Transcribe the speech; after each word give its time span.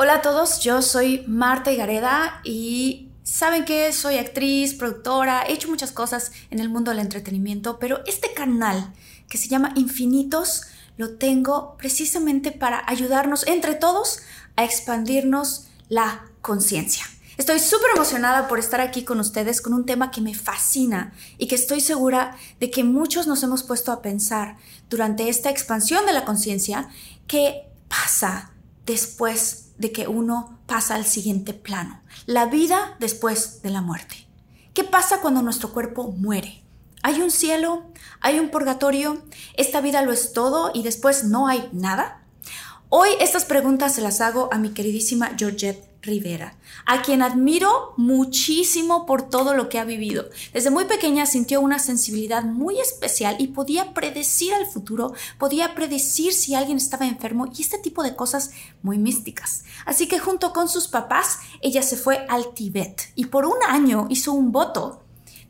Hola 0.00 0.14
a 0.14 0.22
todos, 0.22 0.60
yo 0.60 0.80
soy 0.80 1.24
Marta 1.26 1.72
Gareda 1.72 2.40
y 2.44 3.08
saben 3.24 3.64
que 3.64 3.92
soy 3.92 4.16
actriz, 4.16 4.74
productora, 4.74 5.42
he 5.42 5.54
hecho 5.54 5.68
muchas 5.68 5.90
cosas 5.90 6.30
en 6.52 6.60
el 6.60 6.68
mundo 6.68 6.92
del 6.92 7.00
entretenimiento, 7.00 7.80
pero 7.80 8.04
este 8.06 8.32
canal 8.32 8.92
que 9.28 9.38
se 9.38 9.48
llama 9.48 9.72
Infinitos 9.74 10.62
lo 10.98 11.16
tengo 11.16 11.76
precisamente 11.78 12.52
para 12.52 12.84
ayudarnos 12.86 13.44
entre 13.48 13.74
todos 13.74 14.20
a 14.54 14.62
expandirnos 14.62 15.66
la 15.88 16.26
conciencia. 16.42 17.04
Estoy 17.36 17.58
súper 17.58 17.90
emocionada 17.96 18.46
por 18.46 18.60
estar 18.60 18.80
aquí 18.80 19.02
con 19.02 19.18
ustedes 19.18 19.60
con 19.60 19.74
un 19.74 19.84
tema 19.84 20.12
que 20.12 20.20
me 20.20 20.32
fascina 20.32 21.12
y 21.38 21.48
que 21.48 21.56
estoy 21.56 21.80
segura 21.80 22.36
de 22.60 22.70
que 22.70 22.84
muchos 22.84 23.26
nos 23.26 23.42
hemos 23.42 23.64
puesto 23.64 23.90
a 23.90 24.00
pensar 24.00 24.58
durante 24.88 25.28
esta 25.28 25.50
expansión 25.50 26.06
de 26.06 26.12
la 26.12 26.24
conciencia, 26.24 26.88
¿qué 27.26 27.66
pasa 27.88 28.52
después 28.88 29.74
de 29.76 29.92
que 29.92 30.08
uno 30.08 30.58
pasa 30.66 30.94
al 30.94 31.04
siguiente 31.04 31.52
plano, 31.52 32.00
la 32.26 32.46
vida 32.46 32.96
después 32.98 33.62
de 33.62 33.70
la 33.70 33.82
muerte. 33.82 34.26
¿Qué 34.72 34.82
pasa 34.82 35.20
cuando 35.20 35.42
nuestro 35.42 35.72
cuerpo 35.72 36.10
muere? 36.10 36.64
¿Hay 37.02 37.20
un 37.20 37.30
cielo? 37.30 37.84
¿Hay 38.20 38.40
un 38.40 38.48
purgatorio? 38.48 39.22
¿Esta 39.54 39.82
vida 39.82 40.02
lo 40.02 40.12
es 40.12 40.32
todo 40.32 40.70
y 40.74 40.82
después 40.82 41.24
no 41.24 41.46
hay 41.46 41.68
nada? 41.72 42.24
Hoy 42.88 43.10
estas 43.20 43.44
preguntas 43.44 43.94
se 43.94 44.00
las 44.00 44.22
hago 44.22 44.48
a 44.52 44.58
mi 44.58 44.70
queridísima 44.70 45.32
Georgette 45.36 45.87
Rivera, 46.00 46.56
a 46.86 47.02
quien 47.02 47.22
admiro 47.22 47.94
muchísimo 47.96 49.04
por 49.04 49.28
todo 49.28 49.54
lo 49.54 49.68
que 49.68 49.78
ha 49.78 49.84
vivido. 49.84 50.28
Desde 50.52 50.70
muy 50.70 50.84
pequeña 50.84 51.26
sintió 51.26 51.60
una 51.60 51.78
sensibilidad 51.78 52.44
muy 52.44 52.78
especial 52.78 53.36
y 53.38 53.48
podía 53.48 53.94
predecir 53.94 54.52
el 54.52 54.66
futuro, 54.66 55.12
podía 55.38 55.74
predecir 55.74 56.32
si 56.32 56.54
alguien 56.54 56.78
estaba 56.78 57.06
enfermo 57.06 57.46
y 57.52 57.62
este 57.62 57.78
tipo 57.78 58.02
de 58.02 58.14
cosas 58.14 58.52
muy 58.82 58.98
místicas. 58.98 59.64
Así 59.86 60.06
que 60.06 60.20
junto 60.20 60.52
con 60.52 60.68
sus 60.68 60.86
papás, 60.86 61.38
ella 61.62 61.82
se 61.82 61.96
fue 61.96 62.24
al 62.28 62.54
Tíbet 62.54 63.12
y 63.16 63.26
por 63.26 63.44
un 63.44 63.58
año 63.66 64.06
hizo 64.08 64.32
un 64.32 64.52
voto 64.52 65.02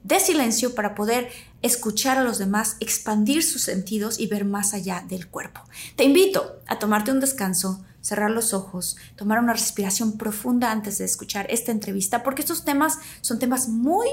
de 0.09 0.21
silencio 0.21 0.75
para 0.75 0.95
poder 0.95 1.29
escuchar 1.61 2.17
a 2.17 2.25
los 2.25 2.39
demás, 2.39 2.77
expandir 2.81 3.43
sus 3.43 3.63
sentidos 3.63 4.19
y 4.19 4.27
ver 4.27 4.47
más 4.47 4.73
allá 4.73 5.05
del 5.07 5.29
cuerpo. 5.29 5.61
Te 5.97 6.05
invito 6.05 6.61
a 6.67 6.79
tomarte 6.79 7.13
un 7.13 7.21
descanso, 7.21 7.85
cerrar 8.01 8.31
los 8.31 8.55
ojos, 8.55 8.97
tomar 9.17 9.39
una 9.39 9.53
respiración 9.53 10.17
profunda 10.17 10.73
antes 10.73 10.97
de 10.97 11.05
escuchar 11.05 11.47
esta 11.51 11.73
entrevista, 11.73 12.23
porque 12.23 12.41
estos 12.41 12.65
temas 12.65 12.99
son 13.21 13.39
temas 13.39 13.69
muy, 13.69 14.09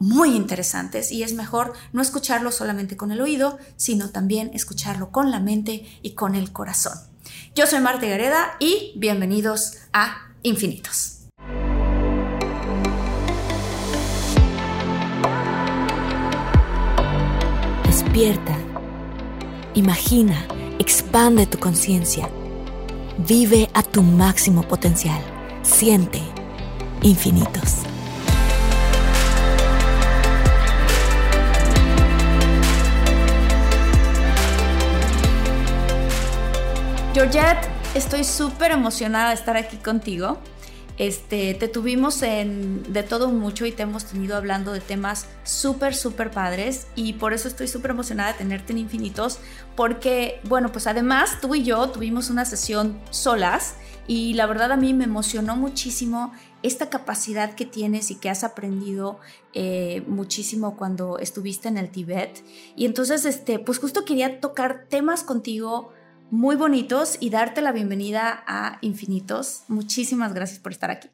muy 0.00 0.34
interesantes 0.34 1.12
y 1.12 1.22
es 1.22 1.34
mejor 1.34 1.72
no 1.92 2.02
escucharlo 2.02 2.50
solamente 2.50 2.96
con 2.96 3.12
el 3.12 3.20
oído, 3.20 3.58
sino 3.76 4.10
también 4.10 4.50
escucharlo 4.54 5.12
con 5.12 5.30
la 5.30 5.38
mente 5.38 5.86
y 6.02 6.14
con 6.14 6.34
el 6.34 6.52
corazón. 6.52 6.98
Yo 7.54 7.66
soy 7.68 7.78
Marta 7.80 8.06
Gareda 8.06 8.56
y 8.58 8.92
bienvenidos 8.96 9.74
a 9.92 10.32
Infinitos. 10.42 11.17
Despierta, 18.18 18.58
imagina, 19.74 20.34
expande 20.80 21.46
tu 21.46 21.56
conciencia, 21.56 22.28
vive 23.16 23.70
a 23.74 23.82
tu 23.84 24.02
máximo 24.02 24.62
potencial, 24.62 25.20
siente 25.62 26.20
infinitos. 27.02 27.76
Georgette, 37.14 37.68
estoy 37.94 38.24
súper 38.24 38.72
emocionada 38.72 39.28
de 39.28 39.34
estar 39.36 39.56
aquí 39.56 39.76
contigo. 39.76 40.38
Este, 40.98 41.54
te 41.54 41.68
tuvimos 41.68 42.22
en 42.22 42.92
de 42.92 43.04
todo 43.04 43.28
mucho 43.28 43.66
y 43.66 43.72
te 43.72 43.84
hemos 43.84 44.04
tenido 44.04 44.36
hablando 44.36 44.72
de 44.72 44.80
temas 44.80 45.26
súper, 45.44 45.94
súper 45.94 46.32
padres 46.32 46.88
y 46.96 47.12
por 47.12 47.32
eso 47.32 47.46
estoy 47.46 47.68
súper 47.68 47.92
emocionada 47.92 48.32
de 48.32 48.38
tenerte 48.38 48.72
en 48.72 48.78
Infinitos 48.78 49.38
porque, 49.76 50.40
bueno, 50.48 50.72
pues 50.72 50.88
además 50.88 51.40
tú 51.40 51.54
y 51.54 51.62
yo 51.62 51.88
tuvimos 51.90 52.30
una 52.30 52.44
sesión 52.44 52.98
solas 53.10 53.76
y 54.08 54.34
la 54.34 54.46
verdad 54.46 54.72
a 54.72 54.76
mí 54.76 54.92
me 54.92 55.04
emocionó 55.04 55.54
muchísimo 55.54 56.32
esta 56.62 56.90
capacidad 56.90 57.54
que 57.54 57.64
tienes 57.64 58.10
y 58.10 58.16
que 58.16 58.30
has 58.30 58.42
aprendido 58.42 59.20
eh, 59.52 60.02
muchísimo 60.08 60.76
cuando 60.76 61.18
estuviste 61.18 61.68
en 61.68 61.78
el 61.78 61.90
Tíbet. 61.90 62.42
Y 62.74 62.86
entonces, 62.86 63.24
este, 63.24 63.58
pues 63.58 63.78
justo 63.78 64.04
quería 64.04 64.40
tocar 64.40 64.86
temas 64.88 65.22
contigo 65.22 65.92
muy 66.30 66.56
bonitos 66.56 67.16
y 67.20 67.30
darte 67.30 67.60
la 67.60 67.72
bienvenida 67.72 68.42
a 68.46 68.78
Infinitos. 68.82 69.64
Muchísimas 69.68 70.34
gracias 70.34 70.58
por 70.58 70.72
estar 70.72 70.90
aquí. 70.90 71.08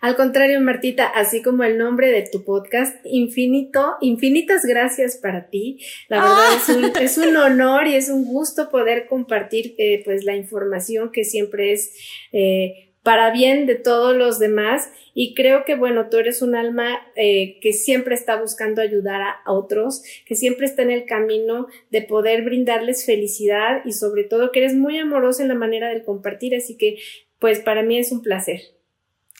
Al 0.00 0.16
contrario, 0.16 0.60
Martita, 0.60 1.06
así 1.06 1.42
como 1.42 1.62
el 1.62 1.76
nombre 1.76 2.10
de 2.10 2.26
tu 2.30 2.42
podcast, 2.44 2.96
Infinito, 3.04 3.96
infinitas 4.00 4.64
gracias 4.64 5.16
para 5.16 5.50
ti. 5.50 5.78
La 6.08 6.22
verdad 6.22 6.54
es, 6.56 6.68
un, 6.70 7.02
es, 7.02 7.18
un, 7.18 7.36
honor 7.36 7.86
y 7.86 7.94
es 7.94 8.08
un 8.08 8.24
gusto 8.24 8.70
poder 8.70 9.06
compartir 9.06 9.74
eh, 9.78 10.02
pues 10.04 10.24
la 10.24 10.36
información 10.36 11.12
que 11.12 11.24
siempre 11.24 11.72
es 11.72 11.92
eh, 12.32 12.87
para 13.08 13.30
bien 13.30 13.64
de 13.64 13.74
todos 13.74 14.14
los 14.14 14.38
demás 14.38 14.90
y 15.14 15.34
creo 15.34 15.64
que 15.64 15.76
bueno, 15.76 16.10
tú 16.10 16.18
eres 16.18 16.42
un 16.42 16.54
alma 16.54 16.98
eh, 17.16 17.58
que 17.62 17.72
siempre 17.72 18.14
está 18.14 18.38
buscando 18.38 18.82
ayudar 18.82 19.22
a 19.22 19.40
otros, 19.50 20.02
que 20.26 20.34
siempre 20.34 20.66
está 20.66 20.82
en 20.82 20.90
el 20.90 21.06
camino 21.06 21.68
de 21.90 22.02
poder 22.02 22.44
brindarles 22.44 23.06
felicidad 23.06 23.80
y 23.86 23.92
sobre 23.92 24.24
todo 24.24 24.52
que 24.52 24.58
eres 24.58 24.74
muy 24.74 24.98
amorosa 24.98 25.40
en 25.40 25.48
la 25.48 25.54
manera 25.54 25.88
de 25.88 26.04
compartir, 26.04 26.54
así 26.54 26.76
que 26.76 26.98
pues 27.38 27.60
para 27.60 27.82
mí 27.82 27.96
es 27.98 28.12
un 28.12 28.20
placer. 28.20 28.60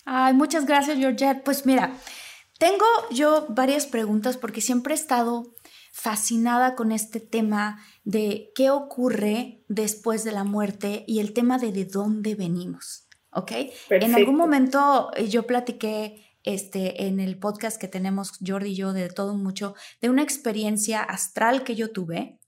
Ay, 0.07 0.33
muchas 0.33 0.65
gracias 0.65 0.97
Georgette. 0.97 1.43
Pues 1.45 1.67
mira, 1.67 1.93
tengo 2.59 2.87
yo 3.11 3.49
varias 3.51 3.87
preguntas 3.87 4.39
porque 4.39 4.63
siempre 4.63 4.95
he 4.95 4.97
estado 4.97 5.55
fascinada 5.93 6.75
con 6.75 6.91
este 6.91 7.21
tema 7.21 7.85
de 8.05 8.51
qué 8.55 8.71
ocurre 8.71 9.63
después 9.69 10.25
de 10.25 10.33
la 10.33 10.45
muerte 10.45 11.05
y 11.07 11.21
el 11.21 11.35
tema 11.35 11.59
de 11.59 11.71
de 11.71 11.85
dónde 11.85 12.35
venimos. 12.35 13.08
¿Ok? 13.39 13.53
En 13.91 14.15
algún 14.15 14.37
momento 14.37 15.11
eh, 15.17 15.29
yo 15.29 15.47
platiqué 15.47 16.37
este, 16.43 17.07
en 17.07 17.21
el 17.21 17.39
podcast 17.39 17.81
que 17.81 17.89
tenemos 17.89 18.33
Jordi 18.45 18.71
y 18.71 18.77
yo 18.77 18.93
de 18.93 19.09
todo 19.09 19.35
mucho, 19.35 19.75
de 20.01 20.11
una 20.11 20.23
experiencia 20.23 21.03
astral 21.03 21.63
que 21.63 21.77
yo 21.77 21.93
tuve, 21.93 22.39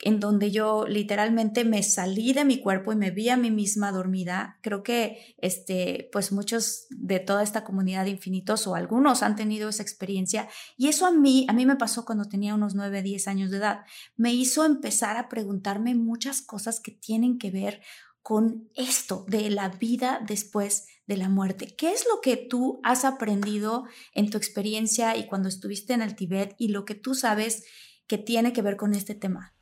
en 0.00 0.20
donde 0.20 0.50
yo 0.50 0.86
literalmente 0.86 1.64
me 1.64 1.82
salí 1.82 2.32
de 2.32 2.44
mi 2.44 2.60
cuerpo 2.60 2.92
y 2.92 2.96
me 2.96 3.10
vi 3.10 3.28
a 3.28 3.36
mí 3.36 3.50
misma 3.50 3.92
dormida. 3.92 4.58
Creo 4.60 4.82
que 4.82 5.34
este, 5.38 6.10
pues 6.12 6.32
muchos 6.32 6.86
de 6.90 7.20
toda 7.20 7.42
esta 7.42 7.64
comunidad 7.64 8.04
de 8.04 8.10
infinitos 8.10 8.66
o 8.66 8.74
algunos 8.74 9.22
han 9.22 9.36
tenido 9.36 9.68
esa 9.68 9.82
experiencia 9.82 10.48
y 10.76 10.88
eso 10.88 11.06
a 11.06 11.12
mí, 11.12 11.46
a 11.48 11.52
mí 11.52 11.64
me 11.64 11.76
pasó 11.76 12.04
cuando 12.04 12.24
tenía 12.24 12.54
unos 12.54 12.74
9, 12.74 13.02
10 13.02 13.28
años 13.28 13.50
de 13.50 13.58
edad. 13.58 13.80
Me 14.16 14.34
hizo 14.34 14.64
empezar 14.64 15.16
a 15.16 15.28
preguntarme 15.28 15.94
muchas 15.94 16.42
cosas 16.42 16.80
que 16.80 16.90
tienen 16.90 17.38
que 17.38 17.50
ver 17.50 17.80
con 18.24 18.70
esto 18.74 19.26
de 19.28 19.50
la 19.50 19.68
vida 19.68 20.18
después 20.26 20.88
de 21.06 21.18
la 21.18 21.28
muerte. 21.28 21.74
¿Qué 21.76 21.92
es 21.92 22.06
lo 22.06 22.22
que 22.22 22.38
tú 22.38 22.80
has 22.82 23.04
aprendido 23.04 23.84
en 24.14 24.30
tu 24.30 24.38
experiencia 24.38 25.14
y 25.14 25.26
cuando 25.26 25.50
estuviste 25.50 25.92
en 25.92 26.00
el 26.00 26.16
Tíbet 26.16 26.54
y 26.56 26.68
lo 26.68 26.86
que 26.86 26.94
tú 26.94 27.14
sabes 27.14 27.66
que 28.06 28.16
tiene 28.16 28.54
que 28.54 28.62
ver 28.62 28.76
con 28.76 28.94
este 28.94 29.14
tema? 29.14 29.52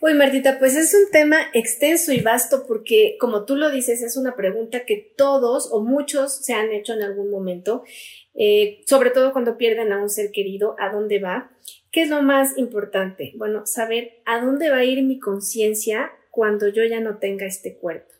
Uy, 0.00 0.14
Martita, 0.14 0.58
pues 0.58 0.74
es 0.74 0.92
un 0.94 1.12
tema 1.12 1.38
extenso 1.54 2.12
y 2.12 2.20
vasto 2.20 2.66
porque, 2.66 3.16
como 3.20 3.44
tú 3.44 3.54
lo 3.54 3.70
dices, 3.70 4.02
es 4.02 4.16
una 4.16 4.34
pregunta 4.34 4.84
que 4.84 5.14
todos 5.16 5.68
o 5.70 5.80
muchos 5.80 6.44
se 6.44 6.54
han 6.54 6.72
hecho 6.72 6.94
en 6.94 7.02
algún 7.02 7.30
momento, 7.30 7.84
eh, 8.34 8.82
sobre 8.88 9.10
todo 9.10 9.32
cuando 9.32 9.56
pierden 9.56 9.92
a 9.92 10.02
un 10.02 10.10
ser 10.10 10.32
querido, 10.32 10.74
¿a 10.80 10.90
dónde 10.90 11.20
va? 11.20 11.52
¿Qué 11.92 12.02
es 12.02 12.08
lo 12.08 12.20
más 12.20 12.58
importante? 12.58 13.32
Bueno, 13.36 13.64
saber 13.64 14.22
a 14.24 14.40
dónde 14.44 14.70
va 14.70 14.78
a 14.78 14.84
ir 14.84 15.04
mi 15.04 15.20
conciencia 15.20 16.10
cuando 16.38 16.68
yo 16.68 16.84
ya 16.84 17.00
no 17.00 17.18
tenga 17.18 17.46
este 17.46 17.78
cuerpo 17.78 18.14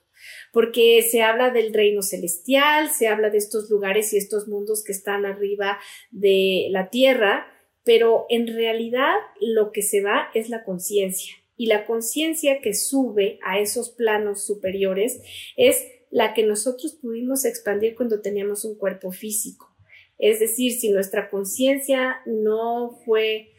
porque 0.53 1.01
se 1.09 1.23
habla 1.23 1.51
del 1.51 1.73
reino 1.73 2.03
celestial, 2.03 2.91
se 2.91 3.07
habla 3.07 3.31
de 3.31 3.39
estos 3.39 3.71
lugares 3.71 4.13
y 4.13 4.17
estos 4.17 4.49
mundos 4.49 4.83
que 4.83 4.91
están 4.91 5.25
arriba 5.25 5.79
de 6.11 6.67
la 6.71 6.91
tierra, 6.91 7.47
pero 7.85 8.27
en 8.29 8.49
realidad 8.49 9.15
lo 9.41 9.71
que 9.71 9.83
se 9.83 10.03
va 10.03 10.31
es 10.35 10.49
la 10.49 10.65
conciencia 10.65 11.37
y 11.57 11.67
la 11.67 11.87
conciencia 11.87 12.61
que 12.61 12.75
sube 12.75 13.39
a 13.45 13.61
esos 13.61 13.91
planos 13.91 14.45
superiores 14.45 15.21
es 15.57 15.87
la 16.11 16.35
que 16.35 16.43
nosotros 16.43 16.99
pudimos 17.01 17.45
expandir 17.45 17.95
cuando 17.95 18.21
teníamos 18.21 18.65
un 18.65 18.77
cuerpo 18.77 19.13
físico. 19.13 19.73
Es 20.19 20.41
decir, 20.41 20.73
si 20.73 20.91
nuestra 20.91 21.31
conciencia 21.31 22.17
no 22.27 22.99
fue 23.05 23.53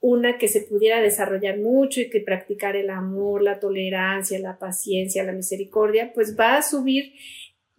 una 0.00 0.38
que 0.38 0.48
se 0.48 0.62
pudiera 0.62 1.00
desarrollar 1.00 1.58
mucho 1.58 2.00
y 2.00 2.08
que 2.08 2.20
practicar 2.20 2.76
el 2.76 2.90
amor, 2.90 3.42
la 3.42 3.60
tolerancia, 3.60 4.38
la 4.38 4.58
paciencia, 4.58 5.24
la 5.24 5.32
misericordia, 5.32 6.12
pues 6.14 6.38
va 6.38 6.56
a 6.56 6.62
subir 6.62 7.12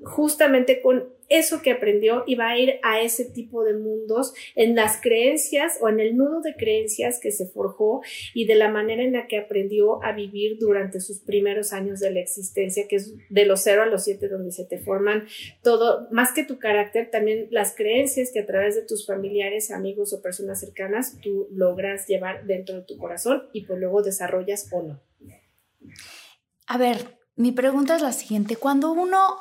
justamente 0.04 0.82
con 0.82 1.10
eso 1.31 1.62
que 1.62 1.72
aprendió 1.72 2.24
y 2.28 2.36
va 2.36 2.50
a 2.50 2.57
ir 2.57 2.80
a 2.83 3.01
ese 3.01 3.25
tipo 3.25 3.63
de 3.63 3.74
mundos 3.74 4.33
en 4.56 4.75
las 4.75 5.00
creencias 5.01 5.78
o 5.81 5.88
en 5.88 6.00
el 6.01 6.18
nudo 6.18 6.42
de 6.42 6.56
creencias 6.56 7.19
que 7.19 7.31
se 7.31 7.48
forjó 7.48 8.01
y 8.33 8.45
de 8.45 8.56
la 8.56 8.69
manera 8.69 9.01
en 9.01 9.13
la 9.13 9.28
que 9.28 9.38
aprendió 9.38 10.04
a 10.04 10.12
vivir 10.12 10.57
durante 10.60 11.00
sus 11.00 11.19
primeros 11.19 11.72
años 11.72 12.01
de 12.01 12.12
la 12.12 12.19
existencia, 12.19 12.88
que 12.89 12.98
es 12.98 13.13
de 13.30 13.45
los 13.45 13.62
cero 13.63 13.83
a 13.83 13.86
los 13.86 14.04
siete 14.04 14.28
donde 14.28 14.51
se 14.51 14.66
te 14.66 14.78
forman 14.78 15.25
todo, 15.63 16.07
más 16.12 16.33
que 16.33 16.44
tu 16.44 16.60
carácter, 16.60 17.10
también 17.10 17.48
las 17.50 17.75
creencias 17.75 18.31
que 18.34 18.42
a 18.42 18.45
través 18.45 18.75
de 18.75 18.81
tus 18.81 19.07
familiares, 19.07 19.72
amigos 19.72 20.13
o 20.13 20.22
personas 20.22 20.60
cercanas 20.60 21.18
tú 21.22 21.48
logras 21.51 22.07
llevar 22.07 22.45
dentro 22.45 22.75
de 22.75 22.81
tu 22.84 22.98
corazón 22.98 23.44
y 23.54 23.66
pues 23.66 23.80
luego 23.80 24.01
desarrollas 24.01 24.68
o 24.72 24.84
no. 24.84 25.01
A 26.68 26.77
ver, 26.77 27.18
mi 27.36 27.51
pregunta 27.51 27.95
es 27.95 28.01
la 28.01 28.12
siguiente, 28.12 28.56
cuando 28.56 28.92
uno 28.92 29.38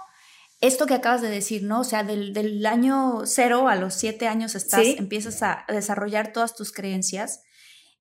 esto 0.61 0.87
que 0.87 0.95
acabas 0.95 1.23
de 1.23 1.31
decir, 1.31 1.63
¿no? 1.63 1.81
O 1.81 1.85
sea, 1.85 2.05
del, 2.05 2.67
año 2.67 3.23
cero 3.25 3.69
a 3.69 3.77
los 3.77 3.95
siete 3.95 4.27
años 4.29 4.55
estás, 4.55 4.87
empiezas 4.87 5.43
a, 5.43 5.65
desarrollar 5.69 6.33
todas 6.33 6.55
tus 6.55 6.73
creencias. 6.73 7.43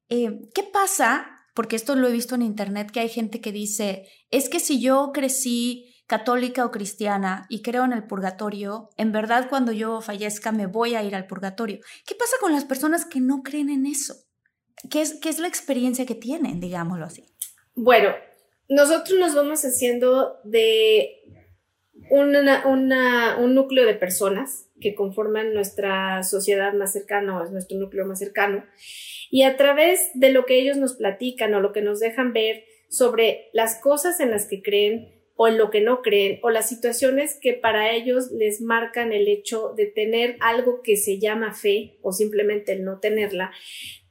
Eh, 0.10 0.40
¿Qué 0.54 0.64
pasa? 0.64 1.28
Porque 1.54 1.76
esto 1.76 1.96
lo 1.96 2.08
he 2.08 2.12
visto 2.12 2.36
en 2.36 2.42
internet, 2.42 2.92
que 2.92 3.00
hay 3.00 3.10
gente 3.10 3.42
que 3.42 3.52
dice, 3.52 4.08
es 4.30 4.50
que 4.50 4.60
si 4.60 4.82
yo 4.82 5.12
crecí 5.14 5.96
católica 6.10 6.66
o 6.66 6.72
cristiana 6.72 7.46
y 7.50 7.62
creo 7.62 7.86
en 7.86 7.94
el 7.94 8.08
purgatorio, 8.08 8.90
en 8.98 9.12
verdad 9.12 9.48
cuando 9.48 9.72
yo 9.72 10.02
fallezca 10.02 10.52
me 10.52 10.66
voy 10.66 10.96
a 10.96 11.04
ir 11.04 11.16
al 11.16 11.28
purgatorio. 11.28 11.80
¿Qué 12.06 12.16
pasa 12.16 12.36
con 12.42 12.52
las 12.52 12.66
personas 12.66 13.06
que 13.06 13.22
no 13.22 13.44
creen 13.44 13.70
en 13.70 13.86
eso? 13.86 14.16
¿Qué 14.90 15.02
es, 15.02 15.20
qué 15.22 15.30
es 15.30 15.40
la 15.40 15.48
experiencia 15.48 16.06
que 16.06 16.16
tienen, 16.16 16.60
digámoslo 16.60 17.06
así? 17.06 17.26
Bueno, 17.76 18.10
nosotros 18.68 19.20
nos 19.20 19.36
vamos 19.36 19.64
haciendo 19.64 20.40
de 20.44 21.22
un 22.12 23.56
núcleo 23.56 23.86
de 23.86 23.94
personas 23.96 24.70
que 24.80 24.96
conforman 24.96 25.54
nuestra 25.54 26.24
sociedad 26.24 26.74
más 26.74 26.94
cercana 26.94 27.40
o 27.40 27.44
es 27.44 27.52
nuestro 27.52 27.78
núcleo 27.78 28.06
más 28.06 28.20
cercano. 28.20 28.66
Y 29.30 29.44
a 29.44 29.58
través 29.58 30.10
de 30.14 30.32
lo 30.32 30.46
que 30.46 30.60
ellos 30.60 30.78
nos 30.78 30.94
platican 30.94 31.54
o 31.54 31.60
lo 31.60 31.72
que 31.72 31.82
nos 31.82 32.00
dejan 32.00 32.34
ver 32.34 32.64
sobre 32.90 33.50
las 33.54 33.80
cosas 33.80 34.20
en 34.20 34.32
las 34.32 34.48
que 34.48 34.62
creen 34.62 35.20
o 35.42 35.48
en 35.48 35.58
lo 35.58 35.70
que 35.70 35.80
no 35.80 36.02
creen 36.02 36.40
o 36.44 36.50
las 36.50 36.68
situaciones 36.68 37.38
que 37.40 37.54
para 37.54 37.94
ellos 37.94 38.30
les 38.32 38.60
marcan 38.60 39.14
el 39.14 39.30
hecho 39.30 39.74
de 39.74 39.86
tener 39.86 40.36
algo 40.42 40.82
que 40.82 40.98
se 40.98 41.18
llama 41.18 41.54
fe 41.54 41.98
o 42.02 42.12
simplemente 42.12 42.74
el 42.74 42.84
no 42.84 43.00
tenerla, 43.00 43.52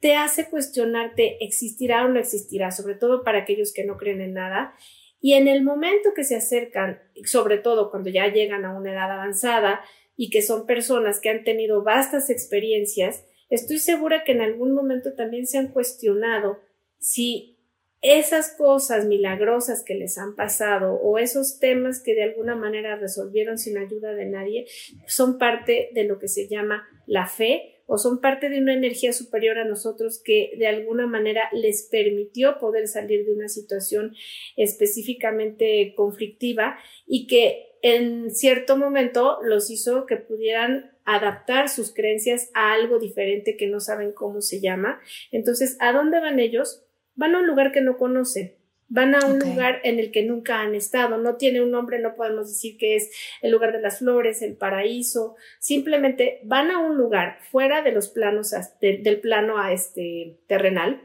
te 0.00 0.16
hace 0.16 0.48
cuestionarte 0.48 1.44
existirá 1.44 2.06
o 2.06 2.08
no 2.08 2.18
existirá, 2.18 2.70
sobre 2.70 2.94
todo 2.94 3.24
para 3.24 3.40
aquellos 3.40 3.74
que 3.74 3.84
no 3.84 3.98
creen 3.98 4.22
en 4.22 4.32
nada 4.32 4.74
y 5.20 5.34
en 5.34 5.48
el 5.48 5.62
momento 5.62 6.10
que 6.14 6.24
se 6.24 6.36
acercan, 6.36 7.00
sobre 7.24 7.58
todo 7.58 7.90
cuando 7.90 8.10
ya 8.10 8.28
llegan 8.28 8.64
a 8.64 8.76
una 8.76 8.92
edad 8.92 9.10
avanzada 9.10 9.80
y 10.16 10.30
que 10.30 10.42
son 10.42 10.66
personas 10.66 11.20
que 11.20 11.30
han 11.30 11.44
tenido 11.44 11.82
vastas 11.82 12.30
experiencias, 12.30 13.24
estoy 13.50 13.78
segura 13.78 14.24
que 14.24 14.32
en 14.32 14.40
algún 14.40 14.74
momento 14.74 15.14
también 15.14 15.46
se 15.46 15.58
han 15.58 15.68
cuestionado 15.68 16.58
si 16.98 17.58
esas 18.00 18.54
cosas 18.56 19.06
milagrosas 19.06 19.82
que 19.82 19.94
les 19.94 20.18
han 20.18 20.36
pasado 20.36 20.94
o 20.94 21.18
esos 21.18 21.58
temas 21.58 22.00
que 22.00 22.14
de 22.14 22.22
alguna 22.22 22.54
manera 22.54 22.94
resolvieron 22.94 23.58
sin 23.58 23.76
ayuda 23.76 24.14
de 24.14 24.26
nadie 24.26 24.66
son 25.08 25.36
parte 25.36 25.90
de 25.94 26.04
lo 26.04 26.20
que 26.20 26.28
se 26.28 26.46
llama 26.46 26.86
la 27.06 27.26
fe 27.26 27.77
o 27.88 27.96
son 27.96 28.20
parte 28.20 28.50
de 28.50 28.60
una 28.60 28.74
energía 28.74 29.12
superior 29.12 29.58
a 29.58 29.64
nosotros 29.64 30.20
que 30.22 30.52
de 30.58 30.66
alguna 30.66 31.06
manera 31.06 31.48
les 31.52 31.88
permitió 31.90 32.58
poder 32.58 32.86
salir 32.86 33.24
de 33.24 33.32
una 33.32 33.48
situación 33.48 34.14
específicamente 34.56 35.94
conflictiva 35.96 36.78
y 37.06 37.26
que 37.26 37.78
en 37.80 38.30
cierto 38.30 38.76
momento 38.76 39.38
los 39.42 39.70
hizo 39.70 40.04
que 40.04 40.16
pudieran 40.16 40.92
adaptar 41.04 41.70
sus 41.70 41.94
creencias 41.94 42.50
a 42.52 42.72
algo 42.72 42.98
diferente 42.98 43.56
que 43.56 43.68
no 43.68 43.80
saben 43.80 44.12
cómo 44.12 44.42
se 44.42 44.60
llama. 44.60 45.00
Entonces, 45.32 45.78
¿a 45.80 45.92
dónde 45.92 46.20
van 46.20 46.40
ellos? 46.40 46.84
Van 47.14 47.34
a 47.34 47.38
un 47.38 47.46
lugar 47.46 47.72
que 47.72 47.80
no 47.80 47.96
conocen 47.96 48.57
Van 48.88 49.14
a 49.14 49.26
un 49.26 49.38
lugar 49.38 49.80
en 49.84 49.98
el 49.98 50.10
que 50.10 50.22
nunca 50.24 50.60
han 50.60 50.74
estado, 50.74 51.18
no 51.18 51.36
tiene 51.36 51.62
un 51.62 51.70
nombre, 51.70 51.98
no 51.98 52.14
podemos 52.16 52.48
decir 52.48 52.78
que 52.78 52.96
es 52.96 53.10
el 53.42 53.50
lugar 53.50 53.72
de 53.72 53.82
las 53.82 53.98
flores, 53.98 54.40
el 54.42 54.56
paraíso, 54.56 55.36
simplemente 55.58 56.40
van 56.44 56.70
a 56.70 56.78
un 56.78 56.96
lugar 56.96 57.38
fuera 57.50 57.82
de 57.82 57.92
los 57.92 58.08
planos, 58.08 58.52
del 58.80 59.20
plano 59.20 59.58
a 59.58 59.72
este 59.72 60.38
terrenal, 60.46 61.02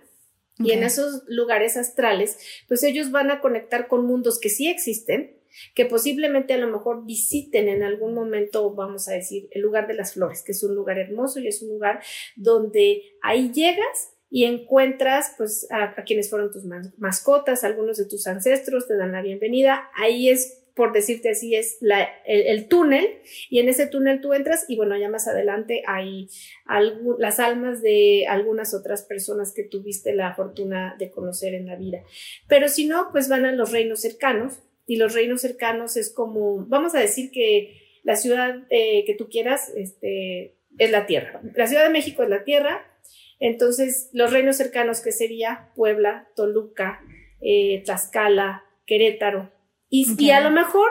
y 0.59 0.71
en 0.71 0.83
esos 0.83 1.23
lugares 1.27 1.77
astrales, 1.77 2.37
pues 2.67 2.83
ellos 2.83 3.11
van 3.11 3.31
a 3.31 3.41
conectar 3.41 3.87
con 3.87 4.05
mundos 4.05 4.39
que 4.39 4.49
sí 4.49 4.69
existen, 4.69 5.35
que 5.75 5.85
posiblemente 5.85 6.53
a 6.53 6.57
lo 6.57 6.67
mejor 6.67 7.05
visiten 7.05 7.67
en 7.67 7.83
algún 7.83 8.13
momento, 8.13 8.73
vamos 8.73 9.07
a 9.07 9.13
decir, 9.13 9.47
el 9.51 9.61
lugar 9.61 9.87
de 9.87 9.95
las 9.95 10.13
flores, 10.13 10.43
que 10.43 10.51
es 10.51 10.63
un 10.63 10.75
lugar 10.75 10.99
hermoso 10.99 11.39
y 11.39 11.47
es 11.47 11.61
un 11.61 11.69
lugar 11.69 12.01
donde 12.35 13.03
ahí 13.21 13.51
llegas 13.51 14.12
y 14.35 14.45
encuentras 14.45 15.35
pues 15.37 15.67
a, 15.69 15.93
quienes 16.05 16.31
fueron 16.31 16.51
tus 16.51 16.63
mascotas, 16.97 17.63
algunos 17.63 17.97
de 17.97 18.05
tus 18.05 18.25
ancestros 18.25 18.87
te 18.87 18.97
dan 18.97 19.11
la 19.11 19.21
bienvenida. 19.21 19.91
Ahí 19.93 20.27
es 20.27 20.63
por 20.73 20.91
decirte 20.91 21.29
así, 21.29 21.53
es 21.53 21.77
el, 22.25 22.67
túnel 22.67 23.05
y 23.51 23.59
en 23.59 23.69
ese 23.69 23.85
túnel 23.85 24.21
tú 24.21 24.33
entras 24.33 24.65
y 24.67 24.75
bueno, 24.75 24.97
ya 24.97 25.07
más 25.07 25.27
adelante 25.27 25.83
hay 25.85 26.29
las 27.19 27.39
almas 27.39 27.83
de 27.83 28.25
algunas 28.27 28.73
otras 28.73 29.03
personas 29.03 29.53
que 29.53 29.65
tuviste 29.65 30.15
la 30.15 30.33
fortuna 30.33 30.95
de 30.97 31.11
conocer 31.11 31.53
en 31.53 31.67
la 31.67 31.75
vida. 31.75 31.99
Pero 32.47 32.69
si 32.69 32.87
no, 32.87 33.09
pues 33.11 33.29
van 33.29 33.45
a 33.45 33.51
los 33.51 33.71
reinos 33.71 34.01
cercanos 34.01 34.63
y 34.87 34.95
los 34.95 35.13
reinos 35.13 35.41
cercanos 35.41 35.95
es 35.95 36.11
como, 36.11 36.65
vamos 36.65 36.95
a 36.95 36.99
decir 36.99 37.29
que 37.29 37.99
la 38.01 38.15
ciudad 38.15 38.63
eh, 38.71 39.05
que 39.05 39.13
tú 39.13 39.29
quieras 39.29 39.71
este, 39.75 40.55
es 40.79 40.89
la 40.89 41.05
tierra. 41.05 41.39
La 41.53 41.67
Ciudad 41.67 41.83
de 41.83 41.91
México 41.91 42.23
es 42.23 42.29
la 42.29 42.43
tierra, 42.43 42.83
entonces, 43.43 44.09
los 44.13 44.31
reinos 44.31 44.55
cercanos 44.55 45.01
que 45.01 45.11
sería 45.11 45.69
Puebla, 45.75 46.29
Toluca, 46.33 47.01
eh, 47.41 47.83
Tlaxcala, 47.83 48.63
Querétaro. 48.85 49.51
Y, 49.89 50.29
a 50.29 50.39
lo 50.39 50.49
mejor 50.49 50.89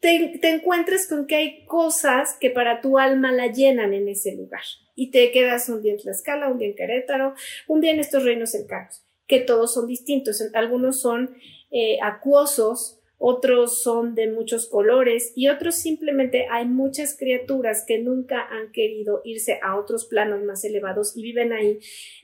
te, 0.00 0.38
te 0.42 0.50
encuentres 0.50 1.08
con 1.08 1.26
que 1.26 1.36
hay 1.36 1.64
cosas 1.64 2.36
que 2.38 2.50
para 2.50 2.82
tu 2.82 2.98
alma 2.98 3.32
la 3.32 3.46
llenan 3.46 3.94
en 3.94 4.08
ese 4.08 4.36
lugar. 4.36 4.60
Y 4.94 5.10
te 5.10 5.30
quedas 5.30 5.70
un 5.70 5.80
día 5.80 5.92
en 5.92 5.98
Tlaxcala, 5.98 6.48
un 6.48 6.58
día 6.58 6.68
en 6.68 6.74
Querétaro, 6.74 7.32
un 7.66 7.80
día 7.80 7.92
en 7.92 8.00
estos 8.00 8.24
reinos 8.24 8.50
cercanos, 8.50 9.02
que 9.26 9.40
todos 9.40 9.72
son 9.72 9.86
distintos. 9.86 10.42
Algunos 10.52 11.00
son 11.00 11.34
eh, 11.70 11.96
acuosos, 12.02 13.00
otros 13.18 13.82
son 13.82 14.14
de 14.14 14.30
muchos 14.30 14.68
colores 14.68 15.32
y 15.34 15.48
otros 15.48 15.74
simplemente 15.76 16.46
hay 16.50 16.66
muchas 16.66 17.16
criaturas 17.16 17.84
que 17.86 17.98
nunca 17.98 18.46
han 18.50 18.72
querido 18.72 19.22
irse 19.24 19.58
a 19.62 19.76
otros 19.76 20.06
planos 20.06 20.42
más 20.44 20.64
elevados 20.64 21.16
y 21.16 21.22
viven 21.22 21.52
ahí 21.52 21.78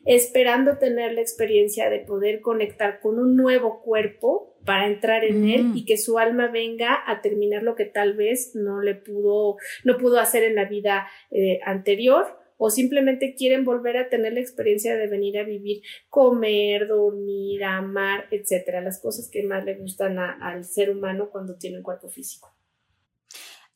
esperando 0.05 0.79
tener 0.79 1.13
la 1.13 1.23
experiencia 1.23 1.89
de 1.89 2.01
poder 2.01 2.41
conectar 2.41 3.01
con 3.01 3.19
un 3.19 3.37
nuevo 3.37 3.81
cuerpo 3.81 4.55
para 4.65 4.87
entrar 4.87 5.25
en 5.25 5.49
él 5.49 5.65
mm. 5.65 5.77
y 5.77 5.85
que 5.85 5.97
su 5.97 6.19
alma 6.19 6.49
venga 6.49 7.03
a 7.07 7.21
terminar 7.21 7.63
lo 7.63 7.75
que 7.75 7.87
tal 7.87 8.15
vez 8.15 8.55
no 8.55 8.81
le 8.81 8.95
pudo 8.95 9.57
no 9.85 9.97
pudo 9.97 10.21
hacer 10.21 10.45
en 10.45 10.55
la 10.55 10.67
vida 10.67 11.09
eh, 11.31 11.59
anterior 11.65 12.42
o 12.57 12.71
simplemente 12.71 13.35
quieren 13.35 13.65
volver 13.65 13.97
a 13.97 14.09
tener 14.09 14.33
la 14.33 14.41
experiencia 14.41 14.97
de 14.97 15.07
venir 15.07 15.39
a 15.39 15.45
vivir, 15.45 15.83
comer, 16.09 16.89
dormir, 16.89 17.65
amar, 17.65 18.27
etcétera, 18.31 18.81
las 18.81 19.01
cosas 19.01 19.29
que 19.31 19.43
más 19.43 19.65
le 19.65 19.75
gustan 19.75 20.19
al 20.19 20.65
ser 20.65 20.91
humano 20.91 21.31
cuando 21.31 21.57
tiene 21.57 21.79
un 21.79 21.83
cuerpo 21.83 22.09
físico. 22.09 22.55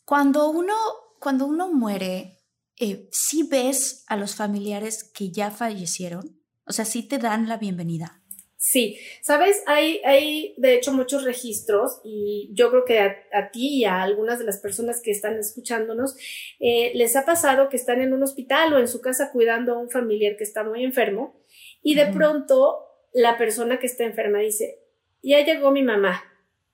Cuando 0.04 0.50
uno, 0.50 0.75
cuando 1.18 1.47
uno 1.47 1.73
muere, 1.73 2.38
eh, 2.78 3.09
¿sí 3.11 3.49
ves 3.50 4.04
a 4.06 4.16
los 4.16 4.37
familiares 4.37 5.02
que 5.02 5.30
ya 5.30 5.50
fallecieron? 5.50 6.40
O 6.64 6.73
sea, 6.73 6.85
¿sí 6.85 7.02
te 7.02 7.18
dan 7.18 7.49
la 7.49 7.56
bienvenida? 7.56 8.23
Sí, 8.68 8.99
sabes, 9.23 9.62
hay, 9.66 10.00
hay 10.04 10.54
de 10.56 10.75
hecho 10.75 10.92
muchos 10.92 11.23
registros 11.23 12.00
y 12.02 12.50
yo 12.52 12.68
creo 12.70 12.85
que 12.85 12.99
a, 12.99 13.50
ti 13.52 13.76
y 13.76 13.85
a 13.85 14.02
algunas 14.02 14.40
de 14.40 14.44
las 14.44 14.58
personas 14.58 15.00
que 15.00 15.12
están 15.12 15.38
escuchándonos 15.38 16.16
eh, 16.58 16.90
les 16.96 17.14
ha 17.14 17.25
pasado 17.25 17.68
que 17.68 17.76
están 17.76 18.00
en 18.00 18.12
un 18.12 18.25
hospital 18.25 18.73
o 18.73 18.80
en 18.80 18.88
su 18.88 19.00
casa 19.00 19.30
cuidando 19.30 19.73
a 19.73 19.78
un 19.78 19.88
familiar 19.88 20.37
que 20.37 20.42
está 20.42 20.64
muy 20.64 20.82
enfermo 20.82 21.40
y 21.80 21.94
de 21.94 22.06
pronto 22.06 22.80
la 23.14 23.38
persona 23.38 23.78
que 23.78 23.87
está 23.87 24.02
enferma 24.02 24.40
dice, 24.40 24.80
ya 25.23 25.44
llegó 25.44 25.70
mi 25.70 25.85
mamá, 25.85 26.25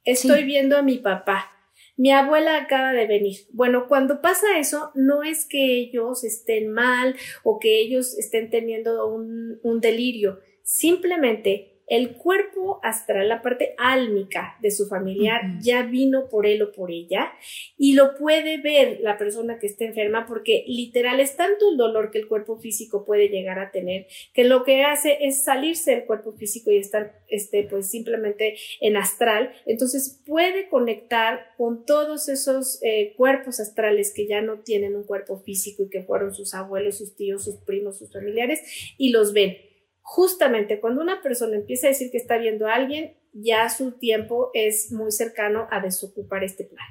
estoy 0.02 0.44
viendo 0.44 0.78
a 0.78 0.82
mi 0.82 0.96
papá, 0.96 1.50
mi 1.98 2.10
abuela 2.10 2.56
acaba 2.56 2.92
de 2.92 3.06
venir. 3.06 3.36
Bueno, 3.52 3.86
cuando 3.86 4.22
pasa 4.22 4.58
eso, 4.58 4.92
no 4.94 5.24
es 5.24 5.44
que 5.44 5.76
ellos 5.76 6.24
estén 6.24 6.72
mal 6.72 7.16
o 7.44 7.58
que 7.58 7.80
ellos 7.80 8.16
estén 8.16 8.48
teniendo 8.48 9.08
un, 9.08 9.60
un 9.62 9.80
delirio, 9.82 10.40
simplemente 10.64 11.71
el 11.88 12.16
cuerpo 12.16 12.80
astral, 12.82 13.28
la 13.28 13.42
parte 13.42 13.74
álmica 13.78 14.56
de 14.60 14.70
su 14.70 14.86
familiar, 14.86 15.58
ya 15.60 15.82
vino 15.82 16.28
por 16.28 16.46
él 16.46 16.62
o 16.62 16.72
por 16.72 16.90
ella 16.90 17.32
y 17.76 17.94
lo 17.94 18.14
puede 18.14 18.58
ver 18.58 19.00
la 19.00 19.18
persona 19.18 19.58
que 19.58 19.66
está 19.66 19.84
enferma 19.84 20.26
porque 20.26 20.64
literal 20.66 21.20
es 21.20 21.36
tanto 21.36 21.70
el 21.70 21.76
dolor 21.76 22.10
que 22.10 22.18
el 22.18 22.28
cuerpo 22.28 22.56
físico 22.56 23.04
puede 23.04 23.28
llegar 23.28 23.58
a 23.58 23.70
tener 23.70 24.06
que 24.32 24.44
lo 24.44 24.64
que 24.64 24.84
hace 24.84 25.18
es 25.20 25.44
salirse 25.44 25.92
del 25.92 26.04
cuerpo 26.04 26.32
físico 26.32 26.70
y 26.70 26.78
estar 26.78 27.20
este 27.28 27.64
pues 27.64 27.90
simplemente 27.90 28.56
en 28.80 28.96
astral. 28.96 29.52
Entonces 29.66 30.20
puede 30.26 30.68
conectar 30.68 31.46
con 31.56 31.84
todos 31.84 32.28
esos 32.28 32.82
eh, 32.82 33.14
cuerpos 33.16 33.60
astrales 33.60 34.12
que 34.14 34.26
ya 34.26 34.40
no 34.40 34.60
tienen 34.60 34.96
un 34.96 35.04
cuerpo 35.04 35.38
físico 35.38 35.82
y 35.82 35.90
que 35.90 36.02
fueron 36.02 36.34
sus 36.34 36.54
abuelos 36.54 36.98
sus 36.98 37.14
tíos 37.16 37.44
sus 37.44 37.56
primos 37.56 37.98
sus 37.98 38.12
familiares 38.12 38.60
y 38.98 39.10
los 39.10 39.32
ven 39.32 39.71
justamente 40.02 40.80
cuando 40.80 41.00
una 41.00 41.22
persona 41.22 41.56
empieza 41.56 41.86
a 41.86 41.90
decir 41.90 42.10
que 42.10 42.18
está 42.18 42.36
viendo 42.36 42.66
a 42.66 42.74
alguien, 42.74 43.16
ya 43.32 43.68
su 43.70 43.92
tiempo 43.92 44.50
es 44.52 44.92
muy 44.92 45.10
cercano 45.10 45.66
a 45.70 45.80
desocupar 45.80 46.44
este 46.44 46.64
plan. 46.64 46.86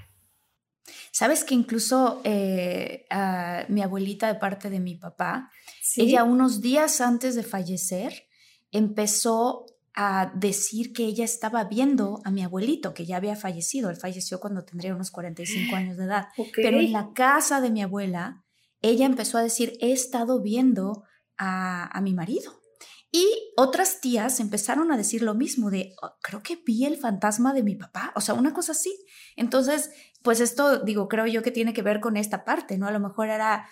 Sabes 1.12 1.44
que 1.44 1.54
incluso 1.54 2.22
eh, 2.24 3.06
mi 3.68 3.82
abuelita 3.82 4.28
de 4.28 4.40
parte 4.40 4.70
de 4.70 4.80
mi 4.80 4.96
papá, 4.96 5.52
ella 5.98 6.24
unos 6.24 6.62
días 6.62 7.02
antes 7.02 7.36
de 7.36 7.44
fallecer 7.44 8.28
empezó 8.72 9.66
a 9.94 10.32
decir 10.34 10.94
que 10.94 11.04
ella 11.04 11.26
estaba 11.26 11.66
viendo 11.66 12.22
a 12.24 12.32
mi 12.32 12.44
abuelito, 12.44 12.94
que 12.94 13.06
ya 13.06 13.18
había 13.18 13.36
fallecido. 13.36 13.90
Él 13.90 13.98
falleció 13.98 14.40
cuando 14.40 14.64
tendría 14.64 14.96
unos 14.96 15.12
45 15.12 15.76
años 15.76 15.98
de 15.98 16.06
edad. 16.06 16.30
Pero 16.56 16.80
en 16.80 16.94
la 16.94 17.12
casa 17.14 17.60
de 17.60 17.72
mi 17.72 17.82
abuela, 17.82 18.46
ella 18.82 19.06
empezó 19.06 19.38
a 19.38 19.44
decir, 19.44 19.74
he 19.82 19.92
estado 19.92 20.42
viendo 20.42 21.04
a 21.38 22.00
mi 22.02 22.14
marido. 22.14 22.61
Y 23.12 23.52
otras 23.58 24.00
tías 24.00 24.40
empezaron 24.40 24.92
a 24.92 24.98
decir 24.98 25.22
lo 25.22 25.34
mismo 25.34 25.70
de, 25.70 25.94
oh, 26.02 26.14
creo 26.22 26.42
que 26.42 26.58
vi 26.66 26.86
el 26.86 26.96
fantasma 26.96 27.54
de 27.54 27.62
mi 27.62 27.76
papá, 27.76 28.14
o 28.16 28.22
sea, 28.22 28.36
una 28.36 28.54
cosa 28.54 28.72
así. 28.72 28.98
Entonces, 29.36 29.92
pues 30.22 30.40
esto, 30.40 30.80
digo, 30.80 31.10
creo 31.10 31.28
yo 31.28 31.44
que 31.44 31.52
tiene 31.52 31.74
que 31.74 31.82
ver 31.82 32.00
con 32.00 32.16
esta 32.16 32.46
parte, 32.46 32.78
¿no? 32.78 32.88
A 32.88 32.92
lo 32.92 33.02
mejor 33.02 33.28
era, 33.28 33.68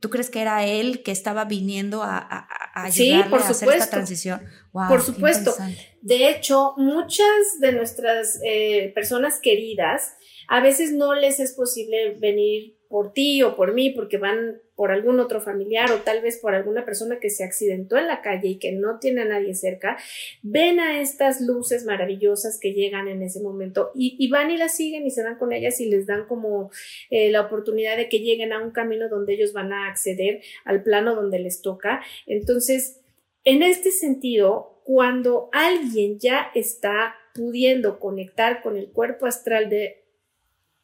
¿tú 0.00 0.10
crees 0.10 0.28
que 0.28 0.40
era 0.40 0.66
él 0.66 1.04
que 1.04 1.12
estaba 1.12 1.44
viniendo 1.44 2.02
a, 2.02 2.18
a, 2.18 2.48
a 2.74 2.88
por 3.30 3.42
a 3.42 3.48
hacer 3.48 3.68
esta 3.68 3.90
transición? 3.90 4.42
por 4.72 5.02
supuesto. 5.02 5.54
De 6.02 6.28
hecho, 6.28 6.74
muchas 6.76 7.60
de 7.60 7.72
nuestras 7.72 8.40
eh, 8.44 8.90
personas 8.92 9.38
queridas, 9.40 10.16
a 10.48 10.60
veces 10.60 10.92
no 10.92 11.14
les 11.14 11.38
es 11.38 11.52
posible 11.52 12.16
venir 12.18 12.76
por 12.88 13.12
ti 13.12 13.44
o 13.44 13.54
por 13.54 13.72
mí, 13.72 13.90
porque 13.90 14.18
van 14.18 14.60
por 14.76 14.90
algún 14.90 15.20
otro 15.20 15.40
familiar 15.40 15.90
o 15.92 15.98
tal 15.98 16.20
vez 16.20 16.38
por 16.38 16.54
alguna 16.54 16.84
persona 16.84 17.20
que 17.20 17.30
se 17.30 17.44
accidentó 17.44 17.96
en 17.96 18.08
la 18.08 18.22
calle 18.22 18.48
y 18.48 18.58
que 18.58 18.72
no 18.72 18.98
tiene 18.98 19.22
a 19.22 19.26
nadie 19.26 19.54
cerca, 19.54 19.96
ven 20.42 20.80
a 20.80 21.00
estas 21.00 21.40
luces 21.40 21.84
maravillosas 21.84 22.58
que 22.58 22.72
llegan 22.72 23.08
en 23.08 23.22
ese 23.22 23.40
momento 23.40 23.92
y, 23.94 24.28
van 24.28 24.50
y 24.50 24.56
las 24.56 24.76
siguen 24.76 25.06
y 25.06 25.10
se 25.10 25.22
van 25.22 25.36
con 25.36 25.52
ellas 25.52 25.80
y 25.80 25.86
les 25.86 26.06
dan 26.06 26.26
como 26.26 26.70
eh, 27.10 27.30
la 27.30 27.42
oportunidad 27.42 27.96
de 27.96 28.08
que 28.08 28.20
lleguen 28.20 28.52
a 28.52 28.62
un 28.62 28.72
camino 28.72 29.08
donde 29.08 29.34
ellos 29.34 29.52
van 29.52 29.72
a 29.72 29.88
acceder 29.88 30.42
al 30.64 30.82
plano 30.82 31.14
donde 31.14 31.38
les 31.38 31.62
toca. 31.62 32.02
Entonces, 32.26 33.00
en 33.44 33.62
este 33.62 33.90
sentido, 33.90 34.80
cuando 34.84 35.48
alguien 35.52 36.18
ya 36.18 36.50
está 36.54 37.14
pudiendo 37.34 37.98
conectar 37.98 38.62
con 38.62 38.76
el 38.76 38.90
cuerpo 38.90 39.26
astral 39.26 39.68
de 39.68 40.04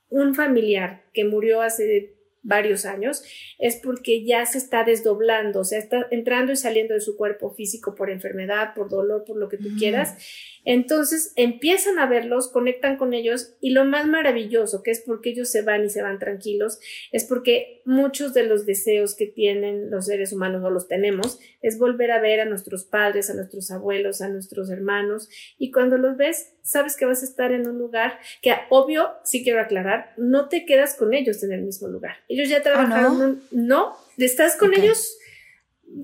un 0.08 0.34
familiar 0.34 1.04
que 1.12 1.24
murió 1.24 1.62
hace 1.62 2.19
varios 2.42 2.86
años, 2.86 3.22
es 3.58 3.76
porque 3.76 4.24
ya 4.24 4.46
se 4.46 4.58
está 4.58 4.84
desdoblando, 4.84 5.60
o 5.60 5.64
sea, 5.64 5.78
está 5.78 6.06
entrando 6.10 6.52
y 6.52 6.56
saliendo 6.56 6.94
de 6.94 7.00
su 7.00 7.16
cuerpo 7.16 7.50
físico 7.50 7.94
por 7.94 8.10
enfermedad, 8.10 8.74
por 8.74 8.88
dolor, 8.88 9.24
por 9.24 9.36
lo 9.36 9.48
que 9.48 9.58
tú 9.58 9.68
quieras. 9.78 10.16
Entonces 10.64 11.32
empiezan 11.36 11.98
a 11.98 12.06
verlos, 12.06 12.48
conectan 12.48 12.96
con 12.96 13.14
ellos 13.14 13.54
y 13.60 13.70
lo 13.70 13.84
más 13.84 14.06
maravilloso, 14.06 14.82
que 14.82 14.90
es 14.90 15.00
porque 15.00 15.30
ellos 15.30 15.50
se 15.50 15.62
van 15.62 15.84
y 15.84 15.90
se 15.90 16.02
van 16.02 16.18
tranquilos, 16.18 16.78
es 17.12 17.24
porque 17.24 17.82
muchos 17.84 18.34
de 18.34 18.44
los 18.44 18.66
deseos 18.66 19.14
que 19.14 19.26
tienen 19.26 19.90
los 19.90 20.06
seres 20.06 20.32
humanos 20.32 20.62
o 20.64 20.70
los 20.70 20.88
tenemos, 20.88 21.38
es 21.62 21.78
volver 21.78 22.10
a 22.10 22.20
ver 22.20 22.40
a 22.40 22.44
nuestros 22.44 22.84
padres, 22.84 23.30
a 23.30 23.34
nuestros 23.34 23.70
abuelos, 23.70 24.20
a 24.20 24.28
nuestros 24.28 24.70
hermanos 24.70 25.28
y 25.58 25.70
cuando 25.70 25.98
los 25.98 26.16
ves, 26.16 26.54
sabes 26.62 26.96
que 26.96 27.06
vas 27.06 27.22
a 27.22 27.26
estar 27.26 27.52
en 27.52 27.68
un 27.68 27.78
lugar 27.78 28.18
que 28.42 28.54
obvio, 28.68 29.10
sí 29.24 29.42
quiero 29.42 29.60
aclarar, 29.60 30.12
no 30.16 30.48
te 30.48 30.64
quedas 30.64 30.94
con 30.94 31.14
ellos 31.14 31.42
en 31.42 31.52
el 31.52 31.62
mismo 31.62 31.88
lugar 31.88 32.16
ellos 32.28 32.48
ya 32.48 32.62
trabajaron, 32.62 33.42
no? 33.50 33.96
estás 34.18 34.56
con 34.56 34.74
ellos. 34.74 35.18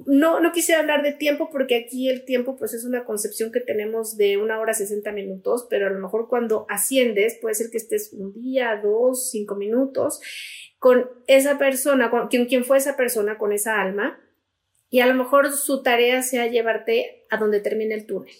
No, 0.04 0.40
no 0.40 0.50
quise 0.50 0.75
hablar 0.75 1.04
de 1.04 1.12
tiempo 1.12 1.48
porque 1.48 1.76
aquí 1.76 2.08
el 2.08 2.25
tiempo 2.25 2.56
pues 2.56 2.75
es 2.75 2.84
una 2.84 3.04
concepción 3.04 3.52
que 3.52 3.60
tenemos 3.60 4.16
de 4.16 4.36
una 4.36 4.58
hora 4.58 4.75
60 4.75 5.12
minutos, 5.12 5.64
pero 5.70 5.86
a 5.86 5.90
lo 5.90 6.00
mejor 6.00 6.28
cuando 6.28 6.66
asciendes 6.68 7.38
puede 7.40 7.54
ser 7.54 7.70
que 7.70 7.76
estés 7.76 8.12
un 8.12 8.32
día, 8.32 8.80
dos, 8.82 9.30
cinco 9.30 9.54
minutos 9.54 10.20
con 10.80 11.08
esa 11.28 11.56
persona, 11.56 12.10
con 12.10 12.26
quien, 12.26 12.64
fue 12.64 12.78
esa 12.78 12.96
persona, 12.96 13.38
con 13.38 13.52
esa 13.52 13.80
alma, 13.80 14.18
y 14.90 15.00
a 15.00 15.06
lo 15.06 15.14
mejor 15.14 15.52
su 15.52 15.84
tarea 15.84 16.20
sea 16.22 16.48
llevarte 16.48 17.25
a 17.30 17.36
donde 17.36 17.60
termine 17.60 17.94
el 17.94 18.06
túnel. 18.06 18.34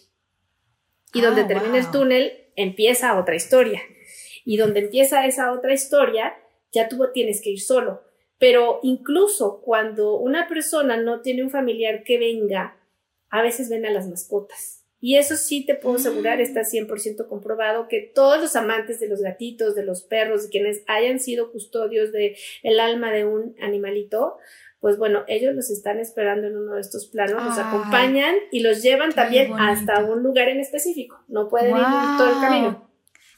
Y 1.16 1.23
donde 1.23 1.42
ah, 1.42 1.46
termine 1.46 1.78
el 1.78 1.90
túnel 1.90 2.32
empieza 2.56 3.18
otra 3.18 3.35
historia. 3.35 3.80
Y 4.44 4.56
donde 4.56 4.80
empieza 4.80 5.26
esa 5.26 5.52
otra 5.52 5.73
historia, 5.73 6.37
ya 6.73 6.88
tú 6.88 6.99
tienes 7.12 7.40
que 7.42 7.50
ir 7.50 7.61
solo. 7.61 8.02
Pero 8.38 8.80
incluso 8.82 9.61
cuando 9.62 10.16
una 10.16 10.46
persona 10.46 10.96
no 10.96 11.23
tiene 11.23 11.42
un 11.42 11.50
familiar 11.50 12.04
que 12.04 12.18
venga, 12.18 12.76
a 13.30 13.42
veces 13.42 13.68
ven 13.68 13.87
a 13.87 13.90
las 13.90 14.08
mascotas. 14.08 14.82
Y 15.00 15.16
eso 15.16 15.37
sí 15.37 15.64
te 15.64 15.75
puedo 15.75 15.96
asegurar, 15.96 16.40
está 16.40 16.62
100% 16.62 17.28
comprobado 17.28 17.87
que 17.87 18.00
todos 18.00 18.40
los 18.40 18.56
amantes 18.56 18.99
de 18.99 19.08
los 19.08 19.20
gatitos, 19.20 19.75
de 19.75 19.85
los 19.85 20.02
perros, 20.02 20.44
de 20.44 20.49
quienes 20.49 20.82
hayan 20.87 21.20
sido 21.20 21.52
custodios 21.52 22.12
de 22.12 22.37
el 22.62 22.80
alma 22.80 23.12
de 23.12 23.25
un 23.25 23.54
animalito, 23.61 24.38
pues 24.80 24.99
bueno, 24.99 25.25
ellos 25.26 25.54
los 25.54 25.71
están 25.71 25.99
esperando 25.99 26.47
en 26.47 26.56
uno 26.56 26.75
de 26.75 26.80
estos 26.80 27.06
planos, 27.06 27.42
los 27.42 27.59
acompañan 27.59 28.35
y 28.52 28.61
los 28.61 28.83
llevan 28.83 29.12
también 29.12 29.52
hasta 29.54 30.04
un 30.04 30.23
lugar 30.23 30.49
en 30.49 30.61
específico. 30.61 31.18
No 31.28 31.49
pueden 31.49 31.76
ir 31.76 31.83
todo 32.18 32.28
el 32.28 32.40
camino. 32.40 32.87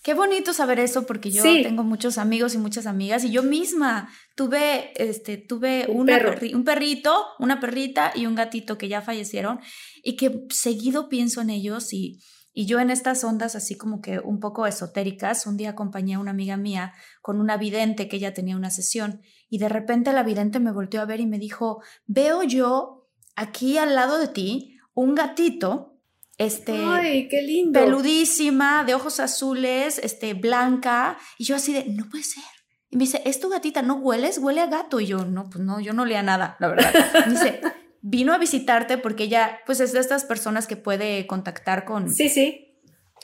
Qué 0.02 0.14
bonito 0.14 0.52
saber 0.52 0.78
eso 0.78 1.06
porque 1.06 1.30
yo 1.30 1.42
tengo 1.42 1.82
muchos 1.82 2.18
amigos 2.18 2.54
y 2.54 2.58
muchas 2.58 2.86
amigas 2.86 3.24
y 3.24 3.30
yo 3.30 3.42
misma 3.42 4.08
tuve, 4.36 4.92
este, 4.94 5.36
tuve 5.36 5.86
un, 5.88 6.08
un 6.54 6.64
perrito, 6.64 7.26
una 7.38 7.60
perrita 7.60 8.12
y 8.14 8.26
un 8.26 8.34
gatito 8.34 8.78
que 8.78 8.88
ya 8.88 9.02
fallecieron 9.02 9.60
y 10.02 10.16
que 10.16 10.46
seguido 10.50 11.08
pienso 11.08 11.40
en 11.40 11.50
ellos 11.50 11.92
y, 11.92 12.20
y 12.58 12.66
yo 12.66 12.80
en 12.80 12.90
estas 12.90 13.22
ondas 13.22 13.54
así 13.54 13.76
como 13.76 14.00
que 14.00 14.18
un 14.18 14.40
poco 14.40 14.66
esotéricas, 14.66 15.46
un 15.46 15.56
día 15.56 15.70
acompañé 15.70 16.14
a 16.14 16.18
una 16.18 16.32
amiga 16.32 16.56
mía 16.56 16.92
con 17.22 17.40
una 17.40 17.56
vidente 17.56 18.08
que 18.08 18.16
ella 18.16 18.34
tenía 18.34 18.56
una 18.56 18.70
sesión 18.70 19.22
y 19.48 19.58
de 19.58 19.68
repente 19.68 20.12
la 20.12 20.24
vidente 20.24 20.58
me 20.58 20.72
volteó 20.72 21.00
a 21.00 21.04
ver 21.04 21.20
y 21.20 21.26
me 21.26 21.38
dijo, 21.38 21.80
veo 22.08 22.42
yo 22.42 23.06
aquí 23.36 23.78
al 23.78 23.94
lado 23.94 24.18
de 24.18 24.26
ti 24.26 24.76
un 24.92 25.14
gatito 25.14 26.00
este, 26.36 26.72
Ay, 26.84 27.28
qué 27.28 27.42
lindo. 27.42 27.78
peludísima, 27.78 28.82
de 28.82 28.96
ojos 28.96 29.20
azules, 29.20 30.00
este, 30.02 30.34
blanca, 30.34 31.16
y 31.38 31.44
yo 31.44 31.54
así 31.54 31.72
de, 31.72 31.84
no 31.84 32.08
puede 32.08 32.24
ser. 32.24 32.42
Y 32.90 32.96
me 32.96 33.04
dice, 33.04 33.22
¿es 33.24 33.38
tu 33.38 33.50
gatita? 33.50 33.82
¿No 33.82 33.96
hueles? 33.96 34.38
Huele 34.38 34.62
a 34.62 34.66
gato. 34.66 34.98
Y 34.98 35.06
yo, 35.06 35.24
no, 35.24 35.48
pues 35.48 35.62
no, 35.62 35.78
yo 35.78 35.92
no 35.92 36.04
leía 36.04 36.22
nada, 36.24 36.56
la 36.58 36.68
verdad. 36.68 36.92
me 37.26 37.32
dice, 37.32 37.60
vino 38.00 38.32
a 38.32 38.38
visitarte 38.38 38.98
porque 38.98 39.24
ella, 39.24 39.60
pues 39.66 39.80
es 39.80 39.92
de 39.92 40.00
estas 40.00 40.24
personas 40.24 40.66
que 40.66 40.76
puede 40.76 41.26
contactar 41.26 41.84
con... 41.84 42.12
Sí, 42.12 42.28
sí. 42.28 42.64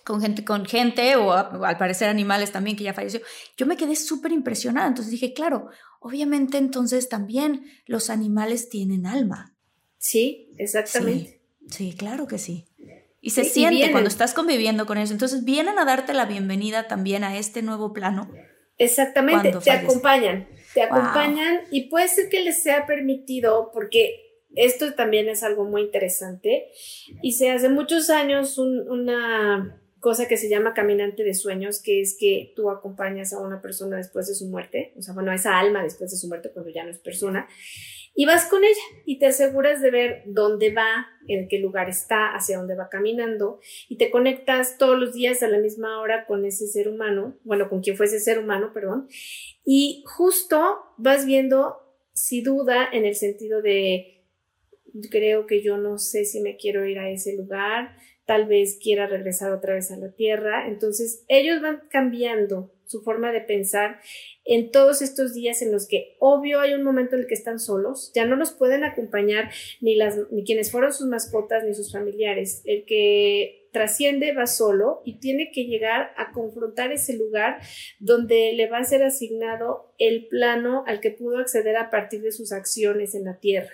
Con 0.04 0.20
gente, 0.20 0.44
con 0.44 0.66
gente 0.66 1.16
o, 1.16 1.32
al 1.32 1.78
parecer 1.78 2.10
animales 2.10 2.52
también 2.52 2.76
que 2.76 2.84
ya 2.84 2.92
falleció. 2.92 3.20
Yo 3.56 3.64
me 3.64 3.78
quedé 3.78 3.96
súper 3.96 4.32
impresionada. 4.32 4.86
Entonces 4.86 5.10
dije, 5.10 5.32
claro, 5.32 5.70
obviamente 6.00 6.58
entonces 6.58 7.08
también 7.08 7.64
los 7.86 8.10
animales 8.10 8.68
tienen 8.68 9.06
alma. 9.06 9.54
Sí, 9.96 10.52
exactamente. 10.58 11.40
sí 11.70 11.94
claro 11.96 12.26
que 12.26 12.36
sí. 12.36 12.68
Y 13.22 13.30
se 13.30 13.44
siente 13.44 13.90
cuando 13.90 14.08
estás 14.08 14.34
conviviendo 14.34 14.84
con 14.84 14.98
ellos. 14.98 15.10
Entonces 15.10 15.44
vienen 15.44 15.78
a 15.78 15.86
darte 15.86 16.12
la 16.12 16.26
bienvenida 16.26 16.86
también 16.86 17.24
a 17.24 17.38
este 17.38 17.62
nuevo 17.62 17.94
plano. 17.94 18.30
Exactamente, 18.76 19.52
te 19.62 19.70
acompañan, 19.70 20.48
te 20.74 20.82
acompañan 20.82 21.60
y 21.70 21.88
puede 21.88 22.08
ser 22.08 22.28
que 22.28 22.42
les 22.42 22.62
sea 22.62 22.86
permitido 22.86 23.70
porque 23.72 24.23
esto 24.56 24.94
también 24.94 25.28
es 25.28 25.42
algo 25.42 25.64
muy 25.64 25.82
interesante 25.82 26.70
se 27.34 27.50
hace 27.50 27.68
muchos 27.68 28.10
años 28.10 28.58
una 28.58 29.80
cosa 30.00 30.28
que 30.28 30.36
se 30.36 30.50
llama 30.50 30.74
caminante 30.74 31.24
de 31.24 31.32
sueños, 31.32 31.82
que 31.82 32.02
es 32.02 32.16
que 32.18 32.52
tú 32.54 32.70
acompañas 32.70 33.32
a 33.32 33.40
una 33.40 33.62
persona 33.62 33.96
después 33.96 34.28
de 34.28 34.34
su 34.34 34.46
muerte, 34.46 34.92
o 34.98 35.02
sea, 35.02 35.14
bueno, 35.14 35.30
a 35.30 35.34
esa 35.34 35.58
alma 35.58 35.82
después 35.82 36.10
de 36.10 36.18
su 36.18 36.28
muerte 36.28 36.50
cuando 36.52 36.70
ya 36.70 36.84
no 36.84 36.90
es 36.90 36.98
persona, 36.98 37.48
y 38.14 38.26
vas 38.26 38.44
con 38.44 38.62
ella 38.62 38.82
y 39.06 39.18
te 39.18 39.26
aseguras 39.26 39.80
de 39.80 39.90
ver 39.90 40.22
dónde 40.26 40.74
va, 40.74 41.06
en 41.26 41.48
qué 41.48 41.58
lugar 41.58 41.88
está, 41.88 42.34
hacia 42.34 42.58
dónde 42.58 42.76
va 42.76 42.90
caminando 42.90 43.60
y 43.88 43.96
te 43.96 44.10
conectas 44.10 44.76
todos 44.76 44.98
los 44.98 45.14
días 45.14 45.42
a 45.42 45.48
la 45.48 45.58
misma 45.58 45.98
hora 46.00 46.26
con 46.26 46.44
ese 46.44 46.66
ser 46.66 46.88
humano, 46.88 47.38
bueno, 47.42 47.70
con 47.70 47.80
quien 47.80 47.96
fue 47.96 48.04
ese 48.04 48.20
ser 48.20 48.38
humano, 48.38 48.72
perdón, 48.74 49.08
y 49.64 50.04
justo 50.06 50.80
vas 50.98 51.24
viendo 51.24 51.78
si 52.12 52.42
duda 52.42 52.86
en 52.92 53.06
el 53.06 53.14
sentido 53.14 53.62
de 53.62 54.13
creo 55.10 55.46
que 55.46 55.62
yo 55.62 55.76
no 55.76 55.98
sé 55.98 56.24
si 56.24 56.40
me 56.40 56.56
quiero 56.56 56.86
ir 56.86 56.98
a 56.98 57.10
ese 57.10 57.36
lugar, 57.36 57.96
tal 58.26 58.46
vez 58.46 58.78
quiera 58.80 59.06
regresar 59.06 59.52
otra 59.52 59.74
vez 59.74 59.90
a 59.90 59.96
la 59.96 60.12
Tierra. 60.12 60.68
Entonces, 60.68 61.24
ellos 61.28 61.60
van 61.60 61.82
cambiando 61.90 62.72
su 62.86 63.02
forma 63.02 63.32
de 63.32 63.40
pensar 63.40 64.00
en 64.44 64.70
todos 64.70 65.00
estos 65.02 65.32
días 65.32 65.62
en 65.62 65.72
los 65.72 65.88
que 65.88 66.16
obvio 66.18 66.60
hay 66.60 66.74
un 66.74 66.82
momento 66.82 67.16
en 67.16 67.22
el 67.22 67.26
que 67.26 67.34
están 67.34 67.58
solos, 67.58 68.12
ya 68.14 68.26
no 68.26 68.36
los 68.36 68.52
pueden 68.52 68.84
acompañar 68.84 69.50
ni 69.80 69.94
las 69.94 70.18
ni 70.30 70.44
quienes 70.44 70.70
fueron 70.70 70.92
sus 70.92 71.06
mascotas 71.06 71.64
ni 71.64 71.74
sus 71.74 71.92
familiares. 71.92 72.62
El 72.66 72.84
que 72.84 73.68
trasciende 73.72 74.32
va 74.32 74.46
solo 74.46 75.00
y 75.04 75.18
tiene 75.18 75.50
que 75.50 75.64
llegar 75.64 76.12
a 76.16 76.30
confrontar 76.32 76.92
ese 76.92 77.16
lugar 77.16 77.60
donde 77.98 78.52
le 78.52 78.68
va 78.68 78.78
a 78.78 78.84
ser 78.84 79.02
asignado 79.02 79.94
el 79.98 80.28
plano 80.28 80.84
al 80.86 81.00
que 81.00 81.10
pudo 81.10 81.38
acceder 81.38 81.76
a 81.76 81.90
partir 81.90 82.22
de 82.22 82.32
sus 82.32 82.52
acciones 82.52 83.14
en 83.14 83.24
la 83.24 83.40
tierra. 83.40 83.72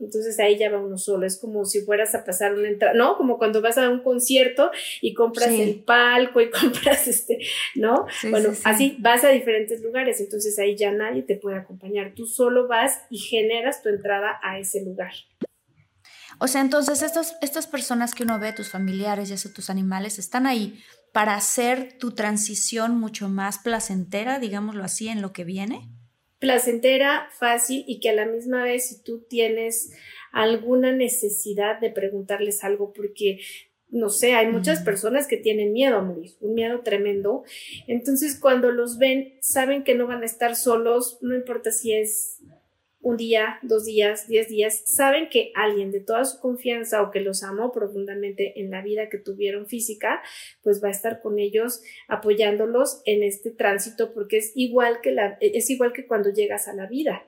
Entonces 0.00 0.38
ahí 0.38 0.56
ya 0.56 0.70
va 0.70 0.78
uno 0.78 0.96
solo, 0.96 1.26
es 1.26 1.38
como 1.38 1.64
si 1.64 1.80
fueras 1.80 2.14
a 2.14 2.24
pasar 2.24 2.54
una 2.54 2.68
entrada, 2.68 2.94
¿no? 2.94 3.16
Como 3.16 3.36
cuando 3.36 3.60
vas 3.60 3.78
a 3.78 3.90
un 3.90 4.00
concierto 4.00 4.70
y 5.00 5.12
compras 5.12 5.48
el 5.48 5.80
palco 5.82 6.40
y 6.40 6.50
compras 6.50 7.08
este, 7.08 7.40
¿no? 7.74 8.06
bueno, 8.30 8.50
así 8.64 8.96
vas 9.00 9.24
a 9.24 9.30
diferentes 9.30 9.82
lugares, 9.82 10.20
entonces 10.20 10.56
ahí 10.60 10.76
ya 10.76 10.92
nadie 10.92 11.22
te 11.22 11.34
puede 11.34 11.56
acompañar, 11.56 12.14
tú 12.14 12.26
solo 12.26 12.68
vas 12.68 13.00
y 13.10 13.18
generas 13.18 13.82
tu 13.82 13.88
entrada 13.88 14.38
a 14.42 14.58
ese 14.58 14.84
lugar. 14.84 15.12
O 16.38 16.46
sea, 16.46 16.60
entonces 16.60 17.02
estos, 17.02 17.34
estas 17.42 17.66
personas 17.66 18.14
que 18.14 18.22
uno 18.22 18.38
ve, 18.38 18.52
tus 18.52 18.68
familiares, 18.68 19.28
ya 19.28 19.36
sea 19.36 19.52
tus 19.52 19.68
animales, 19.68 20.20
están 20.20 20.46
ahí 20.46 20.80
para 21.12 21.34
hacer 21.34 21.98
tu 21.98 22.12
transición 22.12 22.96
mucho 23.00 23.28
más 23.28 23.58
placentera, 23.58 24.38
digámoslo 24.38 24.84
así, 24.84 25.08
en 25.08 25.22
lo 25.22 25.32
que 25.32 25.42
viene 25.42 25.88
placentera, 26.38 27.28
fácil 27.32 27.84
y 27.86 28.00
que 28.00 28.10
a 28.10 28.14
la 28.14 28.26
misma 28.26 28.64
vez 28.64 28.88
si 28.88 29.02
tú 29.02 29.26
tienes 29.28 29.92
alguna 30.32 30.92
necesidad 30.92 31.80
de 31.80 31.90
preguntarles 31.90 32.62
algo 32.64 32.92
porque 32.92 33.40
no 33.90 34.10
sé, 34.10 34.34
hay 34.34 34.48
muchas 34.48 34.82
personas 34.82 35.26
que 35.26 35.38
tienen 35.38 35.72
miedo 35.72 35.96
a 35.96 36.02
morir, 36.02 36.32
un 36.40 36.54
miedo 36.54 36.82
tremendo. 36.82 37.44
Entonces, 37.86 38.38
cuando 38.38 38.70
los 38.70 38.98
ven, 38.98 39.38
saben 39.40 39.82
que 39.82 39.94
no 39.94 40.06
van 40.06 40.22
a 40.22 40.26
estar 40.26 40.56
solos, 40.56 41.18
no 41.22 41.34
importa 41.34 41.70
si 41.70 41.94
es 41.94 42.42
un 43.00 43.16
día, 43.16 43.58
dos 43.62 43.84
días, 43.84 44.26
diez 44.28 44.48
días, 44.48 44.82
saben 44.86 45.28
que 45.28 45.52
alguien 45.54 45.92
de 45.92 46.00
toda 46.00 46.24
su 46.24 46.40
confianza 46.40 47.02
o 47.02 47.10
que 47.10 47.20
los 47.20 47.42
amó 47.42 47.72
profundamente 47.72 48.60
en 48.60 48.70
la 48.70 48.82
vida 48.82 49.08
que 49.08 49.18
tuvieron 49.18 49.66
física, 49.66 50.20
pues 50.62 50.82
va 50.82 50.88
a 50.88 50.92
estar 50.92 51.20
con 51.20 51.38
ellos 51.38 51.82
apoyándolos 52.08 53.02
en 53.04 53.22
este 53.22 53.50
tránsito 53.50 54.12
porque 54.12 54.38
es 54.38 54.52
igual 54.54 55.00
que 55.00 55.12
la, 55.12 55.38
es 55.40 55.70
igual 55.70 55.92
que 55.92 56.06
cuando 56.06 56.30
llegas 56.30 56.68
a 56.68 56.74
la 56.74 56.86
vida. 56.86 57.24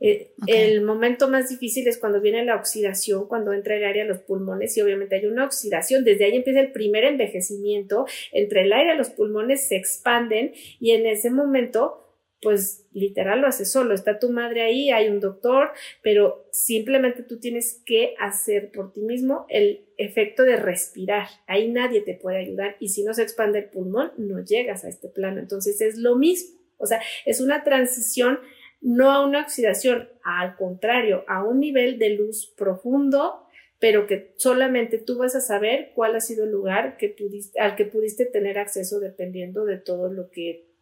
Eh, 0.00 0.32
el 0.46 0.82
momento 0.82 1.28
más 1.28 1.48
difícil 1.48 1.86
es 1.88 1.98
cuando 1.98 2.20
viene 2.20 2.44
la 2.44 2.56
oxidación, 2.56 3.26
cuando 3.26 3.52
entra 3.52 3.76
el 3.76 3.84
aire 3.84 4.02
a 4.02 4.04
los 4.04 4.18
pulmones 4.18 4.76
y 4.76 4.82
obviamente 4.82 5.16
hay 5.16 5.26
una 5.26 5.44
oxidación. 5.46 6.04
Desde 6.04 6.26
ahí 6.26 6.36
empieza 6.36 6.60
el 6.60 6.72
primer 6.72 7.04
envejecimiento. 7.04 8.04
Entre 8.32 8.62
el 8.62 8.72
aire 8.72 8.94
y 8.94 8.98
los 8.98 9.10
pulmones 9.10 9.66
se 9.66 9.76
expanden 9.76 10.52
y 10.80 10.90
en 10.90 11.06
ese 11.06 11.30
momento 11.30 12.03
pues 12.44 12.86
literal 12.92 13.40
lo 13.40 13.48
haces 13.48 13.72
solo. 13.72 13.94
Está 13.94 14.20
tu 14.20 14.30
madre 14.30 14.60
ahí, 14.60 14.90
hay 14.90 15.08
un 15.08 15.18
doctor, 15.18 15.70
pero 16.02 16.46
simplemente 16.52 17.24
tú 17.24 17.40
tienes 17.40 17.82
que 17.84 18.14
hacer 18.20 18.70
por 18.70 18.92
ti 18.92 19.00
mismo 19.00 19.46
el 19.48 19.86
efecto 19.96 20.44
de 20.44 20.56
respirar. 20.56 21.26
Ahí 21.48 21.68
nadie 21.68 22.02
te 22.02 22.14
puede 22.14 22.38
ayudar 22.38 22.76
y 22.78 22.90
si 22.90 23.02
no 23.02 23.14
se 23.14 23.22
expande 23.22 23.58
el 23.58 23.70
pulmón, 23.70 24.12
no 24.18 24.44
llegas 24.44 24.84
a 24.84 24.88
este 24.88 25.08
plano. 25.08 25.40
Entonces 25.40 25.80
es 25.80 25.96
lo 25.96 26.16
mismo. 26.16 26.60
O 26.76 26.86
sea, 26.86 27.00
es 27.24 27.40
una 27.40 27.64
transición 27.64 28.38
no 28.84 29.10
a 29.10 29.26
una 29.26 29.40
oxidación, 29.40 30.10
al 30.22 30.56
contrario, 30.56 31.24
a 31.26 31.42
un 31.42 31.58
nivel 31.58 31.98
de 31.98 32.10
luz 32.10 32.52
profundo, 32.54 33.40
pero 33.80 34.06
que 34.06 34.34
solamente 34.36 34.98
tú 34.98 35.16
vas 35.16 35.34
a 35.34 35.40
saber 35.40 35.92
cuál 35.94 36.14
ha 36.14 36.20
sido 36.20 36.44
el 36.44 36.50
lugar 36.50 36.98
que 36.98 37.08
pudiste, 37.08 37.58
al 37.58 37.76
que 37.76 37.86
pudiste 37.86 38.26
tener 38.26 38.58
acceso 38.58 39.00
dependiendo 39.00 39.64
de 39.64 39.78
todo 39.78 40.12
lo 40.12 40.30
que 40.30 40.73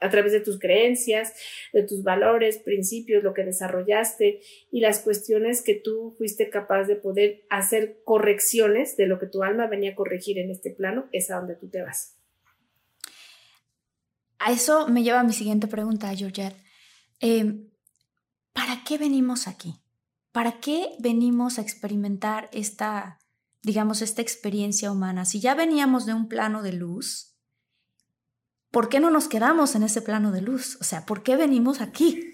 a 0.00 0.10
través 0.10 0.32
de 0.32 0.40
tus 0.40 0.58
creencias, 0.58 1.34
de 1.72 1.82
tus 1.82 2.02
valores, 2.02 2.58
principios, 2.58 3.22
lo 3.22 3.34
que 3.34 3.44
desarrollaste 3.44 4.40
y 4.70 4.80
las 4.80 5.00
cuestiones 5.00 5.62
que 5.62 5.74
tú 5.74 6.14
fuiste 6.16 6.50
capaz 6.50 6.84
de 6.84 6.96
poder 6.96 7.44
hacer 7.50 8.00
correcciones 8.04 8.96
de 8.96 9.06
lo 9.06 9.18
que 9.18 9.26
tu 9.26 9.42
alma 9.42 9.66
venía 9.66 9.92
a 9.92 9.94
corregir 9.94 10.38
en 10.38 10.50
este 10.50 10.70
plano, 10.70 11.06
es 11.12 11.30
a 11.30 11.36
donde 11.36 11.54
tú 11.54 11.68
te 11.68 11.82
vas. 11.82 12.16
A 14.38 14.52
eso 14.52 14.88
me 14.88 15.02
lleva 15.02 15.20
a 15.20 15.24
mi 15.24 15.34
siguiente 15.34 15.66
pregunta, 15.66 16.14
Georgette. 16.14 16.56
Em, 17.20 17.68
¿Para 18.52 18.82
qué 18.84 18.98
venimos 18.98 19.46
aquí? 19.46 19.74
¿Para 20.32 20.60
qué 20.60 20.90
venimos 20.98 21.58
a 21.58 21.62
experimentar 21.62 22.48
esta, 22.52 23.18
digamos, 23.62 24.00
esta 24.00 24.22
experiencia 24.22 24.90
humana? 24.90 25.24
Si 25.24 25.40
ya 25.40 25.54
veníamos 25.54 26.06
de 26.06 26.14
un 26.14 26.28
plano 26.28 26.62
de 26.62 26.72
luz, 26.72 27.29
¿por 28.70 28.88
qué 28.88 29.00
no 29.00 29.10
nos 29.10 29.28
quedamos 29.28 29.74
en 29.74 29.82
ese 29.82 30.02
plano 30.02 30.32
de 30.32 30.42
luz? 30.42 30.76
O 30.80 30.84
sea, 30.84 31.06
¿por 31.06 31.22
qué 31.22 31.36
venimos 31.36 31.80
aquí? 31.80 32.32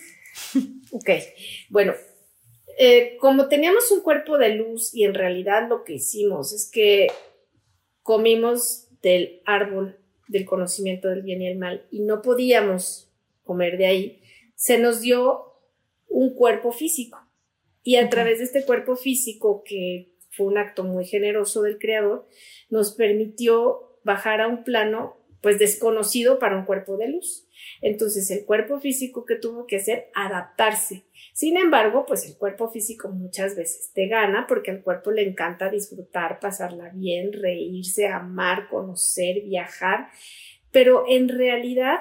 ok, 0.93 1.11
bueno, 1.71 1.95
eh, 2.79 3.17
como 3.21 3.49
teníamos 3.49 3.91
un 3.91 4.03
cuerpo 4.03 4.39
de 4.39 4.51
luz 4.55 4.95
y 4.95 5.05
en 5.05 5.15
realidad 5.15 5.69
lo 5.69 5.85
que 5.85 5.95
hicimos 5.95 6.53
es 6.53 6.71
que 6.71 7.09
comimos 8.03 8.89
del 9.03 9.41
árbol 9.47 9.99
del 10.29 10.45
conocimiento 10.45 11.09
del 11.09 11.23
bien 11.23 11.41
y 11.41 11.49
el 11.49 11.59
mal 11.59 11.87
y 11.91 12.01
no 12.01 12.21
podíamos 12.21 13.11
comer 13.45 13.79
de 13.79 13.87
ahí, 13.87 14.23
se 14.55 14.79
nos 14.79 15.01
dio 15.01 15.55
un 16.09 16.35
cuerpo 16.35 16.73
físico. 16.73 17.19
Y 17.83 17.97
a 17.97 18.11
través 18.11 18.39
de 18.39 18.45
este 18.45 18.65
cuerpo 18.65 18.97
físico, 18.97 19.63
que 19.65 20.13
fue 20.31 20.47
un 20.47 20.59
acto 20.59 20.83
muy 20.83 21.07
generoso 21.07 21.63
del 21.63 21.79
Creador, 21.79 22.27
nos 22.69 22.93
permitió 22.93 24.01
bajar 24.03 24.41
a 24.41 24.49
un 24.49 24.65
plano 24.65 25.16
pues 25.41 25.59
desconocido 25.59 26.39
para 26.39 26.57
un 26.57 26.65
cuerpo 26.65 26.97
de 26.97 27.09
luz. 27.09 27.47
Entonces 27.81 28.31
el 28.31 28.45
cuerpo 28.45 28.81
físico 28.81 29.25
que 29.25 29.37
tuvo 29.37 29.67
que 29.67 29.77
hacer, 29.77 30.11
adaptarse. 30.15 31.05
Sin 31.33 31.57
embargo, 31.57 32.07
pues 32.07 32.27
el 32.27 32.37
cuerpo 32.37 32.71
físico 32.71 33.09
muchas 33.09 33.57
veces 33.57 33.93
te 33.93 34.09
gana 34.09 34.47
porque 34.49 34.71
al 34.71 34.83
cuerpo 34.83 35.11
le 35.11 35.23
encanta 35.23 35.69
disfrutar, 35.69 36.41
pasarla 36.41 36.91
bien, 36.95 37.33
reírse, 37.33 38.07
amar, 38.07 38.69
conocer, 38.69 39.43
viajar, 39.43 40.09
pero 40.73 41.05
en 41.09 41.29
realidad 41.29 42.01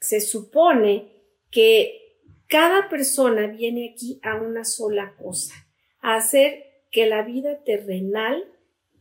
se 0.00 0.20
supone 0.20 1.12
que 1.50 2.18
cada 2.48 2.88
persona 2.88 3.46
viene 3.46 3.92
aquí 3.92 4.20
a 4.22 4.34
una 4.34 4.64
sola 4.64 5.14
cosa, 5.16 5.54
a 6.00 6.16
hacer 6.16 6.64
que 6.90 7.06
la 7.06 7.22
vida 7.22 7.62
terrenal 7.64 8.44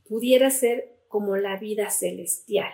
pudiera 0.07 0.49
ser 0.51 0.95
como 1.07 1.35
la 1.35 1.57
vida 1.57 1.89
celestial. 1.89 2.71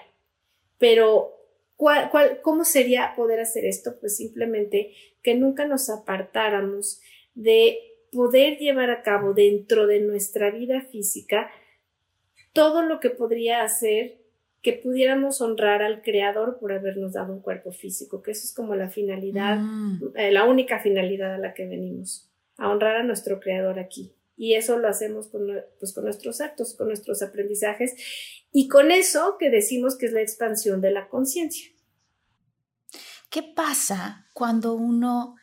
Pero, 0.77 1.33
¿cuál, 1.75 2.09
cómo 2.41 2.65
sería 2.65 3.13
poder 3.15 3.39
hacer 3.39 3.65
esto? 3.65 3.99
Pues 3.99 4.17
simplemente 4.17 4.93
que 5.21 5.35
nunca 5.35 5.65
nos 5.65 5.89
apartáramos 5.89 7.01
de 7.35 7.79
poder 8.11 8.57
llevar 8.57 8.89
a 8.89 9.01
cabo 9.03 9.33
dentro 9.33 9.87
de 9.87 9.99
nuestra 9.99 10.51
vida 10.51 10.81
física 10.81 11.49
todo 12.53 12.81
lo 12.81 12.99
que 12.99 13.09
podría 13.11 13.63
hacer 13.63 14.17
que 14.63 14.73
pudiéramos 14.73 15.41
honrar 15.41 15.83
al 15.83 16.01
Creador 16.01 16.57
por 16.59 16.73
habernos 16.73 17.13
dado 17.13 17.31
un 17.31 17.41
cuerpo 17.41 17.71
físico, 17.71 18.23
que 18.23 18.31
eso 18.31 18.43
es 18.45 18.53
como 18.53 18.75
la 18.75 18.89
finalidad, 18.89 19.59
mm. 19.59 20.13
eh, 20.15 20.31
la 20.31 20.45
única 20.45 20.79
finalidad 20.79 21.35
a 21.35 21.37
la 21.37 21.53
que 21.53 21.67
venimos, 21.67 22.29
a 22.57 22.69
honrar 22.69 22.97
a 22.97 23.03
nuestro 23.03 23.39
Creador 23.39 23.79
aquí. 23.79 24.11
Y 24.35 24.55
eso 24.55 24.77
lo 24.77 24.87
hacemos 24.87 25.27
con, 25.27 25.47
pues, 25.79 25.93
con 25.93 26.03
nuestros 26.03 26.41
actos, 26.41 26.75
con 26.75 26.87
nuestros 26.87 27.21
aprendizajes 27.21 27.95
y 28.51 28.67
con 28.67 28.91
eso 28.91 29.35
que 29.39 29.49
decimos 29.49 29.97
que 29.97 30.07
es 30.07 30.13
la 30.13 30.21
expansión 30.21 30.81
de 30.81 30.91
la 30.91 31.09
conciencia. 31.09 31.71
¿Qué 33.29 33.43
pasa 33.43 34.27
cuando 34.33 34.73
uno, 34.73 35.35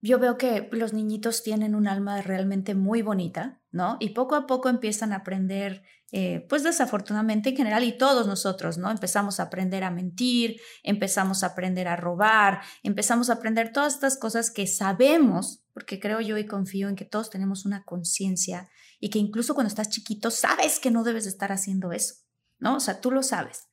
yo 0.00 0.18
veo 0.18 0.36
que 0.36 0.68
los 0.72 0.92
niñitos 0.92 1.42
tienen 1.42 1.74
un 1.74 1.88
alma 1.88 2.20
realmente 2.20 2.74
muy 2.74 3.02
bonita, 3.02 3.60
¿no? 3.70 3.96
Y 4.00 4.10
poco 4.10 4.34
a 4.34 4.46
poco 4.46 4.68
empiezan 4.68 5.12
a 5.12 5.16
aprender 5.16 5.82
eh, 6.12 6.44
pues 6.48 6.64
desafortunadamente 6.64 7.50
en 7.50 7.56
general 7.56 7.84
y 7.84 7.96
todos 7.96 8.26
nosotros, 8.26 8.78
¿no? 8.78 8.90
Empezamos 8.90 9.38
a 9.38 9.44
aprender 9.44 9.84
a 9.84 9.92
mentir, 9.92 10.60
empezamos 10.82 11.44
a 11.44 11.48
aprender 11.48 11.86
a 11.86 11.94
robar, 11.94 12.62
empezamos 12.82 13.30
a 13.30 13.34
aprender 13.34 13.72
todas 13.72 13.94
estas 13.94 14.18
cosas 14.18 14.50
que 14.50 14.66
sabemos, 14.66 15.62
porque 15.72 16.00
creo 16.00 16.20
yo 16.20 16.36
y 16.36 16.46
confío 16.46 16.88
en 16.88 16.96
que 16.96 17.04
todos 17.04 17.30
tenemos 17.30 17.64
una 17.64 17.84
conciencia 17.84 18.68
y 18.98 19.10
que 19.10 19.20
incluso 19.20 19.54
cuando 19.54 19.68
estás 19.68 19.88
chiquito 19.88 20.32
sabes 20.32 20.80
que 20.80 20.90
no 20.90 21.04
debes 21.04 21.26
estar 21.26 21.52
haciendo 21.52 21.92
eso, 21.92 22.14
¿no? 22.60 22.76
O 22.76 22.80
sea, 22.80 23.00
tú 23.00 23.10
lo 23.10 23.22
sabes. 23.22 23.68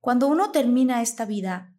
Cuando 0.00 0.26
uno 0.26 0.50
termina 0.50 1.02
esta 1.02 1.24
vida, 1.24 1.74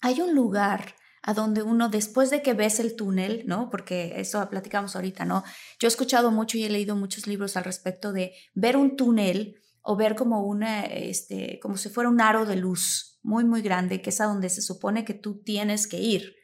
hay 0.00 0.20
un 0.20 0.34
lugar 0.34 0.94
a 1.22 1.32
donde 1.32 1.62
uno, 1.62 1.88
después 1.88 2.28
de 2.28 2.42
que 2.42 2.52
ves 2.52 2.78
el 2.80 2.96
túnel, 2.96 3.44
¿no? 3.46 3.70
Porque 3.70 4.20
eso 4.20 4.46
platicamos 4.50 4.94
ahorita, 4.94 5.24
¿no? 5.24 5.42
Yo 5.80 5.86
he 5.86 5.88
escuchado 5.88 6.30
mucho 6.30 6.58
y 6.58 6.64
he 6.64 6.68
leído 6.68 6.96
muchos 6.96 7.26
libros 7.26 7.56
al 7.56 7.64
respecto 7.64 8.12
de 8.12 8.34
ver 8.52 8.76
un 8.76 8.94
túnel 8.94 9.56
o 9.80 9.96
ver 9.96 10.16
como 10.16 10.44
una, 10.44 10.82
este, 10.82 11.58
como 11.62 11.78
si 11.78 11.88
fuera 11.88 12.10
un 12.10 12.20
aro 12.20 12.44
de 12.44 12.56
luz 12.56 13.18
muy, 13.22 13.44
muy 13.44 13.62
grande, 13.62 14.02
que 14.02 14.10
es 14.10 14.20
a 14.20 14.26
donde 14.26 14.50
se 14.50 14.60
supone 14.60 15.06
que 15.06 15.14
tú 15.14 15.42
tienes 15.42 15.86
que 15.86 15.98
ir, 15.98 16.34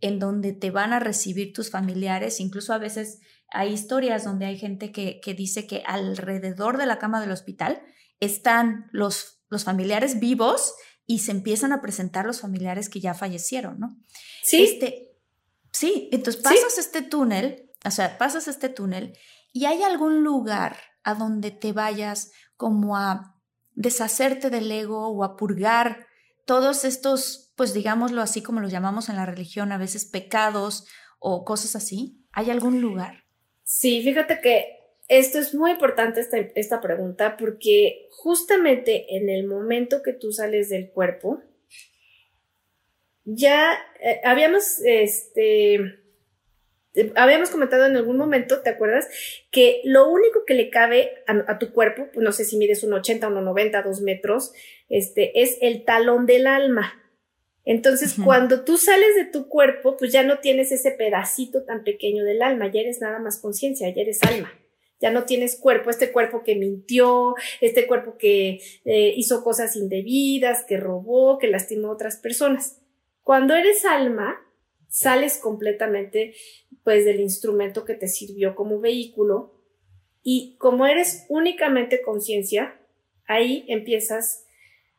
en 0.00 0.18
donde 0.18 0.52
te 0.52 0.72
van 0.72 0.92
a 0.92 0.98
recibir 0.98 1.52
tus 1.52 1.70
familiares, 1.70 2.40
incluso 2.40 2.72
a 2.72 2.78
veces 2.78 3.20
hay 3.52 3.72
historias 3.72 4.24
donde 4.24 4.46
hay 4.46 4.58
gente 4.58 4.90
que, 4.90 5.20
que 5.22 5.34
dice 5.34 5.68
que 5.68 5.84
alrededor 5.86 6.78
de 6.78 6.86
la 6.86 6.98
cama 6.98 7.20
del 7.20 7.30
hospital 7.30 7.80
están 8.20 8.88
los, 8.92 9.42
los 9.48 9.64
familiares 9.64 10.20
vivos 10.20 10.74
y 11.06 11.20
se 11.20 11.30
empiezan 11.30 11.72
a 11.72 11.80
presentar 11.80 12.26
los 12.26 12.40
familiares 12.40 12.88
que 12.88 13.00
ya 13.00 13.14
fallecieron, 13.14 13.78
¿no? 13.78 13.96
Sí. 14.42 14.64
Este, 14.64 15.16
sí, 15.72 16.08
entonces 16.12 16.42
pasas 16.42 16.78
este 16.78 17.02
túnel, 17.02 17.70
o 17.84 17.90
sea, 17.90 18.18
pasas 18.18 18.48
este 18.48 18.68
túnel 18.68 19.16
y 19.52 19.66
hay 19.66 19.82
algún 19.82 20.24
lugar 20.24 20.76
a 21.04 21.14
donde 21.14 21.50
te 21.50 21.72
vayas 21.72 22.32
como 22.56 22.96
a 22.96 23.40
deshacerte 23.74 24.50
del 24.50 24.70
ego 24.70 25.08
o 25.08 25.22
a 25.22 25.36
purgar 25.36 26.06
todos 26.44 26.84
estos, 26.84 27.52
pues 27.56 27.74
digámoslo 27.74 28.22
así 28.22 28.42
como 28.42 28.60
los 28.60 28.72
llamamos 28.72 29.08
en 29.08 29.16
la 29.16 29.26
religión, 29.26 29.72
a 29.72 29.78
veces 29.78 30.04
pecados 30.04 30.86
o 31.18 31.44
cosas 31.44 31.76
así. 31.76 32.24
¿Hay 32.32 32.50
algún 32.50 32.80
lugar? 32.80 33.24
Sí, 33.62 34.02
fíjate 34.02 34.40
que 34.40 34.75
esto 35.08 35.38
es 35.38 35.54
muy 35.54 35.70
importante 35.72 36.20
esta, 36.20 36.38
esta 36.54 36.80
pregunta 36.80 37.36
porque 37.36 38.08
justamente 38.10 39.16
en 39.16 39.28
el 39.28 39.46
momento 39.46 40.02
que 40.02 40.12
tú 40.12 40.32
sales 40.32 40.68
del 40.68 40.90
cuerpo, 40.90 41.42
ya 43.24 43.72
eh, 44.00 44.20
habíamos, 44.24 44.80
este, 44.84 46.00
habíamos 47.14 47.50
comentado 47.50 47.86
en 47.86 47.96
algún 47.96 48.16
momento, 48.16 48.62
¿te 48.62 48.70
acuerdas? 48.70 49.06
Que 49.50 49.80
lo 49.84 50.08
único 50.08 50.44
que 50.44 50.54
le 50.54 50.70
cabe 50.70 51.24
a, 51.26 51.58
tu 51.58 51.72
cuerpo, 51.72 52.08
no 52.16 52.32
sé 52.32 52.44
si 52.44 52.56
mides 52.56 52.82
un 52.82 52.92
80, 52.92 53.30
90, 53.30 53.82
2 53.82 54.00
metros, 54.00 54.52
este, 54.88 55.42
es 55.42 55.58
el 55.60 55.84
talón 55.84 56.26
del 56.26 56.46
alma. 56.46 57.02
Entonces, 57.64 58.14
cuando 58.24 58.62
tú 58.62 58.78
sales 58.78 59.16
de 59.16 59.24
tu 59.24 59.48
cuerpo, 59.48 59.96
pues 59.96 60.12
ya 60.12 60.22
no 60.22 60.38
tienes 60.38 60.70
ese 60.70 60.92
pedacito 60.92 61.64
tan 61.64 61.82
pequeño 61.82 62.24
del 62.24 62.42
alma, 62.42 62.70
ya 62.70 62.80
eres 62.80 63.00
nada 63.00 63.18
más 63.18 63.40
conciencia, 63.40 63.92
ya 63.92 64.02
eres 64.02 64.22
alma 64.22 64.52
ya 65.00 65.10
no 65.10 65.24
tienes 65.24 65.56
cuerpo, 65.56 65.90
este 65.90 66.12
cuerpo 66.12 66.42
que 66.42 66.56
mintió, 66.56 67.34
este 67.60 67.86
cuerpo 67.86 68.16
que 68.18 68.60
eh, 68.84 69.12
hizo 69.16 69.44
cosas 69.44 69.76
indebidas, 69.76 70.64
que 70.64 70.76
robó, 70.76 71.38
que 71.38 71.48
lastimó 71.48 71.88
a 71.88 71.92
otras 71.92 72.16
personas. 72.16 72.80
Cuando 73.22 73.54
eres 73.54 73.84
alma, 73.84 74.40
sales 74.88 75.38
completamente 75.38 76.34
pues 76.84 77.04
del 77.04 77.20
instrumento 77.20 77.84
que 77.84 77.94
te 77.94 78.08
sirvió 78.08 78.54
como 78.54 78.80
vehículo 78.80 79.54
y 80.22 80.56
como 80.58 80.86
eres 80.86 81.26
únicamente 81.28 82.02
conciencia, 82.02 82.80
ahí 83.26 83.64
empiezas 83.68 84.46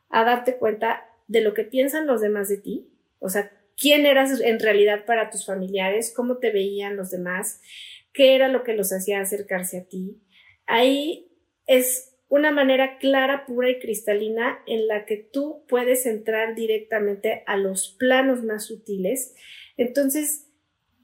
a 0.10 0.24
darte 0.24 0.58
cuenta 0.58 1.10
de 1.28 1.42
lo 1.42 1.54
que 1.54 1.64
piensan 1.64 2.08
los 2.08 2.22
demás 2.22 2.50
de 2.50 2.58
ti, 2.58 2.90
o 3.20 3.30
sea, 3.30 3.52
quién 3.78 4.06
eras 4.06 4.40
en 4.42 4.60
realidad 4.60 5.06
para 5.06 5.30
tus 5.30 5.46
familiares, 5.46 6.14
cómo 6.16 6.38
te 6.38 6.52
veían 6.52 6.96
los 6.96 7.12
demás, 7.12 7.62
qué 8.18 8.34
era 8.34 8.48
lo 8.48 8.64
que 8.64 8.74
los 8.74 8.92
hacía 8.92 9.22
acercarse 9.22 9.78
a 9.78 9.84
ti. 9.84 10.20
Ahí 10.66 11.32
es 11.68 12.16
una 12.30 12.50
manera 12.50 12.98
clara, 12.98 13.46
pura 13.46 13.70
y 13.70 13.78
cristalina 13.78 14.58
en 14.66 14.88
la 14.88 15.06
que 15.06 15.18
tú 15.18 15.64
puedes 15.70 16.08
entrar 16.08 16.56
directamente 16.56 17.44
a 17.46 17.58
los 17.58 17.96
planos 18.00 18.44
más 18.44 18.66
sutiles. 18.66 19.36
Entonces, 19.78 20.48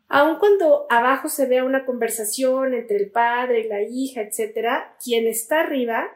aun 0.07 0.39
cuando 0.39 0.87
abajo 0.89 1.29
se 1.29 1.45
vea 1.45 1.63
una 1.63 1.85
conversación 1.85 2.73
entre 2.73 2.97
el 2.97 3.11
padre 3.11 3.59
y 3.61 3.67
la 3.67 3.83
hija, 3.83 4.21
etcétera, 4.21 4.97
quien 5.01 5.27
está 5.27 5.61
arriba 5.61 6.09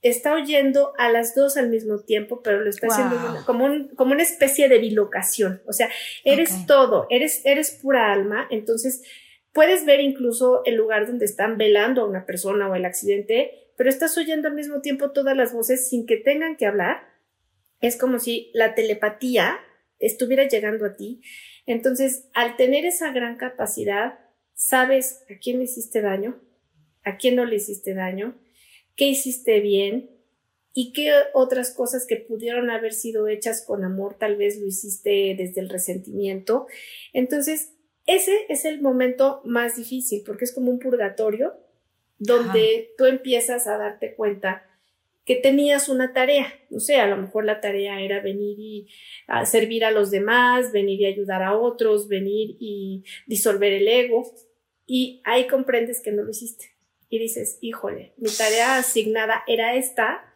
está 0.00 0.32
oyendo 0.32 0.92
a 0.96 1.10
las 1.10 1.34
dos 1.34 1.56
al 1.56 1.70
mismo 1.70 1.98
tiempo, 1.98 2.40
pero 2.40 2.60
lo 2.60 2.70
está 2.70 2.86
haciendo 2.86 3.42
como, 3.46 3.66
como 3.96 4.12
una 4.12 4.22
especie 4.22 4.68
de 4.68 4.78
bilocación. 4.78 5.60
O 5.66 5.72
sea, 5.72 5.90
eres 6.22 6.66
todo, 6.66 7.08
eres, 7.10 7.44
eres 7.44 7.72
pura 7.72 8.12
alma. 8.12 8.46
Entonces, 8.50 9.02
Puedes 9.56 9.86
ver 9.86 10.00
incluso 10.00 10.60
el 10.66 10.74
lugar 10.74 11.06
donde 11.06 11.24
están 11.24 11.56
velando 11.56 12.02
a 12.02 12.06
una 12.06 12.26
persona 12.26 12.68
o 12.68 12.74
el 12.74 12.84
accidente, 12.84 13.70
pero 13.74 13.88
estás 13.88 14.18
oyendo 14.18 14.48
al 14.48 14.54
mismo 14.54 14.82
tiempo 14.82 15.12
todas 15.12 15.34
las 15.34 15.54
voces 15.54 15.88
sin 15.88 16.04
que 16.04 16.18
tengan 16.18 16.58
que 16.58 16.66
hablar. 16.66 17.08
Es 17.80 17.96
como 17.96 18.18
si 18.18 18.50
la 18.52 18.74
telepatía 18.74 19.58
estuviera 19.98 20.46
llegando 20.46 20.84
a 20.84 20.94
ti. 20.94 21.22
Entonces, 21.64 22.28
al 22.34 22.58
tener 22.58 22.84
esa 22.84 23.12
gran 23.12 23.38
capacidad, 23.38 24.18
sabes 24.52 25.24
a 25.30 25.38
quién 25.40 25.56
le 25.56 25.64
hiciste 25.64 26.02
daño, 26.02 26.38
a 27.02 27.16
quién 27.16 27.34
no 27.34 27.46
le 27.46 27.56
hiciste 27.56 27.94
daño, 27.94 28.38
qué 28.94 29.06
hiciste 29.06 29.60
bien 29.60 30.10
y 30.74 30.92
qué 30.92 31.14
otras 31.32 31.70
cosas 31.72 32.04
que 32.06 32.16
pudieron 32.16 32.68
haber 32.68 32.92
sido 32.92 33.26
hechas 33.26 33.64
con 33.64 33.84
amor 33.84 34.18
tal 34.18 34.36
vez 34.36 34.60
lo 34.60 34.66
hiciste 34.66 35.34
desde 35.34 35.62
el 35.62 35.70
resentimiento. 35.70 36.66
Entonces, 37.14 37.72
ese 38.06 38.46
es 38.48 38.64
el 38.64 38.80
momento 38.80 39.40
más 39.44 39.76
difícil 39.76 40.22
porque 40.24 40.44
es 40.44 40.54
como 40.54 40.70
un 40.70 40.78
purgatorio 40.78 41.54
donde 42.18 42.94
tú 42.96 43.04
empiezas 43.04 43.66
a 43.66 43.76
darte 43.76 44.14
cuenta 44.14 44.64
que 45.26 45.34
tenías 45.34 45.88
una 45.88 46.12
tarea, 46.12 46.54
no 46.70 46.78
sé, 46.78 46.96
a 46.96 47.08
lo 47.08 47.16
mejor 47.16 47.44
la 47.44 47.60
tarea 47.60 48.00
era 48.00 48.20
venir 48.20 48.58
y 48.60 48.88
servir 49.44 49.84
a 49.84 49.90
los 49.90 50.12
demás, 50.12 50.70
venir 50.70 51.00
y 51.00 51.06
ayudar 51.06 51.42
a 51.42 51.58
otros, 51.58 52.06
venir 52.06 52.56
y 52.60 53.02
disolver 53.26 53.72
el 53.72 53.88
ego, 53.88 54.32
y 54.86 55.20
ahí 55.24 55.48
comprendes 55.48 56.00
que 56.00 56.12
no 56.12 56.22
lo 56.22 56.30
hiciste. 56.30 56.76
Y 57.10 57.18
dices, 57.18 57.58
híjole, 57.60 58.12
mi 58.18 58.30
tarea 58.30 58.78
asignada 58.78 59.42
era 59.48 59.74
esta, 59.74 60.32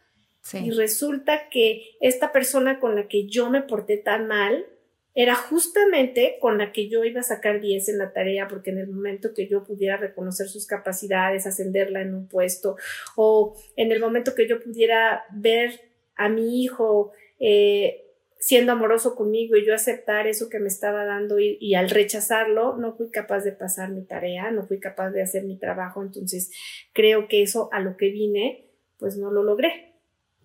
y 0.53 0.71
resulta 0.71 1.47
que 1.49 1.95
esta 2.01 2.33
persona 2.33 2.81
con 2.81 2.95
la 2.95 3.07
que 3.07 3.27
yo 3.27 3.49
me 3.49 3.61
porté 3.61 3.95
tan 3.95 4.27
mal, 4.27 4.65
era 5.13 5.35
justamente 5.35 6.37
con 6.39 6.57
la 6.57 6.71
que 6.71 6.87
yo 6.87 7.03
iba 7.03 7.19
a 7.19 7.23
sacar 7.23 7.59
10 7.59 7.89
en 7.89 7.97
la 7.97 8.13
tarea, 8.13 8.47
porque 8.47 8.69
en 8.69 8.79
el 8.79 8.87
momento 8.87 9.33
que 9.33 9.47
yo 9.47 9.63
pudiera 9.63 9.97
reconocer 9.97 10.47
sus 10.47 10.65
capacidades, 10.65 11.45
ascenderla 11.45 12.01
en 12.01 12.15
un 12.15 12.27
puesto, 12.27 12.77
o 13.15 13.55
en 13.75 13.91
el 13.91 13.99
momento 13.99 14.35
que 14.35 14.47
yo 14.47 14.61
pudiera 14.61 15.23
ver 15.31 15.81
a 16.15 16.29
mi 16.29 16.63
hijo 16.63 17.11
eh, 17.39 18.05
siendo 18.39 18.71
amoroso 18.71 19.15
conmigo 19.15 19.55
y 19.55 19.65
yo 19.65 19.73
aceptar 19.75 20.27
eso 20.27 20.49
que 20.49 20.59
me 20.59 20.67
estaba 20.67 21.05
dando 21.05 21.39
y, 21.39 21.57
y, 21.59 21.75
al 21.75 21.89
rechazarlo, 21.89 22.77
no 22.77 22.95
fui 22.95 23.11
capaz 23.11 23.41
de 23.41 23.51
pasar 23.51 23.91
mi 23.91 24.03
tarea, 24.03 24.49
no 24.51 24.65
fui 24.65 24.79
capaz 24.79 25.11
de 25.11 25.21
hacer 25.21 25.43
mi 25.43 25.57
trabajo, 25.57 26.01
entonces 26.01 26.51
creo 26.93 27.27
que 27.27 27.43
eso 27.43 27.69
a 27.71 27.79
lo 27.79 27.97
que 27.97 28.09
vine, 28.09 28.67
pues 28.97 29.17
no 29.17 29.31
lo 29.31 29.43
logré. 29.43 29.93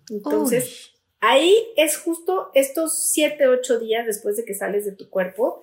Entonces, 0.09 0.93
Ahí 1.19 1.55
es 1.75 1.97
justo 1.97 2.51
estos 2.53 3.11
siete, 3.11 3.47
ocho 3.47 3.79
días 3.79 4.05
después 4.05 4.37
de 4.37 4.45
que 4.45 4.53
sales 4.53 4.85
de 4.85 4.91
tu 4.91 5.09
cuerpo. 5.09 5.61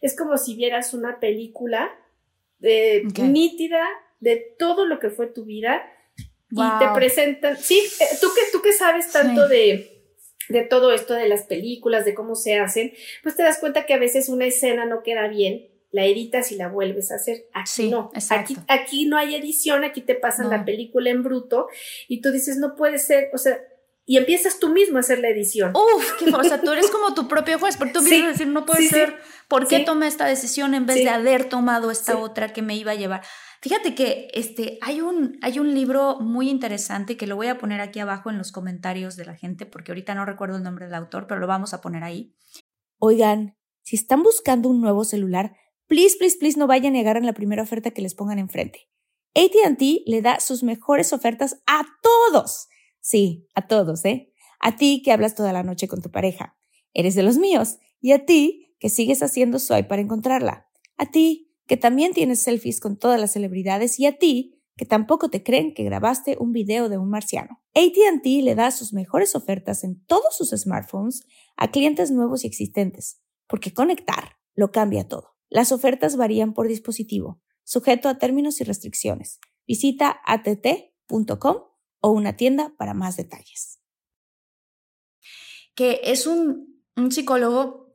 Es 0.00 0.16
como 0.16 0.36
si 0.36 0.56
vieras 0.56 0.94
una 0.94 1.20
película 1.20 1.90
de, 2.58 3.04
nítida 3.22 3.84
de 4.20 4.54
todo 4.58 4.86
lo 4.86 4.98
que 4.98 5.10
fue 5.10 5.26
tu 5.26 5.44
vida 5.44 5.84
y 6.50 6.78
te 6.78 6.86
presentan. 6.94 7.56
Sí, 7.56 7.78
eh, 8.00 8.04
tú 8.20 8.28
que, 8.34 8.42
tú 8.50 8.62
que 8.62 8.72
sabes 8.72 9.12
tanto 9.12 9.46
de, 9.48 9.96
de 10.48 10.62
todo 10.62 10.92
esto, 10.92 11.14
de 11.14 11.28
las 11.28 11.44
películas, 11.44 12.04
de 12.04 12.14
cómo 12.14 12.34
se 12.34 12.58
hacen, 12.58 12.92
pues 13.22 13.36
te 13.36 13.42
das 13.42 13.58
cuenta 13.58 13.86
que 13.86 13.94
a 13.94 13.98
veces 13.98 14.28
una 14.28 14.46
escena 14.46 14.86
no 14.86 15.02
queda 15.02 15.28
bien, 15.28 15.68
la 15.90 16.04
editas 16.04 16.52
y 16.52 16.56
la 16.56 16.68
vuelves 16.68 17.12
a 17.12 17.16
hacer. 17.16 17.46
Aquí 17.52 17.90
no, 17.90 18.10
aquí, 18.30 18.56
aquí, 18.68 19.06
no 19.06 19.16
hay 19.16 19.34
edición, 19.34 19.84
aquí 19.84 20.00
te 20.00 20.14
pasan 20.14 20.50
la 20.50 20.64
película 20.64 21.10
en 21.10 21.22
bruto 21.22 21.68
y 22.08 22.20
tú 22.20 22.32
dices, 22.32 22.56
no 22.58 22.74
puede 22.74 22.98
ser, 22.98 23.30
o 23.32 23.38
sea, 23.38 23.58
y 24.08 24.16
empiezas 24.18 24.60
tú 24.60 24.68
mismo 24.68 24.98
a 24.98 25.00
hacer 25.00 25.18
la 25.18 25.28
edición. 25.28 25.72
Uf, 25.74 26.12
qué, 26.18 26.30
o 26.30 26.44
sea, 26.44 26.62
tú 26.62 26.70
eres 26.70 26.90
como 26.92 27.12
tu 27.12 27.26
propio 27.26 27.58
juez, 27.58 27.76
porque 27.76 27.92
tú 27.92 28.02
sí, 28.02 28.22
a 28.22 28.28
decir, 28.28 28.46
no 28.46 28.64
puede 28.64 28.88
ser, 28.88 29.18
¿por 29.48 29.66
qué 29.66 29.80
tomé 29.80 30.06
esta 30.06 30.24
decisión 30.24 30.74
en 30.74 30.86
vez 30.86 30.96
de 30.96 31.10
haber 31.10 31.48
tomado 31.48 31.90
esta 31.90 32.16
otra 32.16 32.52
que 32.52 32.62
me 32.62 32.76
iba 32.76 32.92
a 32.92 32.94
llevar? 32.94 33.22
Fíjate 33.60 33.96
que 33.96 34.28
este, 34.32 34.78
hay, 34.80 35.00
un, 35.00 35.38
hay 35.42 35.58
un 35.58 35.74
libro 35.74 36.20
muy 36.20 36.48
interesante 36.48 37.16
que 37.16 37.26
lo 37.26 37.34
voy 37.34 37.48
a 37.48 37.58
poner 37.58 37.80
aquí 37.80 37.98
abajo 37.98 38.30
en 38.30 38.38
los 38.38 38.52
comentarios 38.52 39.16
de 39.16 39.24
la 39.24 39.34
gente, 39.34 39.66
porque 39.66 39.90
ahorita 39.90 40.14
no 40.14 40.24
recuerdo 40.24 40.56
el 40.56 40.62
nombre 40.62 40.84
del 40.84 40.94
autor, 40.94 41.26
pero 41.26 41.40
lo 41.40 41.48
vamos 41.48 41.74
a 41.74 41.80
poner 41.80 42.04
ahí. 42.04 42.32
Oigan, 42.98 43.56
si 43.82 43.96
están 43.96 44.22
buscando 44.22 44.68
un 44.68 44.80
nuevo 44.80 45.04
celular, 45.04 45.56
please, 45.88 46.16
please, 46.16 46.36
please 46.38 46.56
no 46.56 46.68
vayan 46.68 46.94
a 46.94 46.98
negar 46.98 47.16
en 47.16 47.26
la 47.26 47.32
primera 47.32 47.62
oferta 47.62 47.90
que 47.90 48.02
les 48.02 48.14
pongan 48.14 48.38
enfrente. 48.38 48.88
ATT 49.34 49.82
le 50.06 50.22
da 50.22 50.38
sus 50.38 50.62
mejores 50.62 51.12
ofertas 51.12 51.60
a 51.66 51.84
todos. 52.02 52.68
Sí, 53.06 53.46
a 53.54 53.68
todos, 53.68 54.04
¿eh? 54.04 54.32
A 54.58 54.74
ti 54.74 55.00
que 55.00 55.12
hablas 55.12 55.36
toda 55.36 55.52
la 55.52 55.62
noche 55.62 55.86
con 55.86 56.02
tu 56.02 56.10
pareja. 56.10 56.58
Eres 56.92 57.14
de 57.14 57.22
los 57.22 57.38
míos. 57.38 57.78
Y 58.00 58.10
a 58.10 58.26
ti 58.26 58.74
que 58.80 58.88
sigues 58.88 59.22
haciendo 59.22 59.60
swipe 59.60 59.84
para 59.84 60.02
encontrarla. 60.02 60.66
A 60.96 61.12
ti 61.12 61.54
que 61.68 61.76
también 61.76 62.14
tienes 62.14 62.40
selfies 62.40 62.80
con 62.80 62.98
todas 62.98 63.20
las 63.20 63.30
celebridades. 63.30 64.00
Y 64.00 64.06
a 64.06 64.18
ti 64.18 64.60
que 64.76 64.86
tampoco 64.86 65.30
te 65.30 65.44
creen 65.44 65.72
que 65.72 65.84
grabaste 65.84 66.36
un 66.40 66.50
video 66.50 66.88
de 66.88 66.98
un 66.98 67.08
marciano. 67.08 67.62
ATT 67.76 68.26
le 68.42 68.56
da 68.56 68.72
sus 68.72 68.92
mejores 68.92 69.36
ofertas 69.36 69.84
en 69.84 70.04
todos 70.06 70.36
sus 70.36 70.50
smartphones 70.50 71.22
a 71.56 71.70
clientes 71.70 72.10
nuevos 72.10 72.42
y 72.42 72.48
existentes, 72.48 73.22
porque 73.46 73.72
conectar 73.72 74.32
lo 74.56 74.72
cambia 74.72 75.06
todo. 75.06 75.36
Las 75.48 75.70
ofertas 75.70 76.16
varían 76.16 76.54
por 76.54 76.66
dispositivo 76.66 77.40
sujeto 77.62 78.08
a 78.08 78.18
términos 78.18 78.60
y 78.60 78.64
restricciones. 78.64 79.38
Visita 79.64 80.20
att.com 80.24 81.75
o 82.00 82.10
una 82.10 82.34
tienda 82.34 82.72
para 82.76 82.94
más 82.94 83.16
detalles. 83.16 83.80
Que 85.74 86.00
es 86.04 86.26
un, 86.26 86.82
un 86.96 87.12
psicólogo 87.12 87.86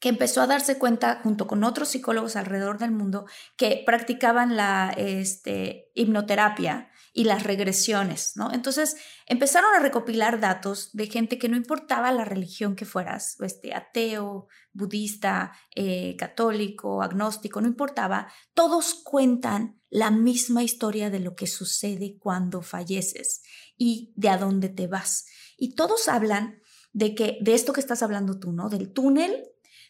que 0.00 0.08
empezó 0.08 0.40
a 0.40 0.46
darse 0.46 0.78
cuenta 0.78 1.20
junto 1.22 1.46
con 1.46 1.62
otros 1.62 1.88
psicólogos 1.88 2.34
alrededor 2.34 2.78
del 2.78 2.90
mundo 2.90 3.26
que 3.56 3.82
practicaban 3.84 4.56
la 4.56 4.92
este, 4.96 5.90
hipnoterapia 5.94 6.90
y 7.12 7.24
las 7.24 7.42
regresiones, 7.42 8.32
¿no? 8.36 8.52
Entonces 8.52 8.96
empezaron 9.26 9.74
a 9.74 9.80
recopilar 9.80 10.40
datos 10.40 10.90
de 10.92 11.06
gente 11.06 11.38
que 11.38 11.48
no 11.48 11.56
importaba 11.56 12.12
la 12.12 12.24
religión 12.24 12.76
que 12.76 12.86
fueras, 12.86 13.38
este, 13.40 13.74
ateo, 13.74 14.48
budista, 14.72 15.52
eh, 15.74 16.16
católico, 16.16 17.02
agnóstico, 17.02 17.60
no 17.60 17.68
importaba, 17.68 18.32
todos 18.54 18.94
cuentan 18.94 19.79
la 19.90 20.10
misma 20.10 20.62
historia 20.62 21.10
de 21.10 21.20
lo 21.20 21.34
que 21.34 21.46
sucede 21.46 22.16
cuando 22.18 22.62
falleces 22.62 23.42
y 23.76 24.12
de 24.16 24.28
a 24.28 24.38
dónde 24.38 24.68
te 24.68 24.86
vas. 24.86 25.26
Y 25.58 25.74
todos 25.74 26.08
hablan 26.08 26.62
de 26.92 27.14
que 27.14 27.38
de 27.40 27.54
esto 27.54 27.72
que 27.72 27.80
estás 27.80 28.02
hablando 28.02 28.38
tú, 28.38 28.52
¿no? 28.52 28.68
Del 28.68 28.92
túnel, 28.92 29.44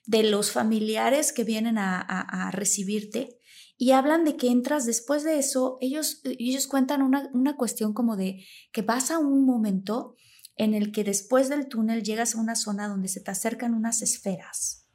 de 0.06 0.24
los 0.24 0.50
familiares 0.50 1.32
que 1.32 1.44
vienen 1.44 1.78
a, 1.78 2.00
a 2.00 2.50
recibirte 2.50 3.38
y 3.82 3.92
hablan 3.92 4.26
de 4.26 4.36
que 4.36 4.48
entras 4.48 4.84
después 4.84 5.24
de 5.24 5.38
eso, 5.38 5.78
ellos, 5.80 6.20
ellos 6.24 6.66
cuentan 6.66 7.00
una, 7.00 7.30
una 7.32 7.56
cuestión 7.56 7.94
como 7.94 8.14
de 8.14 8.44
que 8.72 8.82
vas 8.82 9.10
a 9.10 9.18
un 9.18 9.46
momento 9.46 10.16
en 10.56 10.74
el 10.74 10.92
que 10.92 11.02
después 11.02 11.48
del 11.48 11.66
túnel 11.66 12.02
llegas 12.02 12.34
a 12.34 12.40
una 12.40 12.56
zona 12.56 12.88
donde 12.88 13.08
se 13.08 13.20
te 13.20 13.30
acercan 13.30 13.72
unas 13.72 14.02
esferas 14.02 14.86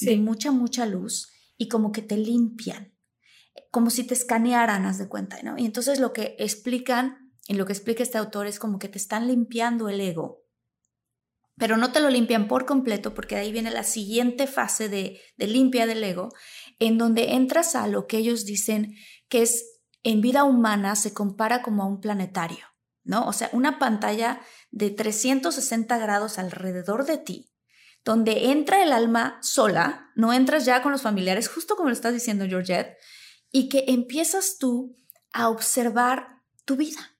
de 0.00 0.16
mucha, 0.16 0.50
mucha 0.50 0.86
luz 0.86 1.30
y 1.56 1.68
como 1.68 1.92
que 1.92 2.02
te 2.02 2.16
limpian, 2.16 2.92
como 3.70 3.90
si 3.90 4.04
te 4.04 4.14
escanearan, 4.14 4.86
haz 4.86 4.98
de 4.98 5.08
cuenta, 5.08 5.42
¿no? 5.42 5.58
Y 5.58 5.66
entonces 5.66 6.00
lo 6.00 6.12
que 6.12 6.36
explican, 6.38 7.32
en 7.48 7.58
lo 7.58 7.66
que 7.66 7.72
explica 7.72 8.02
este 8.02 8.18
autor 8.18 8.46
es 8.46 8.58
como 8.58 8.78
que 8.78 8.88
te 8.88 8.98
están 8.98 9.26
limpiando 9.26 9.88
el 9.88 10.00
ego, 10.00 10.42
pero 11.56 11.76
no 11.76 11.92
te 11.92 12.00
lo 12.00 12.10
limpian 12.10 12.48
por 12.48 12.66
completo 12.66 13.14
porque 13.14 13.34
de 13.34 13.42
ahí 13.42 13.52
viene 13.52 13.70
la 13.70 13.84
siguiente 13.84 14.46
fase 14.46 14.88
de, 14.88 15.20
de 15.36 15.46
limpia 15.46 15.86
del 15.86 16.02
ego, 16.02 16.30
en 16.78 16.98
donde 16.98 17.32
entras 17.32 17.74
a 17.76 17.86
lo 17.86 18.06
que 18.06 18.18
ellos 18.18 18.44
dicen 18.44 18.94
que 19.28 19.42
es 19.42 19.80
en 20.02 20.20
vida 20.20 20.44
humana 20.44 20.96
se 20.96 21.12
compara 21.12 21.62
como 21.62 21.82
a 21.82 21.86
un 21.86 22.00
planetario, 22.00 22.66
¿no? 23.04 23.26
O 23.26 23.32
sea, 23.32 23.50
una 23.52 23.78
pantalla 23.78 24.40
de 24.70 24.90
360 24.90 25.96
grados 25.98 26.38
alrededor 26.38 27.04
de 27.04 27.18
ti, 27.18 27.52
donde 28.04 28.50
entra 28.50 28.82
el 28.82 28.92
alma 28.92 29.38
sola, 29.42 30.10
no 30.16 30.32
entras 30.32 30.64
ya 30.64 30.82
con 30.82 30.92
los 30.92 31.02
familiares, 31.02 31.48
justo 31.48 31.76
como 31.76 31.88
lo 31.88 31.94
estás 31.94 32.14
diciendo 32.14 32.46
Georgette, 32.48 32.96
y 33.52 33.68
que 33.68 33.84
empiezas 33.88 34.56
tú 34.58 34.96
a 35.32 35.48
observar 35.48 36.42
tu 36.64 36.76
vida, 36.76 37.16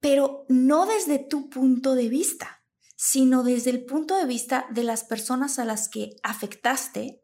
pero 0.00 0.46
no 0.48 0.86
desde 0.86 1.18
tu 1.18 1.50
punto 1.50 1.94
de 1.94 2.08
vista, 2.08 2.62
sino 2.96 3.42
desde 3.42 3.70
el 3.70 3.84
punto 3.84 4.16
de 4.16 4.26
vista 4.26 4.66
de 4.70 4.84
las 4.84 5.04
personas 5.04 5.58
a 5.58 5.64
las 5.64 5.88
que 5.88 6.16
afectaste 6.22 7.20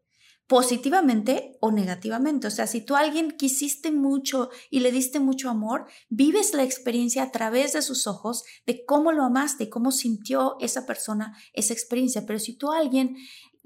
positivamente 0.47 1.57
o 1.61 1.73
negativamente. 1.73 2.47
O 2.47 2.51
sea, 2.51 2.67
si 2.67 2.81
tú 2.81 2.95
a 2.95 3.01
alguien 3.01 3.33
quisiste 3.33 3.91
mucho 3.91 4.51
y 4.71 4.81
le 4.81 4.93
diste 4.93 5.19
mucho 5.19 5.51
amor, 5.51 5.87
vives 6.09 6.55
la 6.55 6.63
experiencia 6.63 7.25
a 7.25 7.33
través 7.33 7.73
de 7.73 7.83
sus 7.83 8.07
ojos 8.07 8.45
de 8.65 8.85
cómo 8.85 9.13
lo 9.13 9.25
amaste, 9.25 9.69
cómo 9.69 9.91
sintió 9.91 10.57
esa 10.61 10.87
persona 10.87 11.37
esa 11.53 11.73
experiencia. 11.73 12.25
Pero 12.27 12.39
si 12.39 12.57
tú 12.57 12.71
a 12.71 12.79
alguien 12.79 13.17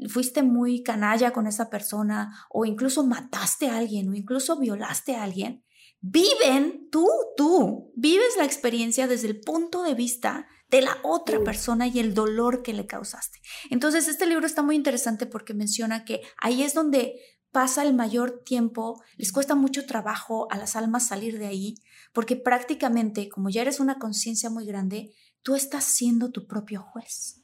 fuiste 0.08 0.42
muy 0.42 0.82
canalla 0.82 1.32
con 1.32 1.46
esa 1.46 1.70
persona 1.70 2.46
o 2.48 2.64
incluso 2.64 3.04
mataste 3.04 3.68
a 3.68 3.76
alguien 3.76 4.08
o 4.08 4.14
incluso 4.14 4.58
violaste 4.58 5.16
a 5.16 5.22
alguien, 5.22 5.64
viven 6.00 6.88
tú, 6.90 7.06
tú, 7.36 7.92
vives 7.94 8.36
la 8.38 8.44
experiencia 8.44 9.06
desde 9.06 9.28
el 9.28 9.40
punto 9.40 9.82
de 9.82 9.94
vista 9.94 10.46
de 10.70 10.82
la 10.82 10.96
otra 11.02 11.42
persona 11.42 11.86
y 11.88 11.98
el 11.98 12.14
dolor 12.14 12.62
que 12.62 12.72
le 12.72 12.86
causaste. 12.86 13.40
Entonces, 13.70 14.08
este 14.08 14.26
libro 14.26 14.46
está 14.46 14.62
muy 14.62 14.76
interesante 14.76 15.26
porque 15.26 15.52
menciona 15.52 16.04
que 16.04 16.22
ahí 16.38 16.62
es 16.62 16.74
donde 16.74 17.20
pasa 17.50 17.82
el 17.82 17.94
mayor 17.94 18.42
tiempo, 18.44 19.02
les 19.16 19.32
cuesta 19.32 19.56
mucho 19.56 19.84
trabajo 19.84 20.46
a 20.50 20.56
las 20.56 20.76
almas 20.76 21.08
salir 21.08 21.38
de 21.38 21.48
ahí, 21.48 21.74
porque 22.12 22.36
prácticamente, 22.36 23.28
como 23.28 23.50
ya 23.50 23.62
eres 23.62 23.80
una 23.80 23.98
conciencia 23.98 24.48
muy 24.48 24.64
grande, 24.64 25.12
tú 25.42 25.56
estás 25.56 25.84
siendo 25.84 26.30
tu 26.30 26.46
propio 26.46 26.82
juez. 26.82 27.42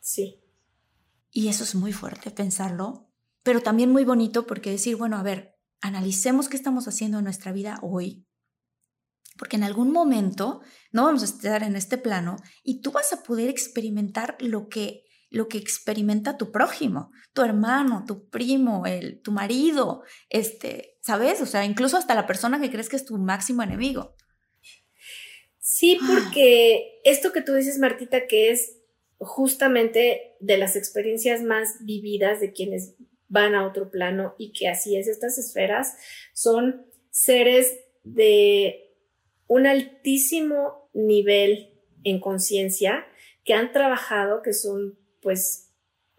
Sí. 0.00 0.41
Y 1.32 1.48
eso 1.48 1.64
es 1.64 1.74
muy 1.74 1.92
fuerte 1.92 2.30
pensarlo, 2.30 3.10
pero 3.42 3.62
también 3.62 3.90
muy 3.90 4.04
bonito 4.04 4.46
porque 4.46 4.70
decir, 4.70 4.96
bueno, 4.96 5.16
a 5.16 5.22
ver, 5.22 5.56
analicemos 5.80 6.48
qué 6.48 6.56
estamos 6.56 6.86
haciendo 6.86 7.18
en 7.18 7.24
nuestra 7.24 7.52
vida 7.52 7.78
hoy, 7.82 8.26
porque 9.38 9.56
en 9.56 9.64
algún 9.64 9.90
momento 9.90 10.60
no 10.92 11.04
vamos 11.04 11.22
a 11.22 11.24
estar 11.24 11.62
en 11.62 11.74
este 11.74 11.96
plano 11.96 12.36
y 12.62 12.82
tú 12.82 12.92
vas 12.92 13.12
a 13.14 13.22
poder 13.22 13.48
experimentar 13.48 14.36
lo 14.40 14.68
que 14.68 15.04
lo 15.30 15.48
que 15.48 15.56
experimenta 15.56 16.36
tu 16.36 16.52
prójimo, 16.52 17.10
tu 17.32 17.40
hermano, 17.40 18.04
tu 18.06 18.28
primo, 18.28 18.84
el, 18.84 19.22
tu 19.22 19.32
marido, 19.32 20.02
este, 20.28 20.98
¿sabes? 21.00 21.40
O 21.40 21.46
sea, 21.46 21.64
incluso 21.64 21.96
hasta 21.96 22.14
la 22.14 22.26
persona 22.26 22.60
que 22.60 22.70
crees 22.70 22.90
que 22.90 22.96
es 22.96 23.06
tu 23.06 23.16
máximo 23.16 23.62
enemigo. 23.62 24.14
Sí, 25.58 25.98
ah. 26.02 26.06
porque 26.06 27.00
esto 27.04 27.32
que 27.32 27.40
tú 27.40 27.54
dices, 27.54 27.78
Martita, 27.78 28.26
que 28.26 28.50
es 28.50 28.81
justamente 29.24 30.34
de 30.40 30.56
las 30.56 30.76
experiencias 30.76 31.42
más 31.42 31.84
vividas 31.84 32.40
de 32.40 32.52
quienes 32.52 32.94
van 33.28 33.54
a 33.54 33.66
otro 33.66 33.90
plano 33.90 34.34
y 34.38 34.52
que 34.52 34.68
así 34.68 34.96
es, 34.96 35.08
estas 35.08 35.38
esferas 35.38 35.96
son 36.32 36.86
seres 37.10 37.78
de 38.04 38.90
un 39.46 39.66
altísimo 39.66 40.88
nivel 40.92 41.72
en 42.04 42.20
conciencia 42.20 43.06
que 43.44 43.54
han 43.54 43.72
trabajado, 43.72 44.42
que 44.42 44.52
son 44.52 44.98
pues 45.20 45.70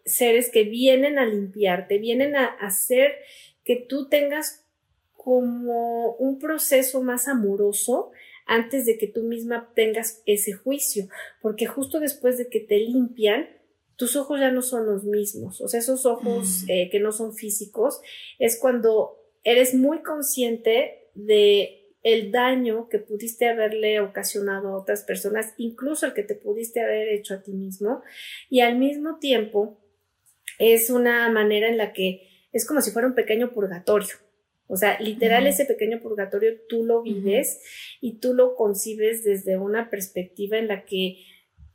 seres 0.05 0.49
que 0.49 0.63
vienen 0.63 1.19
a 1.19 1.25
limpiarte, 1.25 1.97
vienen 1.97 2.35
a 2.35 2.45
hacer 2.45 3.15
que 3.63 3.75
tú 3.75 4.09
tengas 4.09 4.65
como 5.13 6.15
un 6.15 6.39
proceso 6.39 7.01
más 7.01 7.27
amoroso 7.27 8.11
antes 8.45 8.85
de 8.85 8.97
que 8.97 9.07
tú 9.07 9.23
misma 9.23 9.71
tengas 9.75 10.21
ese 10.25 10.53
juicio, 10.53 11.07
porque 11.41 11.65
justo 11.65 11.99
después 11.99 12.37
de 12.37 12.47
que 12.47 12.59
te 12.59 12.79
limpian, 12.79 13.47
tus 13.95 14.15
ojos 14.15 14.39
ya 14.39 14.51
no 14.51 14.61
son 14.61 14.85
los 14.85 15.03
mismos, 15.03 15.61
o 15.61 15.67
sea, 15.67 15.79
esos 15.79 16.05
ojos 16.05 16.63
mm. 16.63 16.71
eh, 16.71 16.89
que 16.91 16.99
no 16.99 17.11
son 17.11 17.35
físicos, 17.35 18.01
es 18.39 18.59
cuando 18.59 19.17
eres 19.43 19.73
muy 19.73 20.01
consciente 20.01 21.09
de 21.13 21.79
el 22.03 22.31
daño 22.31 22.89
que 22.89 22.99
pudiste 22.99 23.47
haberle 23.47 24.01
ocasionado 24.01 24.69
a 24.69 24.77
otras 24.77 25.03
personas, 25.03 25.53
incluso 25.57 26.05
el 26.05 26.13
que 26.13 26.23
te 26.23 26.35
pudiste 26.35 26.81
haber 26.81 27.07
hecho 27.07 27.35
a 27.35 27.41
ti 27.41 27.53
mismo, 27.53 28.01
y 28.49 28.59
al 28.59 28.77
mismo 28.77 29.19
tiempo 29.19 29.79
es 30.59 30.89
una 30.89 31.29
manera 31.29 31.69
en 31.69 31.77
la 31.77 31.93
que 31.93 32.29
es 32.51 32.67
como 32.67 32.81
si 32.81 32.91
fuera 32.91 33.07
un 33.07 33.15
pequeño 33.15 33.51
purgatorio. 33.51 34.15
O 34.67 34.77
sea, 34.77 34.99
literal 34.99 35.45
ese 35.45 35.65
pequeño 35.65 35.99
purgatorio 35.99 36.53
tú 36.67 36.85
lo 36.85 37.01
vives 37.01 37.61
y 38.01 38.19
tú 38.19 38.33
lo 38.33 38.55
concibes 38.55 39.23
desde 39.23 39.57
una 39.57 39.89
perspectiva 39.89 40.57
en 40.57 40.67
la 40.67 40.85
que 40.85 41.17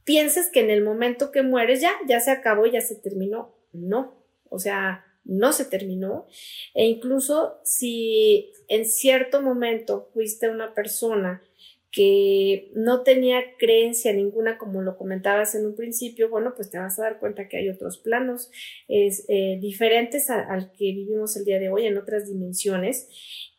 piensas 0.05 0.49
que 0.51 0.61
en 0.61 0.71
el 0.71 0.83
momento 0.83 1.31
que 1.31 1.43
mueres 1.43 1.81
ya, 1.81 1.93
ya 2.09 2.21
se 2.21 2.31
acabó, 2.31 2.67
ya 2.67 2.81
se 2.81 2.97
terminó. 2.97 3.55
No, 3.73 4.15
o 4.49 4.59
sea, 4.59 5.05
no 5.25 5.53
se 5.53 5.67
terminó. 5.67 6.27
E 6.75 6.87
incluso 6.87 7.61
si 7.63 8.53
en 8.69 8.87
cierto 8.87 9.43
momento 9.43 10.09
fuiste 10.15 10.49
una 10.49 10.75
persona 10.75 11.43
que 11.99 12.71
no 12.77 13.03
tenía 13.03 13.57
creencia 13.59 14.13
ninguna, 14.13 14.57
como 14.57 14.83
lo 14.83 14.97
comentabas 14.97 15.57
en 15.57 15.67
un 15.67 15.75
principio, 15.75 16.29
bueno, 16.29 16.53
pues 16.55 16.71
te 16.71 16.79
vas 16.79 16.97
a 17.01 17.03
dar 17.03 17.19
cuenta 17.19 17.49
que 17.49 17.57
hay 17.57 17.69
otros 17.69 17.99
planos 17.99 18.53
es, 18.87 19.25
eh, 19.27 19.59
diferentes 19.61 20.31
al 20.31 20.71
que 20.71 20.93
vivimos 20.93 21.37
el 21.37 21.45
día 21.45 21.59
de 21.59 21.71
hoy 21.71 21.87
en 21.87 21.99
otras 21.99 22.29
dimensiones 22.29 23.09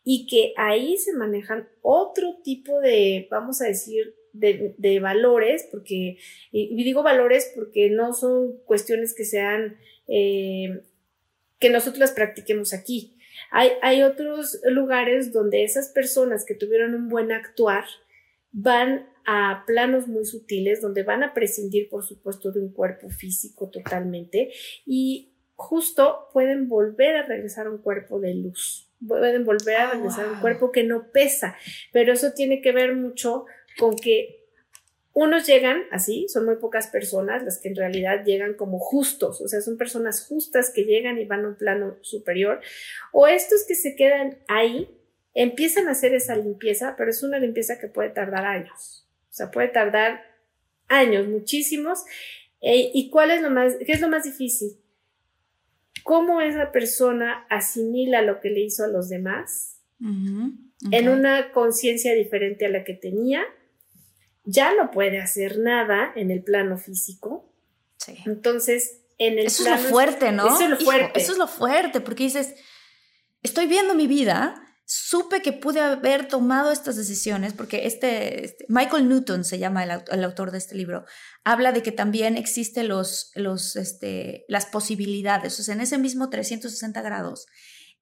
y 0.04 0.26
que 0.26 0.54
ahí 0.56 0.96
se 0.96 1.12
manejan 1.12 1.68
otro 1.82 2.38
tipo 2.42 2.80
de, 2.80 3.28
vamos 3.30 3.60
a 3.60 3.66
decir, 3.66 4.14
de, 4.32 5.00
valores, 5.00 5.68
porque, 5.70 6.16
y, 6.50 6.82
digo 6.82 7.02
valores 7.02 7.52
porque 7.54 7.90
no 7.90 8.14
son 8.14 8.56
cuestiones 8.64 9.12
que 9.12 9.26
sean, 9.26 9.76
eh, 10.08 10.80
que 11.58 11.68
nosotros 11.68 11.98
las 11.98 12.12
practiquemos 12.12 12.72
aquí, 12.72 13.18
Hay, 13.50 13.72
hay 13.82 14.02
otros 14.02 14.62
lugares 14.64 15.30
donde 15.30 15.62
esas 15.62 15.90
personas 15.90 16.46
que 16.46 16.54
tuvieron 16.54 16.94
un 16.94 17.10
buen 17.10 17.32
actuar 17.32 17.84
van 18.52 19.08
a 19.26 19.64
planos 19.66 20.08
muy 20.08 20.24
sutiles 20.24 20.80
donde 20.80 21.02
van 21.02 21.22
a 21.22 21.34
prescindir, 21.34 21.88
por 21.88 22.04
supuesto, 22.04 22.52
de 22.52 22.60
un 22.60 22.72
cuerpo 22.72 23.08
físico 23.10 23.68
totalmente 23.68 24.50
y 24.86 25.32
justo 25.54 26.28
pueden 26.32 26.68
volver 26.68 27.16
a 27.16 27.26
regresar 27.26 27.66
a 27.66 27.70
un 27.70 27.78
cuerpo 27.78 28.18
de 28.18 28.34
luz, 28.34 28.90
pueden 29.06 29.44
volver 29.44 29.76
a 29.76 29.88
Oh, 29.90 29.92
regresar 29.92 30.26
a 30.26 30.32
un 30.32 30.40
cuerpo 30.40 30.72
que 30.72 30.84
no 30.84 31.10
pesa, 31.12 31.54
pero 31.92 32.12
eso 32.12 32.32
tiene 32.32 32.62
que 32.62 32.72
ver 32.72 32.96
mucho 32.96 33.44
con 33.78 33.94
que 33.94 34.40
unos 35.12 35.46
llegan 35.46 35.82
así, 35.90 36.26
son 36.28 36.46
muy 36.46 36.56
pocas 36.56 36.86
personas 36.86 37.42
las 37.42 37.58
que 37.58 37.68
en 37.68 37.76
realidad 37.76 38.24
llegan 38.24 38.54
como 38.54 38.78
justos, 38.78 39.40
o 39.40 39.48
sea, 39.48 39.60
son 39.60 39.76
personas 39.76 40.26
justas 40.26 40.72
que 40.74 40.84
llegan 40.84 41.18
y 41.18 41.26
van 41.26 41.44
a 41.44 41.48
un 41.48 41.56
plano 41.56 41.98
superior, 42.00 42.60
o 43.12 43.26
estos 43.26 43.66
que 43.66 43.74
se 43.74 43.96
quedan 43.96 44.38
ahí, 44.48 44.88
empiezan 45.34 45.88
a 45.88 45.92
hacer 45.92 46.14
esa 46.14 46.36
limpieza, 46.36 46.94
pero 46.96 47.10
es 47.10 47.22
una 47.22 47.38
limpieza 47.38 47.78
que 47.78 47.88
puede 47.88 48.10
tardar 48.10 48.44
años, 48.46 49.06
o 49.30 49.32
sea, 49.32 49.50
puede 49.50 49.68
tardar 49.68 50.22
años, 50.88 51.26
muchísimos. 51.28 52.04
Eh, 52.60 52.90
¿Y 52.92 53.10
cuál 53.10 53.30
es 53.30 53.40
lo 53.40 53.50
más, 53.50 53.76
qué 53.86 53.92
es 53.92 54.00
lo 54.00 54.08
más 54.08 54.24
difícil? 54.24 54.76
¿Cómo 56.02 56.40
esa 56.40 56.72
persona 56.72 57.46
asimila 57.48 58.22
lo 58.22 58.40
que 58.40 58.50
le 58.50 58.60
hizo 58.60 58.84
a 58.84 58.88
los 58.88 59.08
demás? 59.08 59.80
Ujú, 60.00 60.52
en 60.90 61.08
ok. 61.08 61.14
una 61.14 61.52
conciencia 61.52 62.14
diferente 62.14 62.66
a 62.66 62.70
la 62.70 62.84
que 62.84 62.94
tenía, 62.94 63.44
ya 64.44 64.74
no 64.74 64.90
puede 64.90 65.20
hacer 65.20 65.58
nada 65.58 66.12
en 66.16 66.30
el 66.30 66.42
plano 66.42 66.78
físico. 66.78 67.52
Sí. 67.98 68.16
Entonces, 68.24 69.02
en 69.18 69.38
el 69.38 69.46
Eso 69.46 69.62
es 69.62 69.68
lo 69.68 69.76
plano 69.76 69.88
fuerte, 69.90 70.32
¿no? 70.32 70.46
Eso 70.46 70.62
es 70.62 70.70
lo 70.70 70.76
Hijo, 70.76 70.84
fuerte. 70.84 71.20
eso 71.20 71.32
es 71.32 71.38
lo 71.38 71.46
fuerte, 71.46 72.00
porque 72.00 72.24
dices, 72.24 72.54
estoy 73.42 73.66
viendo 73.66 73.94
mi 73.94 74.06
vida, 74.06 74.69
supe 74.92 75.40
que 75.40 75.52
pude 75.52 75.80
haber 75.80 76.26
tomado 76.26 76.72
estas 76.72 76.96
decisiones, 76.96 77.52
porque 77.52 77.86
este, 77.86 78.44
este- 78.44 78.66
Michael 78.68 79.08
Newton 79.08 79.44
se 79.44 79.58
llama 79.60 79.84
el, 79.84 79.90
au- 79.90 80.04
el 80.10 80.24
autor 80.24 80.50
de 80.50 80.58
este 80.58 80.74
libro, 80.74 81.04
habla 81.44 81.70
de 81.70 81.80
que 81.82 81.92
también 81.92 82.36
existen 82.36 82.88
los, 82.88 83.30
los, 83.36 83.76
este, 83.76 84.44
las 84.48 84.66
posibilidades, 84.66 85.60
o 85.60 85.62
sea, 85.62 85.74
en 85.76 85.80
ese 85.80 85.96
mismo 85.98 86.28
360 86.28 87.02
grados. 87.02 87.46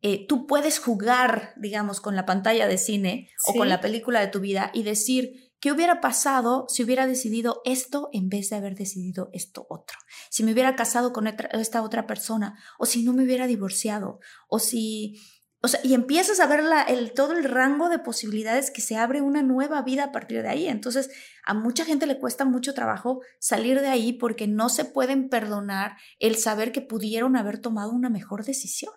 eh, 0.01 0.27
tú 0.29 0.47
puedes 0.47 0.79
jugar, 0.79 1.53
digamos, 1.57 2.01
con 2.01 2.17
la 2.17 2.25
pantalla 2.25 2.67
de 2.69 2.79
cine 2.79 3.29
o 3.47 3.53
con 3.59 3.69
la 3.69 3.81
película 3.83 4.21
de 4.21 4.29
tu 4.29 4.41
vida 4.41 4.71
y 4.73 4.83
decir, 4.85 5.53
¿qué 5.61 5.73
hubiera 5.73 6.01
pasado 6.01 6.67
si 6.69 6.85
hubiera 6.85 7.07
decidido 7.07 7.61
esto 7.65 8.09
en 8.13 8.29
vez 8.31 8.49
de 8.49 8.57
haber 8.57 8.77
decidido 8.77 9.29
esto 9.35 9.67
otro? 9.69 9.99
Si 10.31 10.43
me 10.45 10.53
hubiera 10.53 10.75
casado 10.77 11.13
con 11.13 11.27
esta 11.27 11.83
otra 11.83 12.07
persona, 12.07 12.57
o 12.79 12.87
si 12.87 13.03
no 13.03 13.13
me 13.13 13.25
hubiera 13.25 13.47
divorciado, 13.47 14.21
o 14.49 14.59
si... 14.59 15.21
O 15.61 15.67
sea, 15.69 15.81
y 15.83 15.95
empiezas 15.95 16.39
a 16.41 16.47
ver 16.47 16.61
el, 16.89 17.13
todo 17.13 17.33
el 17.33 17.43
rango 17.45 17.89
de 17.89 17.99
posibilidades 17.99 18.71
que 18.71 18.81
se 18.81 18.97
abre 18.97 19.21
una 19.23 19.43
nueva 19.43 19.83
vida 19.83 20.05
a 20.05 20.13
partir 20.13 20.43
de 20.43 20.49
ahí. 20.49 20.69
Entonces, 20.69 21.11
a 21.45 21.53
mucha 21.55 21.85
gente 21.85 22.07
le 22.07 22.19
cuesta 22.21 22.45
mucho 22.45 22.75
trabajo 22.75 23.23
salir 23.41 23.81
de 23.81 23.89
ahí 23.89 24.13
porque 24.13 24.47
no 24.47 24.69
se 24.69 24.85
pueden 24.85 25.29
perdonar 25.29 25.97
el 26.21 26.37
saber 26.37 26.71
que 26.71 26.81
pudieron 26.81 27.37
haber 27.37 27.59
tomado 27.59 27.91
una 27.93 28.09
mejor 28.11 28.45
decisión. 28.45 28.93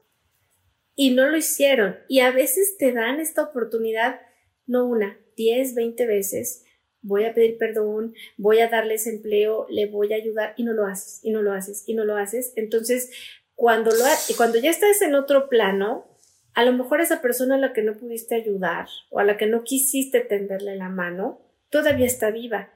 y 0.96 1.12
no 1.16 1.28
lo 1.28 1.38
hicieron. 1.38 1.96
Y 2.08 2.20
a 2.20 2.32
veces 2.32 2.78
te 2.78 2.92
dan 2.94 3.20
esta 3.20 3.44
oportunidad, 3.44 4.20
no 4.68 4.86
una, 4.86 5.18
10, 5.36 5.74
20 5.74 6.06
veces. 6.06 6.64
Voy 7.02 7.26
a 7.26 7.34
pedir 7.34 7.58
perdón, 7.58 8.14
voy 8.38 8.60
a 8.60 8.70
darles 8.70 9.08
empleo, 9.08 9.66
le 9.70 9.88
voy 9.88 10.14
a 10.14 10.18
ayudar 10.18 10.54
y 10.58 10.64
no 10.64 10.74
lo 10.74 10.86
haces, 10.86 11.20
y 11.24 11.32
no 11.32 11.42
lo 11.42 11.54
haces, 11.54 11.84
y 11.88 11.96
no 11.96 12.04
lo 12.06 12.18
haces. 12.18 12.54
Entonces, 12.56 13.10
cuando, 13.56 13.92
lo 13.96 14.06
ha- 14.06 14.18
cuando 14.38 14.60
ya 14.60 14.70
estás 14.70 15.02
en 15.02 15.16
otro 15.16 15.50
plano, 15.50 16.11
a 16.54 16.64
lo 16.64 16.74
mejor 16.74 17.02
esa 17.02 17.22
persona 17.22 17.56
a 17.56 17.60
la 17.60 17.74
que 17.74 17.82
no 17.82 17.94
pudiste 17.94 18.36
ayudar 18.36 18.88
o 19.10 19.20
a 19.20 19.24
la 19.24 19.38
que 19.38 19.48
no 19.48 19.64
quisiste 19.64 20.20
tenderle 20.22 20.76
la 20.76 20.90
mano, 20.90 21.40
todavía 21.70 22.06
está 22.06 22.32
viva, 22.32 22.70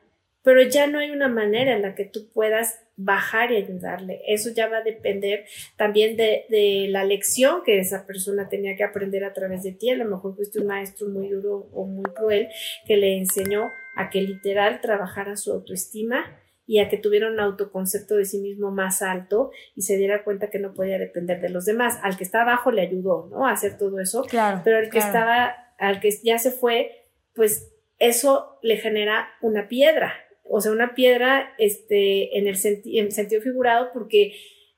pero 0.44 0.62
ya 0.62 0.88
no 0.88 1.00
hay 1.00 1.10
una 1.10 1.28
manera 1.28 1.76
en 1.76 1.82
la 1.82 1.96
que 1.96 2.06
tú 2.06 2.30
puedas 2.32 2.80
bajar 2.98 3.52
y 3.52 3.58
ayudarle. 3.58 4.22
Eso 4.28 4.52
ya 4.52 4.68
va 4.68 4.78
a 4.78 4.84
depender 4.84 5.46
también 5.76 6.16
de, 6.16 6.88
la 6.90 7.04
lección 7.04 7.64
que 7.66 7.80
esa 7.80 8.06
persona 8.06 8.48
tenía 8.48 8.76
que 8.76 8.84
aprender 8.84 9.24
a 9.24 9.34
través 9.34 9.64
de 9.64 9.72
ti. 9.72 9.90
A 9.90 9.96
lo 9.96 10.06
mejor 10.06 10.36
fuiste 10.36 10.60
un 10.60 10.68
maestro 10.68 11.10
muy 11.10 11.30
duro 11.30 11.68
o 11.74 11.86
muy 11.86 12.06
cruel 12.14 12.50
que 12.86 12.96
le 12.96 13.18
enseñó 13.18 13.72
a 13.96 14.10
que 14.10 14.22
literal 14.22 14.82
trabajara 14.82 15.36
su 15.36 15.52
autoestima 15.52 16.26
y 16.68 16.80
a 16.80 16.90
que 16.90 16.98
tuviera 16.98 17.28
un 17.30 17.40
autoconcepto 17.40 18.16
de 18.16 18.26
sí 18.26 18.40
mismo 18.40 18.72
más 18.72 19.02
alto 19.02 19.52
y 19.76 19.82
se 19.84 19.98
diera 19.98 20.24
cuenta 20.24 20.50
que 20.50 20.60
no 20.60 20.74
podía 20.74 20.98
depender 20.98 21.40
de 21.42 21.50
los 21.50 21.66
demás. 21.66 22.00
Al 22.02 22.18
que 22.18 22.24
está 22.24 22.42
abajo 22.42 22.72
le 22.72 22.82
ayudó, 22.82 23.28
¿no? 23.32 23.46
A 23.48 23.52
hacer 23.52 23.78
todo 23.78 24.00
eso, 24.00 24.24
Claro. 24.24 24.62
pero 24.64 24.78
al 24.78 24.90
que 24.90 24.98
estaba, 25.00 25.56
al 25.78 26.00
que 26.00 26.10
ya 26.24 26.38
se 26.40 26.52
fue, 26.52 27.08
pues 27.34 27.72
eso 28.00 28.58
le 28.62 28.78
genera 28.78 29.28
una 29.42 29.68
piedra, 29.68 30.14
o 30.50 30.60
sea, 30.62 30.72
una 30.72 30.96
piedra 30.96 31.54
este, 31.58 32.38
en, 32.38 32.48
el 32.48 32.56
senti- 32.56 33.00
en 33.00 33.12
sentido 33.12 33.42
figurado 33.42 33.90
porque 33.94 34.34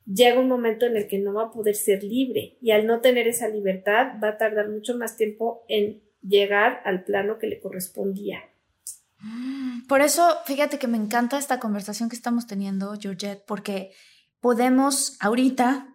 llega 0.05 0.39
un 0.39 0.47
momento 0.47 0.85
en 0.85 0.95
el 0.97 1.07
que 1.07 1.19
no 1.19 1.33
va 1.33 1.43
a 1.45 1.51
poder 1.51 1.75
ser 1.75 2.03
libre 2.03 2.57
y 2.61 2.71
al 2.71 2.85
no 2.87 3.01
tener 3.01 3.27
esa 3.27 3.49
libertad 3.49 4.13
va 4.23 4.29
a 4.29 4.37
tardar 4.37 4.69
mucho 4.69 4.97
más 4.97 5.17
tiempo 5.17 5.65
en 5.67 6.01
llegar 6.21 6.81
al 6.85 7.03
plano 7.03 7.37
que 7.39 7.47
le 7.47 7.59
correspondía. 7.59 8.43
Por 9.87 10.01
eso, 10.01 10.37
fíjate 10.45 10.79
que 10.79 10.87
me 10.87 10.97
encanta 10.97 11.37
esta 11.37 11.59
conversación 11.59 12.09
que 12.09 12.15
estamos 12.15 12.45
teniendo, 12.45 12.93
Georgette, 12.99 13.43
porque 13.45 13.91
podemos 14.39 15.17
ahorita, 15.19 15.93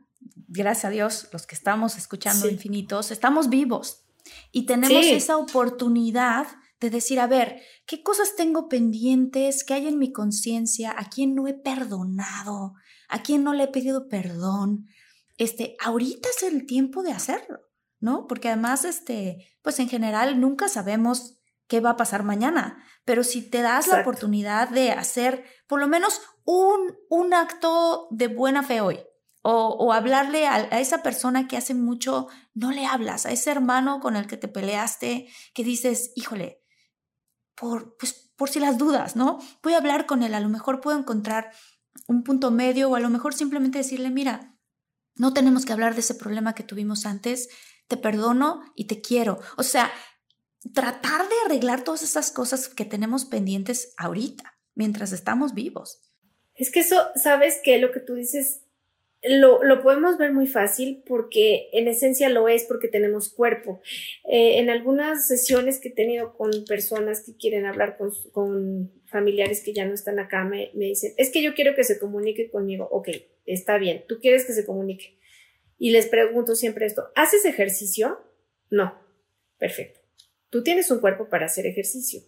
gracias 0.49 0.85
a 0.87 0.91
Dios, 0.91 1.29
los 1.33 1.47
que 1.47 1.55
estamos 1.55 1.97
escuchando 1.97 2.47
Sí. 2.47 2.53
infinitos, 2.55 3.11
estamos 3.11 3.49
vivos 3.49 4.05
y 4.51 4.67
tenemos 4.67 5.05
Sí. 5.05 5.13
esa 5.13 5.37
oportunidad 5.37 6.47
de 6.81 6.91
decir, 6.91 7.21
a 7.21 7.29
ver, 7.29 7.63
¿qué 7.87 8.03
cosas 8.03 8.35
tengo 8.37 8.69
pendientes? 8.69 9.63
¿Qué 9.63 9.75
hay 9.75 9.87
en 9.87 9.99
mi 9.99 10.13
conciencia? 10.13 10.93
¿A 10.99 11.09
quién 11.09 11.35
no 11.37 11.47
he 11.47 11.55
perdonado? 11.55 12.75
¿A 13.09 13.23
quién 13.23 13.45
no 13.45 13.53
le 13.55 13.65
he 13.65 13.69
pedido 13.69 14.09
perdón? 14.09 14.89
Este, 15.39 15.77
ahorita 15.81 16.29
es 16.29 16.43
el 16.43 16.67
tiempo 16.67 17.03
de 17.05 17.13
hacerlo, 17.13 17.61
¿no? 18.01 18.27
Porque 18.27 18.49
además, 18.49 18.85
este, 18.85 19.47
pues 19.63 19.79
en 19.79 19.89
general 19.89 20.41
nunca 20.41 20.69
sabemos 20.69 21.37
qué 21.73 21.81
va 21.81 21.93
a 21.93 21.97
pasar 21.97 22.23
mañana, 22.23 22.85
pero 23.07 23.25
si 23.25 23.49
te 23.49 23.63
das 23.63 23.87
la 23.87 24.03
oportunidad 24.03 24.69
de 24.69 24.93
hacer 24.93 25.43
por 25.67 25.81
lo 25.81 25.89
menos 25.89 26.21
un, 26.45 26.99
un 27.09 27.33
acto 27.33 28.09
de 28.11 28.27
buena 28.29 28.63
fe 28.63 28.83
hoy, 28.83 29.01
o, 29.41 29.69
o 29.69 29.95
hablarle 29.95 30.47
a, 30.47 30.57
a 30.57 30.81
esa 30.81 31.03
persona 31.03 31.49
que 31.49 31.57
hace 31.57 31.73
mucho 31.73 32.29
no 32.53 32.73
le 32.73 32.85
hablas, 32.85 33.25
a 33.25 33.31
ese 33.31 33.51
hermano 33.51 34.01
con 34.01 34.17
el 34.17 34.27
que 34.27 34.37
te 34.37 34.49
peleaste, 34.49 35.29
que 35.55 35.65
dices, 35.65 36.13
híjole, 36.15 36.63
por, 37.55 37.97
pues, 37.97 38.35
por 38.37 38.51
si 38.51 38.61
las 38.61 38.77
dudas, 38.77 39.17
¿no? 39.17 39.39
Voy 39.63 39.73
a 39.73 39.79
hablar 39.79 40.05
con 40.05 40.23
él, 40.23 40.35
a 40.35 40.41
lo 40.41 40.51
mejor 40.51 40.83
puedo 40.83 40.99
encontrar 40.99 41.53
un 42.07 42.23
punto 42.23 42.51
medio 42.51 42.91
o 42.91 42.97
a 42.97 43.01
lo 43.01 43.09
mejor 43.09 43.33
simplemente 43.33 43.79
decirle, 43.79 44.11
mira, 44.11 44.59
no 45.15 45.33
tenemos 45.33 45.65
que 45.65 45.73
hablar 45.73 45.95
de 45.95 46.01
ese 46.01 46.17
problema 46.17 46.55
que 46.55 46.65
tuvimos 46.65 47.07
antes, 47.07 47.49
te 47.89 47.97
perdono 47.97 48.61
y 48.77 48.89
te 48.89 49.01
quiero. 49.01 49.41
O 49.57 49.63
sea, 49.63 49.91
tratar 50.75 51.29
de 51.29 51.35
arreglar 51.47 51.85
todas 51.85 52.03
esas 52.03 52.31
cosas 52.31 52.69
que 52.69 52.85
tenemos 52.85 53.25
pendientes 53.25 53.95
ahorita, 53.97 54.59
mientras 54.75 55.13
estamos 55.13 55.55
vivos. 55.55 56.01
Es 56.55 56.71
que 56.71 56.81
eso, 56.81 57.01
sabes 57.17 57.61
que 57.65 57.79
lo 57.79 57.93
que 57.93 58.01
tú 58.01 58.15
dices 58.15 58.63
lo, 59.25 59.63
lo 59.63 59.83
podemos 59.83 60.19
ver 60.19 60.33
muy 60.33 60.49
fácil 60.49 61.03
porque 61.07 61.69
en 61.73 61.87
esencia 61.87 62.29
lo 62.29 62.49
es 62.49 62.65
porque 62.65 62.89
tenemos 62.89 63.29
cuerpo. 63.33 63.81
Eh, 64.25 64.59
en 64.59 64.69
algunas 64.69 65.29
sesiones 65.29 65.79
que 65.79 65.89
he 65.89 65.93
tenido 65.93 66.37
con 66.37 66.51
personas 66.67 67.23
que 67.25 67.37
quieren 67.37 67.67
hablar 67.67 67.97
con, 67.97 68.11
con 68.33 68.93
familiares 69.07 69.63
que 69.63 69.73
ya 69.73 69.85
no 69.85 69.95
están 69.95 70.19
acá, 70.19 70.45
me, 70.45 70.71
me 70.75 70.87
dicen, 70.87 71.13
es 71.17 71.31
que 71.31 71.43
yo 71.43 71.55
quiero 71.55 71.77
que 71.77 71.85
se 71.85 72.01
comunique 72.01 72.51
conmigo. 72.51 72.89
Ok, 72.91 73.11
está 73.47 73.79
bien, 73.79 74.05
tú 74.09 74.19
quieres 74.21 74.45
que 74.45 74.55
se 74.55 74.67
comunique. 74.67 75.19
Y 75.79 75.91
les 75.91 76.07
pregunto 76.07 76.55
siempre 76.55 76.87
esto, 76.87 77.09
¿haces 77.15 77.45
ejercicio? 77.45 78.21
No, 78.71 78.99
perfecto. 79.59 80.02
Tú 80.53 80.63
tienes 80.63 80.91
un 80.91 81.01
cuerpo 81.01 81.31
para 81.31 81.47
hacer 81.47 81.65
ejercicio. 81.65 82.21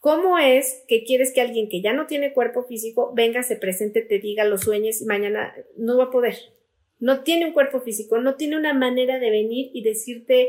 ¿Cómo 0.00 0.36
es 0.36 0.82
que 0.88 1.04
quieres 1.04 1.32
que 1.32 1.40
alguien 1.40 1.68
que 1.68 1.80
ya 1.80 1.92
no 1.92 2.08
tiene 2.08 2.32
cuerpo 2.32 2.64
físico 2.64 3.12
venga, 3.14 3.44
se 3.44 3.54
presente, 3.54 4.02
te 4.02 4.18
diga, 4.18 4.42
lo 4.42 4.58
sueñes 4.58 5.00
y 5.00 5.04
mañana 5.04 5.54
no 5.76 5.96
va 5.96 6.04
a 6.04 6.10
poder? 6.10 6.34
No 6.98 7.22
tiene 7.22 7.46
un 7.46 7.52
cuerpo 7.52 7.80
físico, 7.80 8.18
no 8.18 8.34
tiene 8.34 8.56
una 8.56 8.74
manera 8.74 9.20
de 9.20 9.30
venir 9.30 9.70
y 9.72 9.84
decirte 9.84 10.48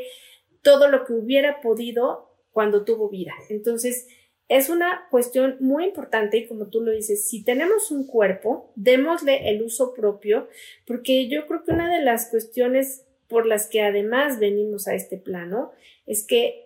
todo 0.63 0.87
lo 0.87 1.05
que 1.05 1.13
hubiera 1.13 1.61
podido 1.61 2.31
cuando 2.49 2.83
tuvo 2.83 3.09
vida. 3.09 3.33
Entonces, 3.49 4.07
es 4.47 4.69
una 4.69 5.07
cuestión 5.11 5.57
muy 5.59 5.85
importante 5.85 6.37
y 6.37 6.47
como 6.47 6.69
tú 6.69 6.81
lo 6.81 6.91
dices, 6.91 7.29
si 7.29 7.43
tenemos 7.43 7.91
un 7.91 8.07
cuerpo, 8.07 8.71
démosle 8.75 9.51
el 9.51 9.61
uso 9.61 9.93
propio, 9.93 10.47
porque 10.87 11.27
yo 11.27 11.45
creo 11.45 11.63
que 11.63 11.73
una 11.73 11.95
de 11.95 12.03
las 12.03 12.31
cuestiones 12.31 13.05
por 13.27 13.45
las 13.45 13.67
que 13.67 13.81
además 13.81 14.39
venimos 14.39 14.87
a 14.87 14.95
este 14.95 15.17
plano 15.17 15.71
es 16.07 16.25
que 16.25 16.62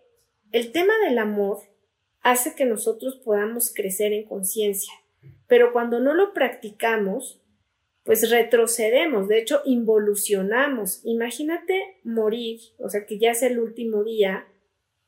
el 0.52 0.72
tema 0.72 0.94
del 1.06 1.18
amor 1.18 1.60
hace 2.22 2.56
que 2.56 2.66
nosotros 2.66 3.16
podamos 3.24 3.74
crecer 3.74 4.14
en 4.14 4.26
conciencia, 4.26 4.94
pero 5.48 5.72
cuando 5.72 6.00
no 6.00 6.14
lo 6.14 6.34
practicamos, 6.34 7.42
pues 8.04 8.30
retrocedemos, 8.30 9.28
de 9.28 9.40
hecho 9.40 9.62
involucionamos. 9.66 11.02
Imagínate 11.04 12.00
morir, 12.04 12.62
o 12.80 12.90
sea, 12.90 13.06
que 13.06 13.20
ya 13.20 13.32
es 13.32 13.44
el 13.44 13.60
último 13.60 14.04
día 14.04 14.48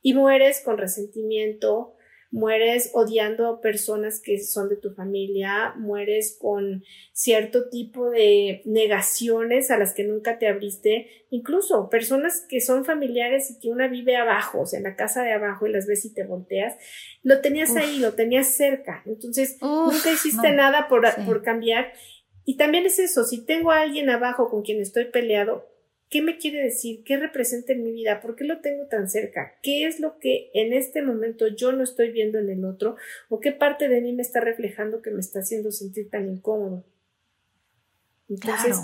y 0.02 0.14
mueres 0.14 0.62
con 0.64 0.78
resentimiento, 0.78 1.96
mueres 2.32 2.92
odiando 2.94 3.48
a 3.48 3.62
personas 3.62 4.22
que 4.22 4.40
son 4.40 4.70
de 4.70 4.76
tu 4.76 4.94
familia, 4.94 5.74
mueres 5.78 6.38
con 6.40 6.84
cierto 7.12 7.70
tipo 7.70 8.10
de 8.10 8.62
negaciones 8.66 9.72
a 9.72 9.78
las 9.78 9.94
que 9.94 10.04
nunca 10.04 10.38
te 10.38 10.48
abriste, 10.48 11.08
incluso 11.32 11.90
personas 11.90 12.46
que 12.48 12.62
son 12.62 12.86
familiares 12.86 13.50
y 13.50 13.60
que 13.60 13.70
una 13.70 13.88
vive 13.88 14.16
abajo, 14.16 14.62
o 14.62 14.66
sea, 14.68 14.78
en 14.78 14.84
la 14.84 14.96
casa 14.96 15.24
de 15.24 15.34
abajo 15.34 15.66
y 15.66 15.72
las 15.72 15.88
ves 15.88 16.06
y 16.06 16.14
te 16.14 16.24
volteas, 16.24 16.76
lo 17.24 17.42
tenías 17.42 17.76
ahí, 17.76 17.98
lo 17.98 18.14
tenías 18.14 18.48
cerca, 18.48 19.02
entonces 19.06 19.58
nunca 19.62 20.12
hiciste 20.12 20.52
nada 20.52 20.88
por, 20.88 21.04
por 21.26 21.42
cambiar. 21.42 21.94
Y 22.46 22.58
también 22.58 22.86
es 22.86 23.00
eso, 23.00 23.24
si 23.24 23.46
tengo 23.46 23.72
a 23.72 23.82
alguien 23.82 24.10
abajo 24.10 24.50
con 24.50 24.64
quien 24.64 24.82
estoy 24.82 25.06
peleado, 25.06 25.68
¿Qué 26.10 26.24
me 26.24 26.38
quiere 26.38 26.64
decir? 26.64 27.04
¿Qué 27.04 27.18
representa 27.18 27.74
en 27.74 27.84
mi 27.84 27.92
vida? 27.92 28.20
¿Por 28.20 28.36
qué 28.36 28.44
lo 28.44 28.62
tengo 28.62 28.88
tan 28.88 29.10
cerca? 29.10 29.54
¿Qué 29.62 29.86
es 29.86 30.00
lo 30.00 30.18
que 30.18 30.50
en 30.56 30.74
este 30.74 31.04
momento 31.04 31.48
yo 31.48 31.72
no 31.72 31.84
estoy 31.84 32.12
viendo 32.12 32.40
en 32.40 32.50
el 32.50 32.66
otro? 32.66 32.96
¿O 33.30 33.40
qué 33.40 33.52
parte 33.52 33.88
de 33.88 34.02
mí 34.02 34.14
me 34.14 34.24
está 34.24 34.40
reflejando 34.40 35.04
que 35.04 35.12
me 35.12 35.20
está 35.20 35.40
haciendo 35.40 35.72
sentir 35.72 36.10
tan 36.10 36.28
incómodo? 36.28 36.84
Entonces, 38.28 38.78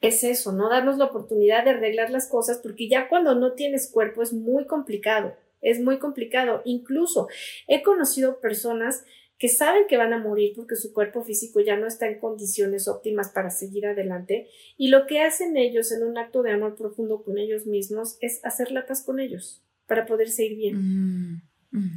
es 0.00 0.24
eso, 0.24 0.52
¿no? 0.52 0.68
Darnos 0.68 0.98
la 0.98 1.06
oportunidad 1.06 1.64
de 1.64 1.70
arreglar 1.70 2.10
las 2.10 2.28
cosas 2.28 2.58
porque 2.58 2.88
ya 2.88 3.08
cuando 3.08 3.34
no 3.34 3.52
tienes 3.52 3.90
cuerpo 3.90 4.22
es 4.22 4.32
muy 4.32 4.66
complicado, 4.66 5.36
es 5.60 5.80
muy 5.80 5.98
complicado. 5.98 6.62
Incluso 6.64 7.28
he 7.68 7.82
conocido 7.82 8.40
personas 8.40 9.04
que 9.38 9.48
saben 9.48 9.86
que 9.88 9.96
van 9.96 10.12
a 10.12 10.18
morir 10.18 10.52
porque 10.56 10.76
su 10.76 10.92
cuerpo 10.92 11.22
físico 11.22 11.60
ya 11.60 11.76
no 11.76 11.86
está 11.86 12.06
en 12.08 12.18
condiciones 12.18 12.88
óptimas 12.88 13.30
para 13.30 13.50
seguir 13.50 13.86
adelante 13.86 14.48
y 14.76 14.88
lo 14.88 15.06
que 15.06 15.20
hacen 15.20 15.56
ellos 15.56 15.92
en 15.92 16.02
un 16.02 16.18
acto 16.18 16.42
de 16.42 16.52
amor 16.52 16.76
profundo 16.76 17.22
con 17.22 17.38
ellos 17.38 17.66
mismos 17.66 18.16
es 18.20 18.40
hacer 18.44 18.70
la 18.72 18.86
paz 18.86 19.02
con 19.02 19.20
ellos 19.20 19.62
para 19.86 20.06
poder 20.06 20.28
seguir 20.28 20.56
bien. 20.56 20.76
Mm, 20.76 21.42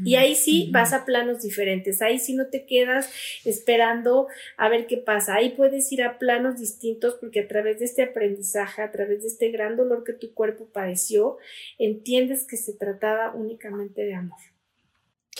y 0.03 0.15
ahí 0.15 0.35
sí 0.35 0.69
vas 0.73 0.91
a 0.91 1.05
planos 1.05 1.41
diferentes, 1.41 2.01
ahí 2.01 2.19
sí 2.19 2.35
no 2.35 2.47
te 2.47 2.65
quedas 2.65 3.09
esperando 3.45 4.27
a 4.57 4.67
ver 4.67 4.87
qué 4.87 4.97
pasa, 4.97 5.35
ahí 5.35 5.51
puedes 5.51 5.89
ir 5.93 6.03
a 6.03 6.17
planos 6.17 6.59
distintos 6.59 7.15
porque 7.15 7.41
a 7.41 7.47
través 7.47 7.79
de 7.79 7.85
este 7.85 8.03
aprendizaje, 8.03 8.81
a 8.81 8.91
través 8.91 9.21
de 9.21 9.29
este 9.29 9.51
gran 9.51 9.77
dolor 9.77 10.03
que 10.03 10.13
tu 10.13 10.33
cuerpo 10.33 10.67
padeció, 10.67 11.37
entiendes 11.77 12.45
que 12.45 12.57
se 12.57 12.73
trataba 12.73 13.33
únicamente 13.33 14.01
de 14.01 14.15
amor. 14.15 14.39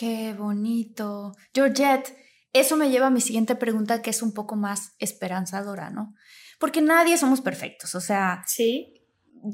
Qué 0.00 0.32
bonito. 0.32 1.34
Georgette, 1.52 2.16
eso 2.54 2.78
me 2.78 2.88
lleva 2.88 3.08
a 3.08 3.10
mi 3.10 3.20
siguiente 3.20 3.54
pregunta 3.54 4.00
que 4.00 4.08
es 4.08 4.22
un 4.22 4.32
poco 4.32 4.56
más 4.56 4.94
esperanzadora, 4.98 5.90
¿no? 5.90 6.14
Porque 6.58 6.80
nadie 6.80 7.18
somos 7.18 7.42
perfectos, 7.42 7.94
o 7.94 8.00
sea, 8.00 8.42
sí. 8.46 9.04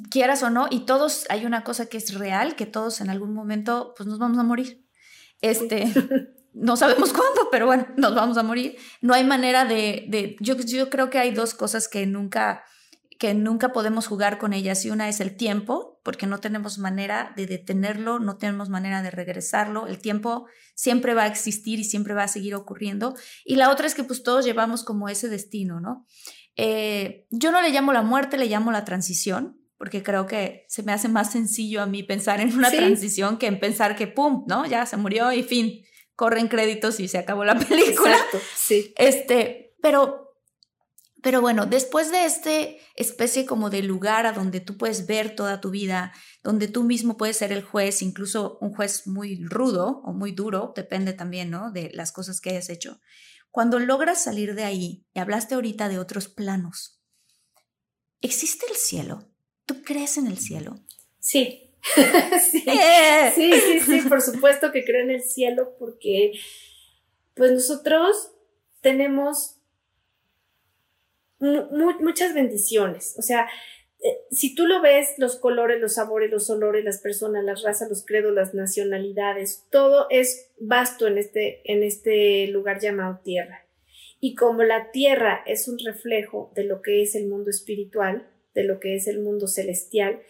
quieras 0.09 0.45
o 0.45 0.51
no, 0.51 0.69
y 0.71 0.87
todos 0.87 1.27
hay 1.31 1.47
una 1.47 1.65
cosa 1.65 1.87
que 1.87 1.97
es 1.97 2.15
real, 2.15 2.55
que 2.55 2.65
todos 2.65 3.01
en 3.01 3.11
algún 3.11 3.35
momento 3.35 3.93
pues 3.97 4.07
nos 4.09 4.21
vamos 4.21 4.39
a 4.39 4.45
morir. 4.45 4.87
Este, 5.41 5.93
no 6.55 6.77
sabemos 6.77 7.13
cuándo, 7.13 7.49
pero 7.51 7.67
bueno, 7.67 7.89
nos 7.97 8.15
vamos 8.15 8.39
a 8.39 8.45
morir. 8.45 8.77
No 9.01 9.15
hay 9.15 9.25
manera 9.25 9.65
de, 9.65 10.07
de 10.09 10.37
yo, 10.39 10.55
yo 10.59 10.91
creo 10.91 11.11
que 11.11 11.19
hay 11.19 11.33
dos 11.33 11.55
cosas 11.55 11.89
que 11.89 12.07
nunca 12.07 12.63
que 13.19 13.35
nunca 13.35 13.73
podemos 13.73 14.07
jugar 14.07 14.39
con 14.39 14.53
ellas 14.53 14.85
y 14.85 14.91
una 14.91 15.09
es 15.09 15.19
el 15.19 15.37
tiempo, 15.37 15.96
porque 16.07 16.29
no 16.29 16.39
tenemos 16.39 16.79
manera 16.79 17.33
de 17.35 17.49
detenerlo, 17.49 18.21
no 18.21 18.37
tenemos 18.37 18.69
manera 18.69 19.03
de 19.03 19.11
regresarlo, 19.11 19.89
el 19.89 19.99
tiempo 19.99 20.47
siempre 20.77 21.15
va 21.15 21.25
a 21.25 21.27
existir 21.27 21.81
y 21.81 21.85
siempre 21.85 22.15
va 22.15 22.23
a 22.23 22.29
seguir 22.29 22.55
ocurriendo, 22.55 23.17
y 23.45 23.57
la 23.57 23.73
otra 23.73 23.89
es 23.89 23.97
que 23.97 24.05
pues 24.05 24.23
todos 24.23 24.45
llevamos 24.45 24.85
como 24.85 25.09
ese 25.09 25.29
destino, 25.29 25.81
¿no? 25.81 26.07
Eh, 26.55 27.27
yo 27.31 27.51
no 27.51 27.61
le 27.61 27.71
llamo 27.71 27.93
la 27.93 28.03
muerte, 28.03 28.39
le 28.39 28.47
llamo 28.47 28.71
la 28.71 28.85
transición, 28.85 29.61
porque 29.79 30.05
creo 30.05 30.29
que 30.29 30.65
se 30.69 30.85
me 30.85 30.93
hace 30.93 31.09
más 31.09 31.33
sencillo 31.33 31.83
a 31.83 31.87
mí 31.87 32.05
pensar 32.05 32.41
en 32.41 32.55
una 32.55 32.71
transición 32.71 33.37
que 33.37 33.49
en 33.49 33.59
pensar 33.59 33.97
que, 33.97 34.07
¡pum!, 34.07 34.45
¿no? 34.47 34.65
Ya 34.65 34.87
se 34.87 34.97
murió 34.97 35.33
y 35.33 35.43
fin, 35.43 35.83
corren 36.15 36.47
créditos 36.47 37.01
y 37.01 37.09
se 37.09 37.19
acabó 37.19 37.45
la 37.45 37.59
película. 37.59 38.13
Exacto, 38.13 38.39
sí. 38.55 38.95
Este, 38.97 39.75
pero 39.83 40.26
pero 41.27 41.41
bueno, 41.41 41.67
después 41.67 42.13
de 42.13 42.25
este 42.25 42.79
especie 42.95 43.47
como 43.47 43.69
de 43.69 43.83
lugar 43.83 44.27
a 44.27 44.33
donde 44.33 44.61
tú 44.61 44.79
puedes 44.79 45.09
ver 45.09 45.35
toda 45.35 45.61
tu 45.61 45.71
vida, 45.71 46.13
donde 46.45 46.69
tú 46.69 46.85
mismo 46.85 47.17
puedes 47.17 47.37
ser 47.37 47.51
el 47.51 47.65
juez, 47.65 48.01
incluso 48.01 48.59
un 48.61 48.73
juez 48.73 49.09
muy 49.09 49.45
rudo 49.45 50.03
o 50.05 50.13
muy 50.13 50.31
duro, 50.31 50.73
depende 50.77 51.15
también, 51.15 51.51
¿no? 51.51 51.73
De 51.73 51.91
las 51.95 52.13
cosas 52.13 52.41
que 52.41 52.51
hayas 52.51 52.69
hecho. 52.69 53.01
Cuando 53.51 53.81
logras 53.81 54.23
salir 54.23 54.55
de 54.55 54.63
ahí, 54.63 55.05
y 55.15 55.19
hablaste 55.19 55.57
ahorita 55.57 55.89
de 55.89 55.99
otros 55.99 56.29
planos, 56.29 57.03
¿existe 58.21 58.65
el 58.71 58.77
cielo? 58.77 59.29
¿Tú 59.65 59.83
crees 59.83 60.19
en 60.19 60.29
el 60.29 60.39
cielo? 60.39 60.77
Sí. 61.19 61.75
sí. 62.53 62.65
Sí, 63.35 63.53
sí, 63.53 63.81
sí, 63.81 64.09
por 64.09 64.23
supuesto 64.23 64.71
que 64.71 64.85
creo 64.85 65.03
en 65.03 65.11
el 65.11 65.25
cielo 65.25 65.75
porque 65.77 66.35
pues 67.35 67.51
nosotros 67.51 68.31
tenemos 68.81 69.56
muchas 71.39 72.35
bendiciones. 72.35 73.15
O 73.19 73.23
sea, 73.23 73.49
eh, 74.01 74.19
si 74.31 74.55
tú 74.55 74.67
lo 74.67 74.81
ves, 74.81 75.15
los 75.19 75.37
colores, 75.37 75.81
los 75.81 75.95
sabores, 75.95 76.31
los 76.31 76.49
olores, 76.51 76.85
las 76.85 76.99
personas, 76.99 77.45
las 77.45 77.63
razas, 77.63 77.89
los 77.89 78.05
credos, 78.05 78.35
las 78.35 78.55
nacionalidades, 78.55 79.65
todo 79.71 80.07
es 80.11 80.51
vasto 80.59 81.07
en 81.07 81.19
este, 81.19 81.61
en 81.65 81.83
este 81.83 82.47
lugar 82.49 82.81
llamado 82.81 83.21
tierra. 83.25 83.67
Y 84.21 84.35
como 84.35 84.63
la 84.63 84.91
tierra 84.91 85.43
es 85.47 85.69
un 85.69 85.79
reflejo 85.79 86.53
de 86.55 86.65
lo 86.65 86.83
que 86.83 87.03
es 87.03 87.15
el 87.15 87.27
mundo 87.27 87.51
espiritual, 87.51 88.29
de 88.55 88.65
lo 88.65 88.81
que 88.81 88.95
es 88.97 89.07
el 89.07 89.21
mundo 89.21 89.47
celestial, 89.47 90.23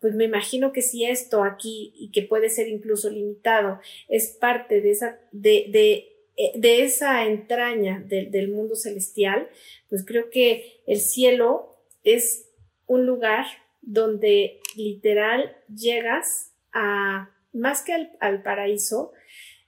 pues 0.00 0.14
me 0.14 0.24
imagino 0.24 0.72
que 0.72 0.82
si 0.82 1.04
esto 1.04 1.44
aquí, 1.44 1.94
y 1.96 2.10
que 2.10 2.22
puede 2.22 2.50
ser 2.50 2.68
incluso 2.68 3.08
limitado, 3.08 3.80
es 4.08 4.36
parte 4.38 4.80
de 4.80 4.90
esa, 4.90 5.20
de, 5.30 6.11
de 6.36 6.84
esa 6.84 7.26
entraña 7.26 8.02
del 8.06 8.48
mundo 8.48 8.74
celestial, 8.74 9.48
pues 9.88 10.04
creo 10.04 10.30
que 10.30 10.82
el 10.86 11.00
cielo 11.00 11.76
es 12.02 12.48
un 12.86 13.06
lugar 13.06 13.44
donde 13.80 14.60
literal 14.76 15.56
llegas 15.74 16.52
a, 16.72 17.30
más 17.52 17.82
que 17.82 18.08
al, 18.20 18.42
paraíso, 18.42 19.12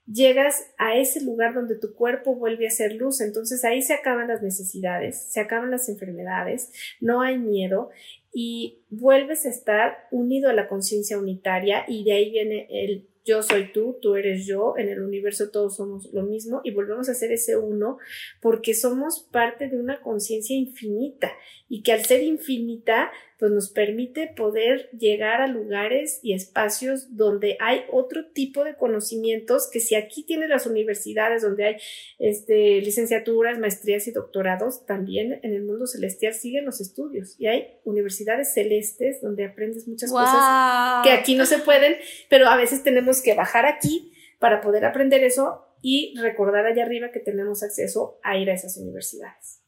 llegas 0.06 0.72
a 0.78 0.96
ese 0.96 1.22
lugar 1.22 1.54
donde 1.54 1.78
tu 1.78 1.94
cuerpo 1.94 2.34
vuelve 2.34 2.66
a 2.66 2.70
ser 2.70 2.94
luz. 2.94 3.20
Entonces 3.20 3.64
ahí 3.64 3.82
se 3.82 3.94
acaban 3.94 4.28
las 4.28 4.42
necesidades, 4.42 5.30
se 5.30 5.40
acaban 5.40 5.70
las 5.70 5.88
enfermedades, 5.88 6.72
no 7.00 7.20
hay 7.20 7.38
miedo 7.38 7.90
y 8.32 8.84
vuelves 8.90 9.46
a 9.46 9.50
estar 9.50 10.08
unido 10.10 10.50
a 10.50 10.54
la 10.54 10.68
conciencia 10.68 11.18
unitaria 11.18 11.84
y 11.86 12.04
de 12.04 12.12
ahí 12.12 12.30
viene 12.30 12.66
el 12.70 13.08
yo 13.25 13.43
soy 13.43 13.72
tú, 13.72 13.99
tú 14.03 14.16
eres 14.16 14.47
yo, 14.47 14.75
en 14.77 14.89
el 14.89 15.03
universo 15.03 15.51
todos 15.51 15.77
somos 15.77 16.12
lo 16.12 16.22
mismo 16.22 16.61
y 16.62 16.72
volvemos 16.72 17.09
a 17.09 17.14
ser 17.14 17.33
ese 17.33 17.57
uno 17.57 17.99
porque 18.41 18.75
somos 18.75 19.20
parte 19.20 19.68
de 19.68 19.79
una 19.79 20.01
conciencia 20.01 20.55
infinita 20.55 21.33
y 21.68 21.83
que 21.83 21.93
al 21.93 22.05
ser 22.05 22.22
infinita 22.22 23.11
pues 23.39 23.51
nos 23.51 23.70
permite 23.70 24.28
poder 24.28 24.89
llegar 24.91 25.41
a 25.41 25.47
lugares 25.47 26.20
y 26.22 26.35
espacios 26.35 27.16
donde 27.16 27.57
hay 27.61 27.82
otro 27.91 28.26
tipo 28.26 28.64
de 28.64 28.76
conocimientos 28.76 29.68
que 29.70 29.80
si 29.80 29.95
aquí 29.95 30.24
tienes 30.24 30.49
las 30.49 30.66
universidades 30.66 31.43
donde 31.43 31.64
hay 31.64 31.76
este, 32.18 32.80
licenciaturas, 32.80 33.59
maestrías 33.59 34.07
y 34.07 34.12
doctorados, 34.12 34.87
también 34.87 35.41
en 35.43 35.55
el 35.55 35.64
mundo 35.64 35.87
celestial 35.87 36.35
siguen 36.35 36.64
los 36.64 36.80
estudios 36.80 37.35
y 37.39 37.47
hay 37.47 37.78
universidades 37.85 38.55
celestes 38.55 39.20
donde 39.20 39.45
aprendes 39.45 39.89
muchas 39.89 40.11
cosas 40.11 41.05
que 41.05 41.11
aquí 41.11 41.35
no 41.35 41.47
se 41.47 41.59
pueden, 41.59 41.97
pero 42.28 42.49
a 42.49 42.57
veces 42.57 42.82
tenemos 42.82 43.22
que 43.22 43.35
bajar 43.35 43.66
aquí 43.66 44.12
para 44.39 44.61
poder 44.61 44.85
aprender 44.85 45.24
eso 45.24 45.64
y 45.82 46.14
recordar 46.18 46.66
allá 46.66 46.85
arriba 46.85 47.11
que 47.11 47.20
tenemos 47.20 47.62
acceso 47.62 48.18
a 48.22 48.39
ir 48.39 48.51
a 48.51 48.55
esas 48.55 48.76
universidades. 48.76 49.63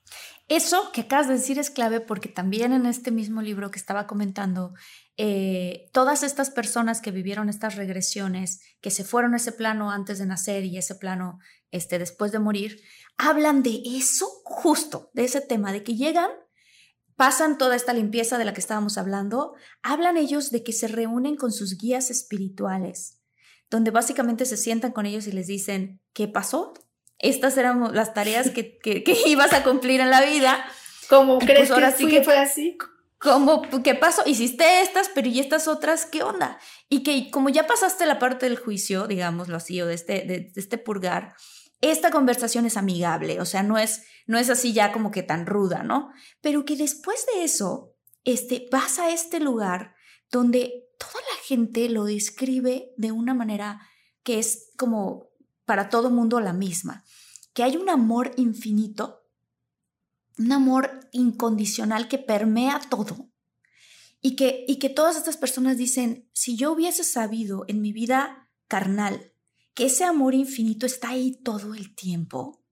Eso 0.48 0.92
que 0.92 1.00
acabas 1.02 1.26
de 1.26 1.34
decir 1.34 1.58
es 1.58 1.70
clave 1.70 2.00
porque 2.00 2.28
también 2.28 2.72
en 2.72 2.86
este 2.86 3.10
mismo 3.10 3.42
libro 3.42 3.72
que 3.72 3.80
estaba 3.80 4.06
comentando, 4.06 4.74
eh, 5.16 5.90
todas 5.92 6.22
estas 6.22 6.50
personas 6.50 7.00
que 7.00 7.10
vivieron 7.10 7.48
estas 7.48 7.74
regresiones, 7.74 8.60
que 8.80 8.92
se 8.92 9.02
fueron 9.02 9.34
a 9.34 9.38
ese 9.38 9.50
plano 9.50 9.90
antes 9.90 10.20
de 10.20 10.26
nacer 10.26 10.64
y 10.64 10.78
ese 10.78 10.94
plano 10.94 11.40
este, 11.72 11.98
después 11.98 12.30
de 12.30 12.38
morir, 12.38 12.80
hablan 13.16 13.64
de 13.64 13.82
eso 13.84 14.26
justo, 14.44 15.10
de 15.14 15.24
ese 15.24 15.40
tema, 15.40 15.72
de 15.72 15.82
que 15.82 15.96
llegan, 15.96 16.30
pasan 17.16 17.58
toda 17.58 17.74
esta 17.74 17.92
limpieza 17.92 18.38
de 18.38 18.44
la 18.44 18.54
que 18.54 18.60
estábamos 18.60 18.98
hablando, 18.98 19.54
hablan 19.82 20.16
ellos 20.16 20.52
de 20.52 20.62
que 20.62 20.72
se 20.72 20.86
reúnen 20.86 21.36
con 21.36 21.50
sus 21.50 21.76
guías 21.76 22.08
espirituales, 22.10 23.20
donde 23.68 23.90
básicamente 23.90 24.44
se 24.44 24.56
sientan 24.56 24.92
con 24.92 25.06
ellos 25.06 25.26
y 25.26 25.32
les 25.32 25.48
dicen, 25.48 26.00
¿qué 26.12 26.28
pasó? 26.28 26.72
Estas 27.18 27.56
eran 27.56 27.94
las 27.94 28.14
tareas 28.14 28.50
que, 28.50 28.78
ibas 29.26 29.52
a 29.52 29.62
cumplir 29.62 30.00
en 30.00 30.10
la 30.10 30.22
vida. 30.22 30.64
¿Cómo 31.08 31.38
pues 31.38 31.50
crees 31.50 31.70
ahora 31.70 31.92
que, 31.92 31.98
sí 31.98 32.08
que 32.08 32.22
fue 32.22 32.38
así? 32.38 32.76
¿Cómo, 33.18 33.62
¿Qué 33.82 33.94
pasó? 33.94 34.22
Hiciste 34.26 34.82
estas, 34.82 35.08
pero 35.14 35.28
¿y 35.28 35.40
estas 35.40 35.68
otras 35.68 36.04
qué 36.04 36.22
onda? 36.22 36.58
Y 36.88 37.02
que 37.02 37.30
como 37.30 37.48
ya 37.48 37.66
pasaste 37.66 38.06
la 38.06 38.18
parte 38.18 38.46
del 38.46 38.58
juicio, 38.58 39.06
digámoslo 39.06 39.56
así, 39.56 39.80
o 39.80 39.86
de 39.86 39.94
este, 39.94 40.24
de, 40.26 40.52
este 40.54 40.78
purgar, 40.78 41.34
esta 41.80 42.10
conversación 42.10 42.66
es 42.66 42.76
amigable, 42.76 43.40
o 43.40 43.44
sea, 43.44 43.62
no 43.62 43.78
es, 43.78 44.02
no 44.26 44.38
es 44.38 44.50
así 44.50 44.72
ya 44.72 44.92
como 44.92 45.10
que 45.10 45.22
tan 45.22 45.46
ruda, 45.46 45.82
¿no? 45.82 46.10
Pero 46.40 46.64
que 46.64 46.76
después 46.76 47.26
de 47.34 47.44
eso, 47.44 47.94
este, 48.24 48.66
vas 48.70 48.98
a 48.98 49.10
este 49.10 49.40
lugar 49.40 49.94
donde 50.30 50.86
toda 50.98 51.20
la 51.20 51.42
gente 51.44 51.88
lo 51.88 52.04
describe 52.04 52.92
de 52.96 53.12
una 53.12 53.34
manera 53.34 53.80
que 54.22 54.38
es 54.38 54.72
como 54.76 55.25
para 55.66 55.90
todo 55.90 56.10
mundo 56.10 56.40
la 56.40 56.54
misma, 56.54 57.04
que 57.52 57.62
hay 57.62 57.76
un 57.76 57.90
amor 57.90 58.32
infinito, 58.36 59.26
un 60.38 60.52
amor 60.52 61.08
incondicional 61.12 62.08
que 62.08 62.18
permea 62.18 62.80
todo 62.88 63.28
y 64.22 64.36
que, 64.36 64.64
y 64.66 64.78
que 64.78 64.88
todas 64.88 65.16
estas 65.16 65.36
personas 65.36 65.76
dicen, 65.76 66.28
si 66.32 66.56
yo 66.56 66.72
hubiese 66.72 67.04
sabido 67.04 67.64
en 67.68 67.82
mi 67.82 67.92
vida 67.92 68.48
carnal 68.68 69.32
que 69.74 69.86
ese 69.86 70.04
amor 70.04 70.34
infinito 70.34 70.86
está 70.86 71.10
ahí 71.10 71.38
todo 71.42 71.74
el 71.74 71.94
tiempo, 71.94 72.64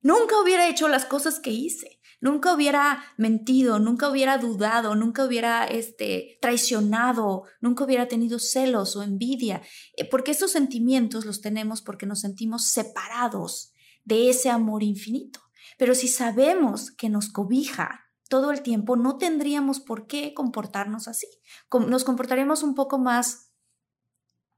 nunca 0.00 0.40
hubiera 0.40 0.68
hecho 0.68 0.86
las 0.86 1.04
cosas 1.04 1.40
que 1.40 1.50
hice, 1.50 2.00
nunca 2.24 2.54
hubiera 2.54 3.04
mentido, 3.18 3.78
nunca 3.78 4.08
hubiera 4.08 4.38
dudado, 4.38 4.94
nunca 4.94 5.26
hubiera 5.26 5.66
este, 5.66 6.38
traicionado, 6.40 7.44
nunca 7.60 7.84
hubiera 7.84 8.08
tenido 8.08 8.38
celos 8.38 8.96
o 8.96 9.02
envidia, 9.02 9.60
eh, 9.98 10.08
porque 10.08 10.30
esos 10.30 10.50
sentimientos 10.50 11.26
los 11.26 11.42
tenemos 11.42 11.82
porque 11.82 12.06
nos 12.06 12.20
sentimos 12.20 12.64
separados 12.64 13.74
de 14.04 14.30
ese 14.30 14.48
amor 14.48 14.82
infinito. 14.82 15.40
Pero 15.76 15.94
si 15.94 16.08
sabemos 16.08 16.90
que 16.90 17.10
nos 17.10 17.28
cobija 17.28 18.06
todo 18.30 18.52
el 18.52 18.62
tiempo, 18.62 18.96
no 18.96 19.18
tendríamos 19.18 19.80
por 19.80 20.06
qué 20.06 20.32
comportarnos 20.32 21.08
así. 21.08 21.26
Nos 21.88 22.04
comportaremos 22.04 22.62
un 22.62 22.74
poco 22.74 22.96
más 22.98 23.50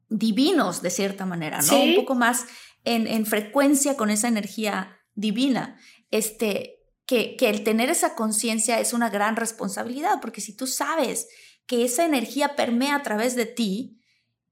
divinos 0.09 0.83
de 0.83 0.91
cierta 0.91 1.27
manera, 1.27 1.61
¿no? 1.63 1.83
Un 1.83 1.97
poco 1.97 2.15
más 2.15 2.47
en, 2.85 3.27
frecuencia 3.27 3.97
con 3.97 4.11
esa 4.11 4.29
energía 4.29 5.01
divina. 5.17 5.81
Este, 6.13 6.76
que, 7.07 7.37
el 7.41 7.65
tener 7.65 7.89
esa 7.89 8.15
conciencia 8.15 8.81
es 8.81 8.93
una 8.93 9.09
gran 9.09 9.37
responsabilidad, 9.37 10.21
porque 10.21 10.41
si 10.41 10.55
tú 10.55 10.67
sabes 10.67 11.29
que 11.67 11.85
esa 11.85 12.05
energía 12.05 12.57
permea 12.57 12.97
a 12.97 13.03
través 13.03 13.37
de 13.37 13.47
ti, 13.47 14.01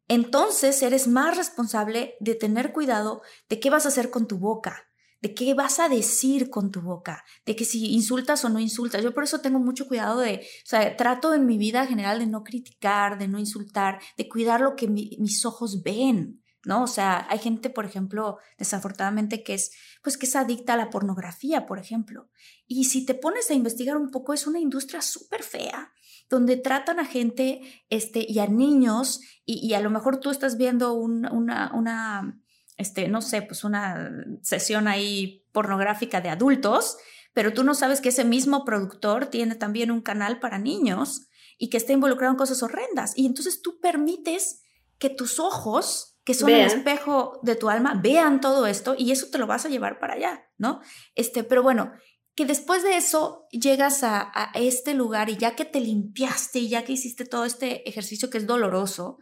entonces 0.09 0.81
eres 0.83 1.09
más 1.09 1.37
responsable 1.37 2.15
de 2.21 2.35
tener 2.35 2.73
cuidado 2.73 3.23
de 3.49 3.59
qué 3.61 3.71
vas 3.71 3.87
a 3.87 3.89
hacer 3.89 4.11
con 4.11 4.27
tu 4.27 4.39
boca, 4.39 4.87
de 5.21 5.35
qué 5.35 5.55
vas 5.55 5.81
a 5.81 5.89
decir 5.89 6.51
con 6.51 6.71
tu 6.71 6.83
boca, 6.83 7.25
de 7.47 7.57
que 7.57 7.65
si 7.65 7.93
insultas 7.93 8.45
o 8.45 8.51
no 8.51 8.61
insultas. 8.61 9.03
Yo 9.03 9.15
por 9.15 9.25
eso 9.25 9.41
tengo 9.41 9.59
mucho 9.59 9.89
cuidado 9.89 10.21
de, 10.21 10.47
o 10.65 10.67
sea, 10.67 10.97
trato 10.97 11.33
en 11.35 11.47
mi 11.47 11.57
vida 11.57 11.87
general 11.87 12.19
de 12.19 12.27
no 12.27 12.45
criticar, 12.45 13.19
de 13.19 13.29
no 13.29 13.39
insultar, 13.39 14.01
de 14.17 14.29
cuidar 14.29 14.61
lo 14.61 14.77
que 14.77 14.87
mis 14.87 15.45
ojos 15.47 15.83
ven, 15.83 16.44
¿no? 16.65 16.83
O 16.85 16.87
sea, 16.87 17.27
hay 17.29 17.39
gente, 17.39 17.71
por 17.71 17.85
ejemplo, 17.85 18.39
desafortunadamente 18.59 19.43
que 19.43 19.55
es, 19.55 19.73
pues 20.03 20.17
que 20.17 20.27
es 20.27 20.37
adicta 20.37 20.75
a 20.75 20.77
la 20.77 20.91
pornografía, 20.91 21.67
por 21.67 21.79
ejemplo. 21.79 22.29
Y 22.67 22.85
si 22.85 23.05
te 23.05 23.15
pones 23.15 23.51
a 23.51 23.55
investigar 23.55 23.97
un 23.97 24.11
poco, 24.11 24.33
es 24.33 24.47
una 24.47 24.59
industria 24.59 25.03
súper 25.03 25.43
fea, 25.43 25.93
donde 26.29 26.57
tratan 26.57 27.01
a 27.01 27.05
gente 27.05 27.61
este, 27.91 28.25
y 28.29 28.39
a 28.39 28.47
niños, 28.47 29.21
y, 29.45 29.75
a 29.75 29.81
lo 29.81 29.91
mejor 29.91 30.21
tú 30.21 30.31
estás 30.31 30.57
viendo 30.57 30.95
una, 30.95 31.73
una 31.75 32.41
este, 32.77 33.09
no 33.09 33.21
sé, 33.21 33.43
pues 33.43 33.65
una 33.65 34.11
sesión 34.43 34.89
ahí 34.89 35.47
pornográfica 35.53 36.21
de 36.21 36.31
adultos, 36.31 36.97
pero 37.33 37.53
tú 37.53 37.65
no 37.65 37.75
sabes 37.75 38.01
que 38.01 38.09
ese 38.09 38.25
mismo 38.25 38.65
productor 38.65 39.27
tiene 39.27 39.55
también 39.55 39.91
un 39.91 40.01
canal 40.01 40.41
para 40.41 40.59
niños 40.59 41.29
y 41.59 41.69
que 41.69 41.77
está 41.77 41.93
involucrado 41.93 42.33
en 42.33 42.39
cosas 42.39 42.63
horrendas. 42.63 43.13
Y 43.17 43.27
entonces 43.27 43.61
tú 43.63 43.81
permites 43.81 44.63
que 44.99 45.11
tus 45.11 45.39
ojos, 45.39 46.14
que 46.25 46.35
son 46.35 46.51
el 46.51 46.67
espejo 46.67 47.39
de 47.43 47.55
tu 47.55 47.69
alma, 47.69 48.01
vean 48.03 48.41
todo 48.41 48.67
esto 48.67 48.95
y 48.97 49.13
eso 49.13 49.29
te 49.31 49.39
lo 49.39 49.47
vas 49.47 49.67
a 49.67 49.69
llevar 49.69 49.99
para 49.99 50.15
allá, 50.15 50.49
¿no? 50.57 50.81
Este, 51.15 51.45
pero 51.45 51.63
bueno, 51.63 51.93
que 52.35 52.47
después 52.47 52.83
de 52.83 52.97
eso 52.97 53.47
llegas 53.53 54.03
a, 54.03 54.33
este 54.55 54.95
lugar 54.95 55.29
y 55.29 55.37
ya 55.37 55.55
que 55.55 55.65
te 55.65 55.81
limpiaste 55.81 56.59
y 56.61 56.69
ya 56.69 56.85
que 56.85 56.93
hiciste 56.93 57.25
todo 57.25 57.45
este 57.45 57.89
ejercicio 57.89 58.31
que 58.31 58.39
es 58.39 58.47
doloroso, 58.47 59.19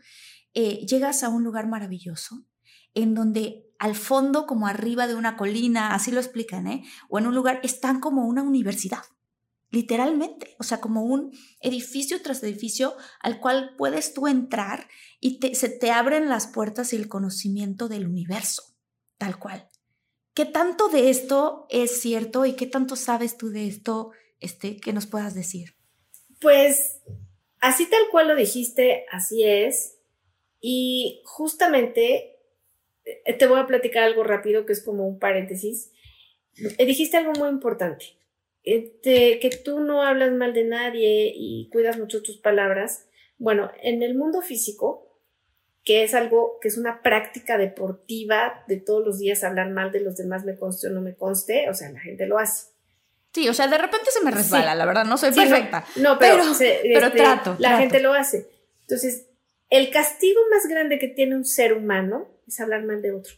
eh, 0.55 0.87
llegas 0.87 1.23
a 1.23 1.29
un 1.29 1.43
lugar 1.43 1.67
maravilloso 1.67 2.47
en 2.95 3.15
donde 3.15 3.67
al 3.79 3.97
fondo, 3.97 4.47
como 4.47 4.69
arriba 4.69 5.07
de 5.07 5.17
una 5.17 5.37
colina, 5.37 5.95
así 5.95 6.13
lo 6.13 6.21
explican, 6.21 6.69
¿eh? 6.69 6.85
o 7.09 7.19
en 7.19 7.27
un 7.27 7.35
lugar, 7.35 7.59
están 7.65 8.01
como 8.01 8.27
una 8.27 8.43
universidad, 8.43 9.03
literalmente, 9.73 10.55
o 10.59 10.63
sea, 10.63 10.81
como 10.81 11.03
un 11.03 11.33
edificio 11.61 12.23
tras 12.23 12.43
edificio 12.43 12.95
al 13.21 13.41
cual 13.41 13.75
puedes 13.77 14.15
tú 14.15 14.29
entrar 14.29 14.87
y 15.19 15.41
se 15.55 15.69
te 15.71 15.91
abren 15.91 16.29
las 16.29 16.47
puertas 16.47 16.93
y 16.93 16.97
el 16.97 17.09
conocimiento 17.09 17.89
del 17.89 18.07
universo, 18.07 18.63
tal 19.19 19.39
cual. 19.39 19.69
¿Qué 20.35 20.45
tanto 20.45 20.89
de 20.89 21.11
esto 21.11 21.67
es 21.71 22.01
cierto 22.01 22.47
y 22.47 22.55
qué 22.55 22.67
tanto 22.67 22.97
sabes 22.97 23.37
tú 23.37 23.49
de 23.49 23.67
esto 23.67 24.13
este, 24.41 24.77
que 24.77 24.93
nos 24.93 25.07
puedas 25.07 25.35
decir? 25.35 25.75
Pues 26.41 27.01
así 27.61 27.87
tal 27.87 28.03
cual 28.11 28.29
lo 28.29 28.37
dijiste, 28.37 29.07
así 29.11 29.45
es. 29.45 29.99
Y 30.61 31.23
justamente 31.25 32.37
eh, 33.05 33.33
te 33.39 33.47
voy 33.47 33.59
a 33.59 33.67
platicar 33.67 34.05
algo 34.05 34.23
rápido 34.23 34.67
que 34.67 34.73
es 34.73 34.83
como 34.83 35.09
un 35.09 35.19
paréntesis. 35.19 35.93
Eh, 36.79 36.85
dijiste 36.85 37.17
algo 37.17 37.33
muy 37.39 37.49
importante, 37.49 38.19
este, 38.65 39.39
que 39.41 39.51
tú 39.51 39.81
no 39.81 40.03
hablas 40.03 40.33
mal 40.33 40.55
de 40.55 40.65
nadie 40.65 41.33
y 41.35 41.69
cuidas 41.71 41.99
mucho 41.99 42.23
tus 42.23 42.39
palabras. 42.39 43.07
Bueno, 43.39 43.71
en 43.83 44.03
el 44.03 44.15
mundo 44.15 44.41
físico, 44.43 45.09
que 45.85 46.05
es 46.05 46.15
algo 46.15 46.59
que 46.61 46.69
es 46.69 46.79
una 46.79 47.03
práctica 47.03 47.59
deportiva 47.59 48.65
de 48.69 48.77
todos 48.77 49.05
los 49.05 49.19
días 49.19 49.43
hablar 49.43 49.71
mal 49.71 49.91
de 49.91 50.01
los 50.01 50.17
demás, 50.17 50.45
me 50.45 50.57
conste 50.57 50.89
o 50.89 50.91
no 50.91 51.01
me 51.01 51.15
conste, 51.15 51.69
o 51.69 51.75
sea, 51.75 51.91
la 51.91 52.01
gente 52.01 52.27
lo 52.27 52.39
hace. 52.39 52.71
Sí, 53.33 53.49
o 53.49 53.55
sea, 53.55 53.67
de 53.67 53.79
repente 53.79 54.11
se 54.11 54.23
me 54.23 54.31
resbala, 54.31 54.75
la 54.75 54.85
verdad, 54.85 55.05
no 55.07 55.17
soy 55.17 55.33
perfecta. 55.33 55.85
No, 55.97 56.19
pero, 56.19 56.45
pero, 56.59 57.07
este, 57.07 57.17
trato. 57.17 57.57
La 57.59 57.79
gente 57.79 58.01
lo 58.01 58.13
hace. 58.13 58.47
Entonces, 58.83 59.27
el 59.71 59.91
castigo 59.91 60.41
más 60.51 60.67
grande 60.67 60.99
que 60.99 61.09
tiene 61.09 61.35
un 61.35 61.47
ser 61.47 61.73
humano 61.73 62.29
es 62.47 62.61
hablar 62.61 62.85
mal 62.85 63.01
de 63.01 63.13
otro. 63.13 63.35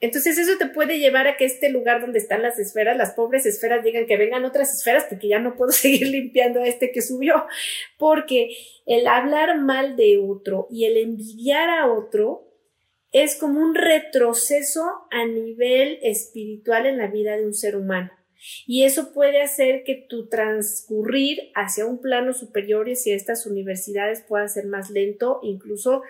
Entonces 0.00 0.38
eso 0.38 0.56
te 0.58 0.66
puede 0.66 0.98
llevar 0.98 1.26
a 1.28 1.36
que 1.36 1.44
este 1.44 1.68
lugar 1.68 2.00
donde 2.00 2.18
están 2.18 2.42
las 2.42 2.58
esferas, 2.58 2.96
las 2.96 3.12
pobres 3.12 3.44
esferas, 3.44 3.84
digan 3.84 4.06
que 4.06 4.16
vengan 4.16 4.46
otras 4.46 4.72
esferas 4.72 5.04
porque 5.08 5.28
ya 5.28 5.38
no 5.38 5.56
puedo 5.56 5.72
seguir 5.72 6.08
limpiando 6.08 6.60
a 6.60 6.66
este 6.66 6.90
que 6.90 7.02
subió. 7.02 7.44
Porque 7.98 8.56
el 8.86 9.06
hablar 9.06 9.58
mal 9.58 9.96
de 9.96 10.18
otro 10.18 10.66
y 10.70 10.86
el 10.86 10.96
envidiar 10.96 11.68
a 11.68 11.92
otro 11.92 12.46
es 13.12 13.36
como 13.36 13.60
un 13.60 13.74
retroceso 13.74 14.84
a 15.10 15.26
nivel 15.26 15.98
espiritual 16.02 16.86
en 16.86 16.96
la 16.96 17.08
vida 17.08 17.36
de 17.36 17.44
un 17.44 17.54
ser 17.54 17.76
humano. 17.76 18.10
Y 18.66 18.84
eso 18.84 19.12
puede 19.12 19.42
hacer 19.42 19.82
que 19.84 20.06
tu 20.08 20.28
transcurrir 20.28 21.50
hacia 21.54 21.84
un 21.84 22.00
plano 22.00 22.32
superior 22.32 22.88
y 22.88 22.92
hacia 22.92 23.14
estas 23.14 23.44
universidades 23.46 24.22
pueda 24.26 24.48
ser 24.48 24.66
más 24.66 24.90
lento, 24.90 25.40
incluso 25.42 26.02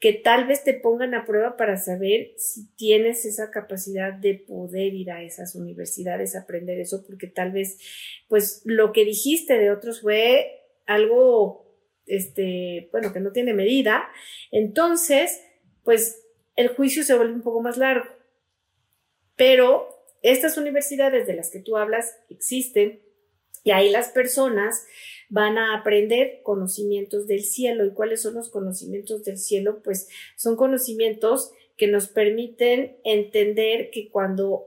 que 0.00 0.14
tal 0.14 0.46
vez 0.46 0.64
te 0.64 0.72
pongan 0.72 1.14
a 1.14 1.26
prueba 1.26 1.58
para 1.58 1.76
saber 1.76 2.32
si 2.38 2.74
tienes 2.74 3.26
esa 3.26 3.50
capacidad 3.50 4.14
de 4.14 4.34
poder 4.34 4.94
ir 4.94 5.10
a 5.10 5.22
esas 5.22 5.54
universidades 5.54 6.34
aprender 6.34 6.80
eso, 6.80 7.04
porque 7.06 7.26
tal 7.26 7.52
vez, 7.52 7.78
pues, 8.26 8.62
lo 8.64 8.92
que 8.92 9.04
dijiste 9.04 9.58
de 9.58 9.70
otros 9.70 10.00
fue 10.00 10.62
algo, 10.86 11.70
este, 12.06 12.88
bueno, 12.92 13.12
que 13.12 13.20
no 13.20 13.30
tiene 13.32 13.52
medida. 13.52 14.08
Entonces, 14.50 15.42
pues, 15.84 16.26
el 16.56 16.68
juicio 16.68 17.04
se 17.04 17.14
vuelve 17.14 17.34
un 17.34 17.42
poco 17.42 17.60
más 17.60 17.76
largo. 17.76 18.08
Pero 19.36 19.88
estas 20.22 20.56
universidades 20.56 21.26
de 21.26 21.34
las 21.34 21.50
que 21.50 21.60
tú 21.60 21.76
hablas 21.76 22.18
existen 22.30 23.02
y 23.64 23.72
ahí 23.72 23.90
las 23.90 24.08
personas 24.08 24.86
van 25.30 25.56
a 25.56 25.78
aprender 25.78 26.42
conocimientos 26.42 27.26
del 27.26 27.42
cielo. 27.44 27.86
¿Y 27.86 27.92
cuáles 27.92 28.20
son 28.20 28.34
los 28.34 28.50
conocimientos 28.50 29.24
del 29.24 29.38
cielo? 29.38 29.80
Pues 29.82 30.08
son 30.36 30.56
conocimientos 30.56 31.52
que 31.76 31.86
nos 31.86 32.08
permiten 32.08 32.98
entender 33.04 33.90
que 33.90 34.10
cuando 34.10 34.66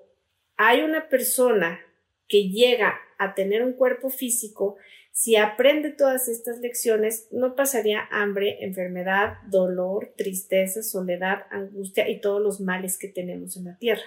hay 0.57 0.81
una 0.81 1.09
persona 1.09 1.79
que 2.27 2.49
llega 2.49 2.95
a 3.19 3.35
tener 3.35 3.63
un 3.63 3.73
cuerpo 3.73 4.09
físico, 4.09 4.77
si 5.11 5.35
aprende 5.35 5.91
todas 5.91 6.27
estas 6.27 6.59
lecciones, 6.59 7.27
no 7.31 7.55
pasaría 7.55 8.07
hambre, 8.09 8.63
enfermedad, 8.63 9.35
dolor, 9.47 10.13
tristeza, 10.17 10.81
soledad, 10.81 11.43
angustia 11.51 12.09
y 12.09 12.19
todos 12.19 12.41
los 12.41 12.61
males 12.61 12.97
que 12.97 13.09
tenemos 13.09 13.57
en 13.57 13.65
la 13.65 13.77
tierra. 13.77 14.01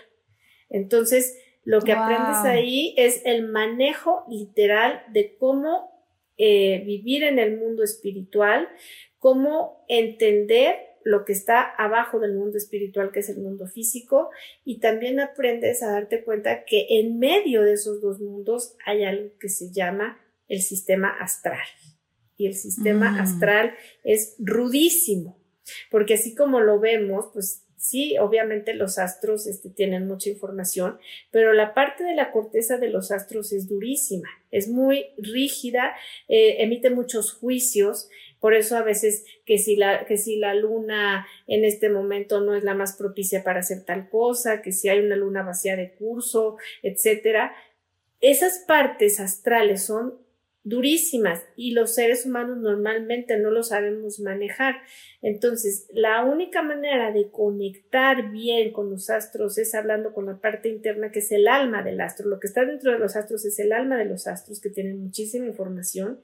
Entonces, 0.69 1.39
lo 1.65 1.83
que 1.83 1.93
aprendes 1.93 2.39
ahí 2.45 2.95
es 2.97 3.23
el 3.25 3.47
manejo 3.47 4.25
literal 4.29 5.03
de 5.13 5.37
cómo 5.37 5.96
eh, 6.39 6.83
vivir 6.85 7.23
en 7.23 7.39
el 7.39 7.57
mundo 7.57 7.83
espiritual, 7.83 8.69
cómo 9.19 9.85
entender 9.89 10.77
lo 11.07 11.25
que 11.25 11.33
está 11.33 11.63
abajo 11.63 12.19
del 12.19 12.35
mundo 12.35 12.59
espiritual, 12.59 13.13
que 13.13 13.21
es 13.21 13.29
el 13.29 13.39
mundo 13.39 13.69
físico, 13.69 14.31
y 14.65 14.81
también 14.81 15.21
aprendes 15.21 15.83
a 15.83 15.93
darte 15.93 16.25
cuenta 16.25 16.65
que 16.65 16.87
en 16.91 17.19
medio 17.21 17.63
de 17.63 17.75
esos 17.75 18.01
dos 18.01 18.21
mundos 18.21 18.75
hay 18.85 19.05
algo 19.05 19.31
que 19.39 19.49
se 19.49 19.71
llama 19.73 20.21
el 20.49 20.63
sistema 20.63 21.11
astral. 21.21 21.67
Y 22.37 22.47
el 22.47 22.55
sistema 22.55 23.13
mm. 23.13 23.21
astral 23.21 23.75
es 24.03 24.35
rudísimo, 24.41 25.41
porque 25.91 26.15
así 26.15 26.35
como 26.35 26.61
lo 26.61 26.81
vemos, 26.81 27.27
pues 27.33 27.66
Sí, 27.89 28.19
obviamente 28.19 28.75
los 28.75 28.99
astros 28.99 29.47
este, 29.47 29.71
tienen 29.71 30.09
mucha 30.09 30.29
información, 30.29 30.99
pero 31.31 31.53
la 31.53 31.73
parte 31.73 32.03
de 32.03 32.17
la 32.17 32.33
corteza 32.33 32.79
de 32.79 32.89
los 32.89 33.13
astros 33.13 33.53
es 33.53 33.69
durísima, 33.69 34.29
es 34.51 34.69
muy 34.69 35.07
rígida, 35.17 35.95
eh, 36.27 36.57
emite 36.65 36.91
muchos 36.91 37.33
juicios, 37.33 38.09
por 38.41 38.55
eso 38.55 38.77
a 38.77 38.83
veces 38.83 39.25
que 39.45 39.59
si, 39.59 39.77
la, 39.77 40.05
que 40.05 40.19
si 40.19 40.35
la 40.35 40.53
luna 40.55 41.29
en 41.47 41.65
este 41.65 41.89
momento 41.89 42.41
no 42.41 42.57
es 42.57 42.65
la 42.65 42.75
más 42.75 42.97
propicia 42.97 43.45
para 43.45 43.61
hacer 43.61 43.85
tal 43.85 44.09
cosa, 44.09 44.63
que 44.63 44.73
si 44.73 44.89
hay 44.89 44.99
una 44.99 45.15
luna 45.15 45.45
vacía 45.45 45.77
de 45.77 45.93
curso, 45.93 46.57
etcétera, 46.83 47.55
esas 48.21 48.65
partes 48.67 49.21
astrales 49.21 49.87
son 49.87 50.26
durísimas 50.67 51.45
y 51.55 51.71
los 51.71 51.95
seres 51.95 52.27
humanos 52.27 52.59
normalmente 52.59 53.39
no 53.39 53.53
lo 53.53 53.63
sabemos 53.63 54.19
manejar. 54.19 54.75
Entonces, 55.23 55.89
la 55.93 56.25
única 56.25 56.61
manera 56.61 57.13
de 57.13 57.31
conectar 57.31 58.33
bien 58.33 58.73
con 58.73 58.91
los 58.91 59.09
astros 59.09 59.59
es 59.59 59.77
hablando 59.77 60.13
con 60.13 60.27
la 60.27 60.41
parte 60.41 60.69
interna 60.69 61.13
que 61.13 61.21
es 61.21 61.31
el 61.31 61.47
alma 61.47 61.85
del 61.85 62.01
astro. 62.01 62.29
Lo 62.29 62.41
que 62.41 62.49
está 62.49 62.65
dentro 62.65 62.91
de 62.91 62.99
los 62.99 63.15
astros 63.15 63.45
es 63.45 63.61
el 63.61 63.73
alma 63.73 63.97
de 63.97 64.07
los 64.07 64.27
astros 64.27 64.61
que 64.61 64.71
tienen 64.71 65.01
muchísima 65.01 65.47
información 65.47 66.21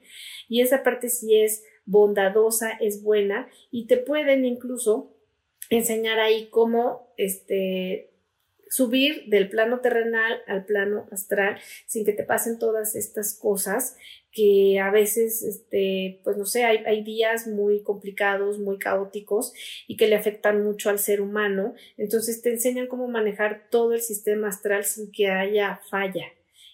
y 0.49 0.59
esa 0.59 0.83
parte 0.83 1.07
sí 1.07 1.37
es 1.37 1.63
bondadosa, 1.85 2.71
es 2.81 3.01
buena 3.01 3.47
y 3.71 3.87
te 3.87 3.95
pueden 3.95 4.43
incluso 4.43 5.15
enseñar 5.69 6.19
ahí 6.19 6.49
cómo 6.49 7.13
este 7.15 8.12
subir 8.73 9.25
del 9.27 9.49
plano 9.49 9.81
terrenal 9.81 10.41
al 10.47 10.65
plano 10.65 11.07
astral 11.11 11.59
sin 11.85 12.05
que 12.05 12.13
te 12.13 12.23
pasen 12.23 12.57
todas 12.57 12.95
estas 12.95 13.37
cosas 13.37 13.95
que 14.31 14.79
a 14.79 14.89
veces, 14.89 15.43
este, 15.43 16.19
pues 16.23 16.37
no 16.37 16.45
sé, 16.47 16.63
hay, 16.63 16.77
hay, 16.87 17.03
días 17.03 17.45
muy 17.45 17.83
complicados, 17.83 18.57
muy 18.57 18.79
caóticos 18.79 19.53
y 19.87 19.95
que 19.95 20.07
le 20.07 20.15
afectan 20.15 20.63
mucho 20.63 20.89
al 20.89 20.97
ser 20.97 21.21
humano. 21.21 21.75
Entonces 21.97 22.41
te 22.41 22.49
enseñan 22.49 22.87
cómo 22.87 23.07
manejar 23.07 23.67
todo 23.69 23.93
el 23.93 24.01
sistema 24.01 24.47
astral 24.47 24.85
sin 24.85 25.11
que 25.11 25.27
haya 25.27 25.79
falla. 25.91 26.25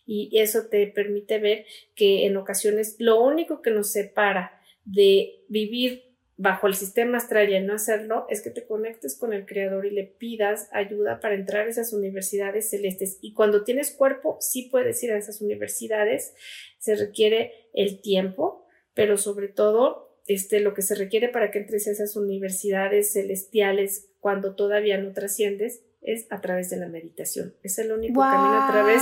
Y 0.05 0.39
eso 0.39 0.67
te 0.67 0.87
permite 0.87 1.37
ver 1.39 1.65
que 1.95 2.25
en 2.25 2.37
ocasiones 2.37 2.95
lo 2.97 3.21
único 3.21 3.61
que 3.61 3.71
nos 3.71 3.91
separa 3.91 4.61
de 4.85 5.43
vivir 5.49 6.08
bajo 6.39 6.67
el 6.67 6.73
sistema 6.73 7.17
astral 7.17 7.49
y 7.49 7.59
no 7.59 7.73
hacerlo 7.73 8.25
es 8.29 8.41
que 8.41 8.49
te 8.49 8.65
conectes 8.65 9.17
con 9.17 9.33
el 9.33 9.45
creador 9.45 9.85
y 9.85 9.91
le 9.91 10.05
pidas 10.05 10.69
ayuda 10.71 11.19
para 11.19 11.35
entrar 11.35 11.67
a 11.67 11.69
esas 11.69 11.91
universidades 11.91 12.69
celestes. 12.69 13.17
Y 13.21 13.33
cuando 13.33 13.65
tienes 13.65 13.91
cuerpo, 13.91 14.37
sí 14.39 14.69
puedes 14.71 15.03
ir 15.03 15.11
a 15.11 15.17
esas 15.17 15.41
universidades. 15.41 16.33
Se 16.77 16.95
requiere 16.95 17.67
el 17.73 17.99
tiempo, 17.99 18.65
pero 18.93 19.17
sobre 19.17 19.49
todo 19.49 20.17
este, 20.27 20.61
lo 20.61 20.73
que 20.73 20.81
se 20.81 20.95
requiere 20.95 21.27
para 21.27 21.51
que 21.51 21.59
entres 21.59 21.89
a 21.89 21.91
esas 21.91 22.15
universidades 22.15 23.11
celestiales 23.11 24.07
cuando 24.21 24.55
todavía 24.55 24.97
no 24.97 25.11
trasciendes 25.11 25.83
es 26.01 26.25
a 26.29 26.39
través 26.39 26.69
de 26.69 26.77
la 26.77 26.87
meditación. 26.87 27.53
Es 27.63 27.79
el 27.79 27.91
único 27.91 28.21
camino 28.21 28.63
a 28.63 28.71
través 28.71 29.01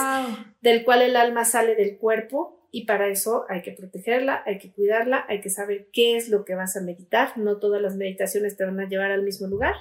del 0.62 0.84
cual 0.84 1.04
el 1.04 1.16
alma 1.16 1.46
sale 1.46 1.76
del 1.76 2.00
cuerpo 2.00 2.67
y 2.78 2.86
para 2.86 3.10
eso 3.10 3.48
hay 3.50 3.64
que 3.64 3.72
protegerla, 3.72 4.44
hay 4.46 4.60
que 4.60 4.72
cuidarla, 4.72 5.26
hay 5.28 5.42
que 5.42 5.50
saber 5.50 5.88
qué 5.92 6.16
es 6.16 6.30
lo 6.30 6.46
que 6.46 6.54
vas 6.54 6.78
a 6.78 6.82
meditar. 6.82 7.36
No 7.36 7.58
todas 7.58 7.82
las 7.82 7.96
meditaciones 7.96 8.56
te 8.56 8.66
van 8.66 8.80
a 8.80 8.88
llevar 8.88 9.10
al 9.10 9.24
mismo 9.24 9.48
lugar, 9.48 9.74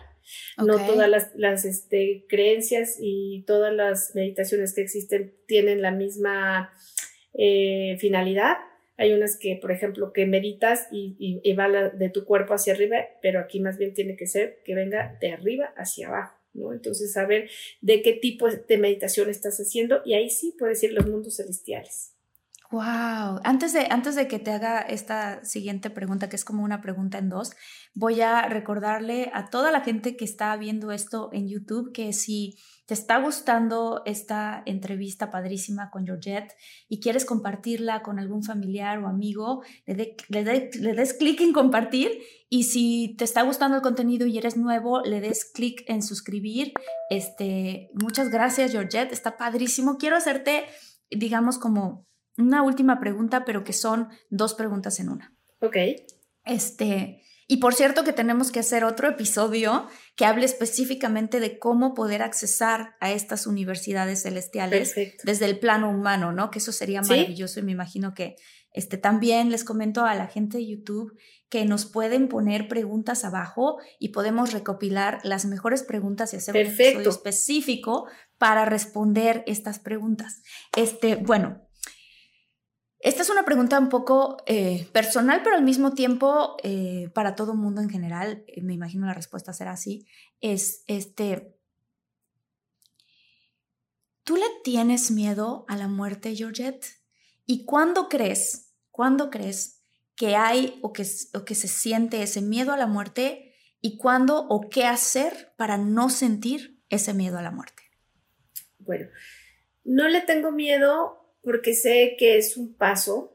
no 0.57 0.79
todas 0.87 1.31
las, 1.35 1.65
este, 1.67 2.25
creencias 2.27 2.97
y 2.99 3.45
todas 3.47 3.75
las 3.75 4.15
meditaciones 4.15 4.75
que 4.75 4.81
existen 4.81 5.35
tienen 5.47 5.83
la 5.83 5.91
misma 5.91 6.73
eh, 7.35 7.99
finalidad. 8.01 8.57
Hay 8.97 9.13
unas 9.13 9.37
que, 9.37 9.59
por 9.61 9.73
ejemplo, 9.73 10.15
que 10.15 10.25
meditas 10.25 10.89
y, 10.91 11.17
y, 11.19 11.53
va 11.53 11.69
de 11.69 12.09
tu 12.09 12.25
cuerpo 12.25 12.55
hacia 12.55 12.73
arriba, 12.73 12.97
pero 13.21 13.41
aquí 13.41 13.61
más 13.61 13.77
bien 13.77 13.93
tiene 13.93 14.17
que 14.17 14.27
ser 14.27 14.63
que 14.65 14.75
venga 14.75 15.19
de 15.21 15.33
arriba 15.33 15.75
hacia 15.77 16.09
abajo. 16.09 16.41
¿no? 16.55 16.73
Entonces, 16.73 17.13
saber 17.13 17.51
de 17.83 18.01
qué 18.01 18.15
tipo 18.15 18.49
de 18.49 18.79
meditación 18.79 19.29
estás 19.29 19.59
haciendo 19.59 20.01
y 20.07 20.15
ahí 20.15 20.31
sí 20.31 20.57
puedes 20.59 20.83
ir 20.83 20.95
los 20.95 21.07
mundos 21.07 21.37
celestiales. 21.37 22.16
Wow. 22.73 23.41
Antes 23.45 23.73
de, 23.73 23.87
antes 23.91 24.17
de 24.17 24.27
que 24.27 24.41
te 24.41 24.51
haga 24.51 24.81
esta 24.81 25.45
siguiente 25.45 25.89
pregunta, 25.89 26.29
que 26.29 26.35
es 26.35 26.45
como 26.45 26.65
una 26.65 26.81
pregunta 26.81 27.19
en 27.19 27.29
dos, 27.29 27.53
voy 27.95 28.21
a 28.23 28.43
recordarle 28.49 29.31
a 29.35 29.51
toda 29.51 29.71
la 29.71 29.83
gente 29.83 30.17
que 30.17 30.25
está 30.25 30.57
viendo 30.57 30.91
esto 30.91 31.31
en 31.33 31.49
YouTube 31.49 31.93
que 31.93 32.13
si 32.13 32.57
te 32.87 32.95
está 32.95 33.19
gustando 33.19 34.03
esta 34.05 34.65
entrevista 34.67 35.31
padrísima 35.31 35.91
con 35.91 36.07
Georgette 36.07 36.55
y 36.89 36.99
quieres 37.01 37.25
compartirla 37.25 38.03
con 38.03 38.19
algún 38.19 38.43
familiar 38.43 38.99
o 38.99 39.07
amigo, 39.07 39.63
le, 39.87 40.17
le 40.29 40.45
des 40.45 41.15
clic 41.15 41.41
en 41.41 41.53
compartir 41.53 42.11
y 42.49 42.65
si 42.65 43.15
te 43.17 43.25
está 43.25 43.43
gustando 43.43 43.77
el 43.77 43.83
contenido 43.83 44.27
y 44.27 44.39
eres 44.39 44.57
nuevo, 44.57 45.03
le 45.03 45.21
des 45.21 45.45
clic 45.45 45.85
en 45.87 46.03
suscribir. 46.03 46.73
Este, 47.11 47.91
muchas 47.95 48.29
gracias 48.29 48.73
Georgette, 48.73 49.13
está 49.13 49.37
padrísimo. 49.37 49.99
Quiero 49.99 50.17
hacerte, 50.17 50.65
digamos, 51.11 51.59
como 51.59 52.07
una 52.39 52.63
última 52.63 53.01
pregunta, 53.01 53.45
pero 53.45 53.65
que 53.65 53.73
son 53.73 54.09
dos 54.31 54.55
preguntas 54.55 55.01
en 55.01 55.09
una. 55.09 55.35
Ok. 55.61 55.77
Este, 56.45 57.23
y 57.49 57.59
por 57.59 57.75
cierto 57.75 58.03
que 58.03 58.13
tenemos 58.13 58.51
que 58.51 58.61
hacer 58.61 58.85
otro 58.85 59.09
episodio 59.09 59.87
que 60.17 60.25
hable 60.25 60.45
específicamente 60.45 61.39
de 61.39 61.59
cómo 61.59 61.95
poder 61.95 62.23
accesar 62.23 62.97
a 63.01 63.13
estas 63.13 63.47
universidades 63.47 64.23
celestiales 64.23 64.95
desde 65.23 65.45
el 65.45 65.59
plano 65.59 65.91
humano, 65.91 66.33
¿no? 66.33 66.51
Que 66.51 66.59
eso 66.59 66.73
sería 66.73 67.03
maravilloso 67.03 67.61
y 67.61 67.63
me 67.63 67.73
imagino 67.73 68.15
que 68.15 68.37
este, 68.73 68.99
también 68.99 69.51
les 69.51 69.65
comento 69.65 70.05
a 70.05 70.15
la 70.15 70.27
gente 70.27 70.59
de 70.59 70.67
YouTube 70.67 71.17
que 71.49 71.65
nos 71.65 71.87
pueden 71.87 72.29
poner 72.29 72.67
preguntas 72.69 73.25
abajo 73.25 73.79
y 73.99 74.09
podemos 74.09 74.53
recopilar 74.53 75.21
las 75.23 75.47
mejores 75.47 75.83
preguntas 75.85 76.35
y 76.35 76.37
hacer 76.37 76.55
un 76.57 76.73
episodio 76.73 77.09
específico 77.09 78.07
para 78.39 78.65
responder 78.65 79.45
estas 79.47 79.79
preguntas. 79.79 80.43
Este, 80.77 81.17
bueno, 81.17 81.66
esta 83.07 83.23
es 83.23 83.31
una 83.31 83.45
pregunta 83.45 83.79
un 83.79 83.89
poco 83.89 84.43
eh, 84.47 84.89
personal, 84.93 85.41
pero 85.45 85.55
al 85.55 85.63
mismo 85.63 85.95
tiempo 85.95 86.57
eh, 86.65 87.09
para 87.15 87.37
todo 87.37 87.55
mundo 87.55 87.81
en 87.81 87.89
general, 87.89 88.43
eh, 88.49 88.61
me 88.63 88.75
imagino 88.75 89.07
la 89.07 89.15
respuesta 89.15 89.53
será 89.53 89.71
así, 89.71 90.09
es 90.41 90.83
este, 90.89 91.57
¿tú 94.25 94.35
le 94.35 94.47
tienes 94.65 95.13
miedo 95.13 95.65
a 95.69 95.77
la 95.77 95.87
muerte, 95.87 96.35
Georgette? 96.35 96.85
¿Y 97.47 97.65
cuándo 97.65 98.09
crees, 98.09 98.75
cuándo 98.91 99.31
crees 99.31 99.85
que 100.17 100.35
hay 100.35 100.81
o 100.83 100.93
que, 100.93 101.07
o 101.33 101.45
que 101.45 101.55
se 101.55 101.69
siente 101.69 102.25
ese 102.25 102.41
miedo 102.41 102.73
a 102.73 102.77
la 102.77 102.89
muerte 102.89 103.55
y 103.81 103.99
cuándo 103.99 104.49
o 104.49 104.69
qué 104.69 104.85
hacer 104.85 105.55
para 105.57 105.79
no 105.79 106.11
sentir 106.11 106.83
ese 106.89 107.15
miedo 107.15 107.39
a 107.39 107.43
la 107.43 107.53
muerte? 107.53 107.85
Bueno, 108.81 109.07
no 109.85 110.09
le 110.09 110.23
tengo 110.23 110.51
miedo 110.51 111.16
porque 111.47 111.75
sé 111.75 112.17
que 112.19 112.39
es 112.39 112.57
un 112.57 112.75
paso 112.75 113.33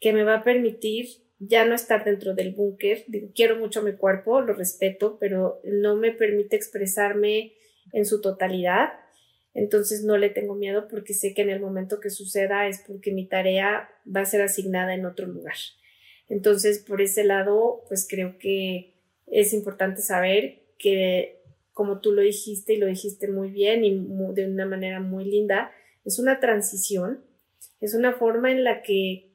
que 0.00 0.14
me 0.14 0.24
va 0.24 0.36
a 0.36 0.44
permitir 0.44 1.08
ya 1.38 1.66
no 1.66 1.74
estar 1.74 2.02
dentro 2.02 2.34
del 2.34 2.54
búnker. 2.54 3.04
quiero 3.34 3.58
mucho 3.58 3.82
mi 3.82 3.92
cuerpo, 3.92 4.40
lo 4.40 4.54
respeto, 4.54 5.18
pero 5.20 5.60
no 5.62 5.94
me 5.94 6.12
permite 6.12 6.56
expresarme 6.56 7.52
en 7.92 8.06
su 8.06 8.22
totalidad. 8.22 8.94
Entonces 9.52 10.04
no 10.04 10.16
le 10.16 10.30
tengo 10.30 10.54
miedo 10.54 10.88
porque 10.88 11.12
sé 11.12 11.34
que 11.34 11.42
en 11.42 11.50
el 11.50 11.60
momento 11.60 12.00
que 12.00 12.08
suceda 12.08 12.66
es 12.66 12.82
porque 12.86 13.12
mi 13.12 13.28
tarea 13.28 13.90
va 14.04 14.22
a 14.22 14.24
ser 14.24 14.40
asignada 14.40 14.94
en 14.94 15.04
otro 15.04 15.26
lugar. 15.26 15.56
Entonces, 16.30 16.78
por 16.78 17.02
ese 17.02 17.24
lado, 17.24 17.84
pues 17.88 18.06
creo 18.08 18.38
que 18.38 18.94
es 19.26 19.52
importante 19.52 20.00
saber 20.00 20.62
que, 20.78 21.42
como 21.74 22.00
tú 22.00 22.12
lo 22.12 22.22
dijiste 22.22 22.72
y 22.72 22.78
lo 22.78 22.86
dijiste 22.86 23.28
muy 23.28 23.50
bien 23.50 23.84
y 23.84 24.02
de 24.32 24.46
una 24.46 24.64
manera 24.64 25.00
muy 25.00 25.26
linda, 25.26 25.72
es 26.06 26.18
una 26.18 26.40
transición 26.40 27.22
es 27.80 27.94
una 27.94 28.12
forma 28.12 28.50
en 28.50 28.64
la 28.64 28.82
que 28.82 29.30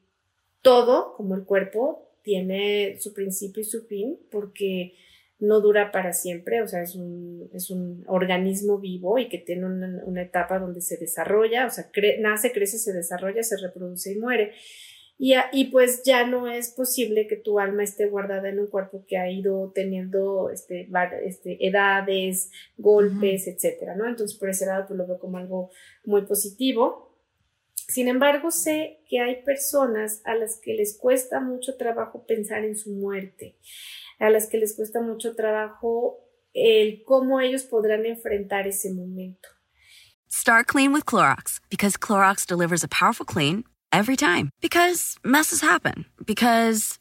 todo, 0.62 1.14
como 1.16 1.36
el 1.36 1.46
cuerpo, 1.46 2.10
tiene 2.24 2.98
su 3.00 3.14
principio 3.14 3.62
y 3.62 3.66
su 3.66 3.86
fin, 3.86 4.18
porque 4.32 4.94
no 5.40 5.62
dura 5.62 5.92
para 5.92 6.12
siempre, 6.12 6.62
o 6.62 6.68
sea, 6.68 6.82
es 6.82 6.96
un, 6.96 7.50
es 7.54 7.70
un 7.70 8.04
organismo 8.08 8.78
vivo 8.78 9.18
y 9.18 9.30
que 9.30 9.38
tiene 9.38 9.66
una, 9.66 10.22
etapa 10.22 10.60
donde 10.60 10.82
se 10.82 10.98
desarrolla, 10.98 11.66
o 11.66 11.70
sea, 11.70 11.90
nace, 12.20 12.52
crece, 12.52 12.78
se 12.78 12.92
desarrolla, 12.92 13.42
se 13.44 13.58
reproduce 13.58 14.12
y 14.12 14.18
muere. 14.18 14.52
Y, 15.18 15.34
y, 15.52 15.66
pues 15.66 16.04
ya 16.04 16.26
no 16.26 16.48
es 16.48 16.70
posible 16.70 17.28
que 17.28 17.36
tu 17.36 17.60
alma 17.60 17.84
esté 17.84 18.06
guardada 18.08 18.48
en 18.48 18.60
un 18.60 18.68
cuerpo 18.68 19.04
que 19.06 19.18
ha 19.18 19.30
ido 19.30 19.72
teniendo 19.76 20.50
este, 20.50 20.90
este, 21.26 21.68
edades, 21.68 22.52
golpes, 22.78 23.46
etcétera, 23.48 23.96
¿no? 23.96 24.08
Entonces, 24.08 24.38
por 24.38 24.50
ese 24.50 24.66
lado, 24.66 24.86
pues 24.88 24.98
lo 24.98 25.06
veo 25.06 25.20
como 25.20 25.38
algo 25.38 25.72
muy 26.06 26.22
positivo. 26.22 27.09
Sin 27.90 28.08
embargo, 28.08 28.52
sé 28.52 29.00
que 29.10 29.20
hay 29.20 29.42
personas 29.44 30.22
a 30.24 30.36
las 30.36 30.60
que 30.62 30.76
les 30.76 30.96
cuesta 30.96 31.40
mucho 31.40 31.76
trabajo 31.76 32.24
pensar 32.28 32.64
en 32.64 32.78
su 32.78 32.92
muerte, 32.92 33.58
a 34.20 34.30
las 34.30 34.46
que 34.48 34.60
les 34.60 34.76
cuesta 34.76 35.02
mucho 35.02 35.36
trabajo 35.36 36.20
el 36.54 37.04
cómo 37.04 37.42
ellos 37.42 37.64
podrán 37.64 38.06
enfrentar 38.06 38.68
ese 38.68 38.94
momento. 38.94 39.50
Start 40.32 40.68
clean 40.68 40.94
with 40.94 41.06
Clorox 41.06 41.60
because 41.72 41.98
Clorox 41.98 42.46
delivers 42.46 42.84
a 42.84 42.88
powerful 42.88 43.26
clean 43.26 43.64
every 43.92 44.16
time. 44.16 44.52
Because 44.62 45.18
messes 45.24 45.62
happen. 45.62 46.06
Because 46.24 47.00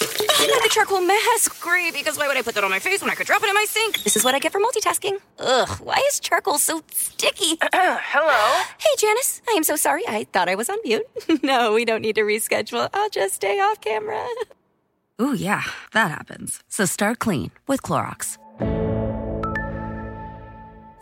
the 0.00 0.68
charcoal 0.70 1.00
mask. 1.00 1.60
Great, 1.60 1.92
because 1.92 2.16
why 2.16 2.28
would 2.28 2.36
I 2.36 2.42
put 2.42 2.54
that 2.54 2.64
on 2.64 2.70
my 2.70 2.78
face 2.78 3.00
when 3.00 3.10
I 3.10 3.14
could 3.14 3.26
drop 3.26 3.42
it 3.42 3.48
in 3.48 3.54
my 3.54 3.66
sink? 3.68 4.02
This 4.02 4.16
is 4.16 4.24
what 4.24 4.34
I 4.34 4.38
get 4.38 4.52
for 4.52 4.60
multitasking. 4.60 5.18
Ugh, 5.38 5.68
why 5.80 6.02
is 6.08 6.20
charcoal 6.20 6.58
so 6.58 6.82
sticky? 6.92 7.58
Hello? 7.72 8.62
Hey, 8.78 8.94
Janice. 8.98 9.42
I 9.48 9.52
am 9.52 9.64
so 9.64 9.76
sorry. 9.76 10.02
I 10.08 10.24
thought 10.32 10.48
I 10.48 10.54
was 10.54 10.68
on 10.68 10.78
mute. 10.84 11.06
no, 11.42 11.72
we 11.72 11.84
don't 11.84 12.02
need 12.02 12.14
to 12.16 12.22
reschedule. 12.22 12.88
I'll 12.94 13.10
just 13.10 13.34
stay 13.34 13.58
off 13.60 13.80
camera. 13.80 14.26
Ooh, 15.20 15.34
yeah, 15.34 15.62
that 15.92 16.10
happens. 16.10 16.60
So 16.68 16.84
start 16.86 17.18
clean 17.18 17.50
with 17.66 17.82
Clorox. 17.82 18.38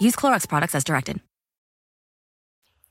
Use 0.01 0.17
Clorox 0.17 0.49
products 0.49 0.75
as 0.75 0.85
directed. 0.85 1.21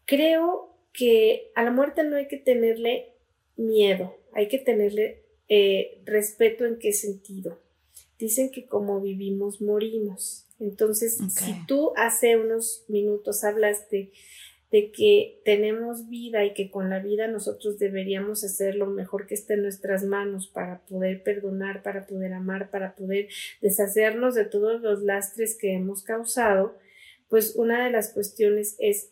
Creo 0.08 0.70
que 0.93 1.51
a 1.58 1.64
la 1.64 1.72
muerte 1.72 2.03
no 2.03 2.16
hay 2.16 2.28
que 2.30 2.38
tenerle 2.38 3.10
miedo, 3.58 4.14
hay 4.34 4.47
que 4.47 4.60
tenerle 4.60 5.26
eh, 5.49 6.01
respeto 6.05 6.65
en 6.65 6.77
qué 6.77 6.93
sentido. 6.93 7.59
Dicen 8.19 8.51
que 8.51 8.65
como 8.65 9.01
vivimos, 9.01 9.61
morimos. 9.61 10.45
Entonces, 10.59 11.19
si 11.29 11.65
tú 11.67 11.93
hace 11.95 12.35
unos 12.35 12.83
minutos 12.87 13.43
hablaste 13.43 14.11
de 14.71 14.91
que 14.91 15.41
tenemos 15.45 16.09
vida 16.09 16.43
y 16.43 16.53
que 16.53 16.69
con 16.69 16.89
la 16.89 16.99
vida 16.99 17.27
nosotros 17.27 17.79
deberíamos 17.79 18.43
hacer 18.43 18.75
lo 18.75 18.87
mejor 18.87 19.25
que 19.25 19.35
esté 19.35 19.53
en 19.53 19.61
nuestras 19.61 20.03
manos 20.03 20.47
para 20.47 20.81
poder 20.85 21.23
perdonar, 21.23 21.83
para 21.83 22.05
poder 22.05 22.33
amar, 22.33 22.69
para 22.69 22.95
poder 22.95 23.29
deshacernos 23.61 24.35
de 24.35 24.45
todos 24.45 24.81
los 24.81 25.03
lastres 25.03 25.57
que 25.57 25.73
hemos 25.73 26.03
causado, 26.03 26.75
pues 27.29 27.55
una 27.55 27.85
de 27.85 27.91
las 27.91 28.11
cuestiones 28.11 28.75
es 28.79 29.11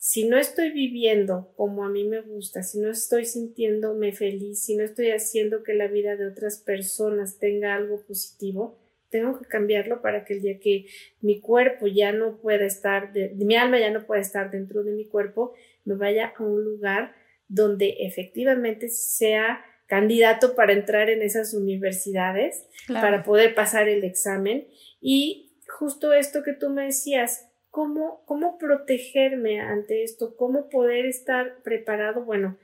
si 0.00 0.26
no 0.26 0.38
estoy 0.38 0.70
viviendo 0.70 1.52
como 1.56 1.84
a 1.84 1.90
mí 1.90 2.04
me 2.04 2.22
gusta, 2.22 2.62
si 2.62 2.78
no 2.78 2.90
estoy 2.90 3.26
sintiéndome 3.26 4.12
feliz, 4.12 4.64
si 4.64 4.74
no 4.74 4.82
estoy 4.82 5.10
haciendo 5.10 5.62
que 5.62 5.74
la 5.74 5.88
vida 5.88 6.16
de 6.16 6.26
otras 6.26 6.56
personas 6.56 7.38
tenga 7.38 7.74
algo 7.74 8.00
positivo, 8.06 8.78
tengo 9.10 9.38
que 9.38 9.44
cambiarlo 9.44 10.00
para 10.00 10.24
que 10.24 10.32
el 10.32 10.40
día 10.40 10.58
que 10.58 10.86
mi 11.20 11.40
cuerpo 11.40 11.86
ya 11.86 12.12
no 12.12 12.38
pueda 12.38 12.64
estar, 12.64 13.12
de, 13.12 13.34
mi 13.34 13.56
alma 13.56 13.78
ya 13.78 13.90
no 13.90 14.06
pueda 14.06 14.22
estar 14.22 14.50
dentro 14.50 14.84
de 14.84 14.92
mi 14.92 15.04
cuerpo, 15.04 15.52
me 15.84 15.96
vaya 15.96 16.32
a 16.34 16.42
un 16.42 16.64
lugar 16.64 17.14
donde 17.48 17.96
efectivamente 17.98 18.88
sea 18.88 19.62
candidato 19.86 20.54
para 20.54 20.72
entrar 20.72 21.10
en 21.10 21.20
esas 21.20 21.52
universidades, 21.52 22.64
para 22.88 23.22
poder 23.22 23.54
pasar 23.54 23.86
el 23.86 24.04
examen. 24.04 24.66
Y 25.02 25.52
justo 25.68 26.14
esto 26.14 26.42
que 26.42 26.54
tú 26.54 26.70
me 26.70 26.86
decías, 26.86 27.49
¿cómo, 27.70 28.22
cómo 28.26 28.58
protegerme 28.58 29.60
ante 29.60 30.02
esto? 30.02 30.36
¿Cómo 30.36 30.68
poder 30.68 31.06
estar 31.06 31.62
preparado? 31.62 32.24
Bueno, 32.24 32.58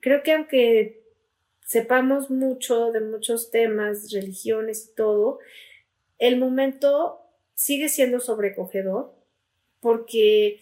creo 0.00 0.22
que 0.22 0.32
aunque 0.32 1.02
sepamos 1.64 2.30
mucho 2.30 2.92
de 2.92 3.00
muchos 3.00 3.50
temas, 3.50 4.12
religiones 4.12 4.90
y 4.90 4.94
todo, 4.94 5.40
el 6.18 6.38
momento 6.38 7.20
sigue 7.54 7.88
siendo 7.88 8.20
sobrecogedor 8.20 9.14
porque 9.80 10.60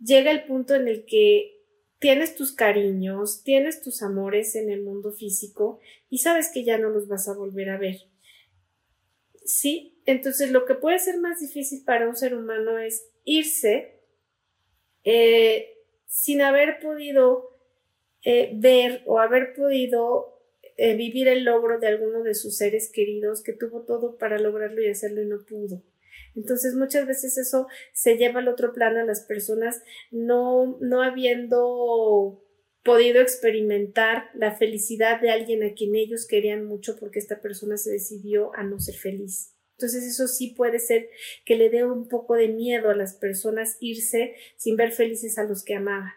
llega 0.00 0.30
el 0.30 0.44
punto 0.44 0.74
en 0.74 0.88
el 0.88 1.04
que 1.04 1.60
tienes 1.98 2.34
tus 2.34 2.52
cariños, 2.52 3.44
tienes 3.44 3.80
tus 3.80 4.02
amores 4.02 4.56
en 4.56 4.70
el 4.70 4.82
mundo 4.82 5.12
físico 5.12 5.78
y 6.10 6.18
sabes 6.18 6.50
que 6.52 6.64
ya 6.64 6.76
no 6.76 6.88
los 6.88 7.06
vas 7.06 7.28
a 7.28 7.34
volver 7.34 7.70
a 7.70 7.78
ver. 7.78 7.96
Sí, 9.44 10.00
entonces 10.04 10.50
lo 10.50 10.64
que 10.64 10.74
puede 10.74 10.98
ser 10.98 11.18
más 11.18 11.40
difícil 11.40 11.84
para 11.84 12.08
un 12.08 12.16
ser 12.16 12.34
humano 12.34 12.78
es 12.78 13.11
irse 13.24 14.00
eh, 15.04 15.68
sin 16.06 16.42
haber 16.42 16.78
podido 16.80 17.50
eh, 18.24 18.52
ver 18.54 19.02
o 19.06 19.18
haber 19.18 19.54
podido 19.54 20.40
eh, 20.76 20.96
vivir 20.96 21.28
el 21.28 21.44
logro 21.44 21.78
de 21.78 21.88
alguno 21.88 22.22
de 22.22 22.34
sus 22.34 22.56
seres 22.56 22.90
queridos 22.92 23.42
que 23.42 23.52
tuvo 23.52 23.82
todo 23.82 24.16
para 24.16 24.38
lograrlo 24.38 24.82
y 24.82 24.88
hacerlo 24.88 25.22
y 25.22 25.26
no 25.26 25.44
pudo. 25.44 25.82
Entonces 26.34 26.74
muchas 26.74 27.06
veces 27.06 27.36
eso 27.38 27.66
se 27.92 28.16
lleva 28.16 28.40
al 28.40 28.48
otro 28.48 28.72
plano 28.72 29.00
a 29.00 29.04
las 29.04 29.22
personas 29.22 29.82
no, 30.10 30.78
no 30.80 31.02
habiendo 31.02 32.42
podido 32.84 33.20
experimentar 33.20 34.30
la 34.34 34.54
felicidad 34.56 35.20
de 35.20 35.30
alguien 35.30 35.62
a 35.62 35.74
quien 35.74 35.94
ellos 35.94 36.26
querían 36.26 36.64
mucho 36.64 36.96
porque 36.98 37.18
esta 37.18 37.40
persona 37.40 37.76
se 37.76 37.90
decidió 37.90 38.54
a 38.54 38.64
no 38.64 38.80
ser 38.80 38.96
feliz. 38.96 39.54
Entonces 39.72 40.04
eso 40.04 40.28
sí 40.28 40.54
puede 40.56 40.78
ser 40.78 41.08
que 41.44 41.56
le 41.56 41.70
dé 41.70 41.84
un 41.84 42.08
poco 42.08 42.34
de 42.34 42.48
miedo 42.48 42.90
a 42.90 42.94
las 42.94 43.14
personas 43.14 43.76
irse 43.80 44.34
sin 44.56 44.76
ver 44.76 44.92
felices 44.92 45.38
a 45.38 45.44
los 45.44 45.64
que 45.64 45.74
amaban. 45.74 46.12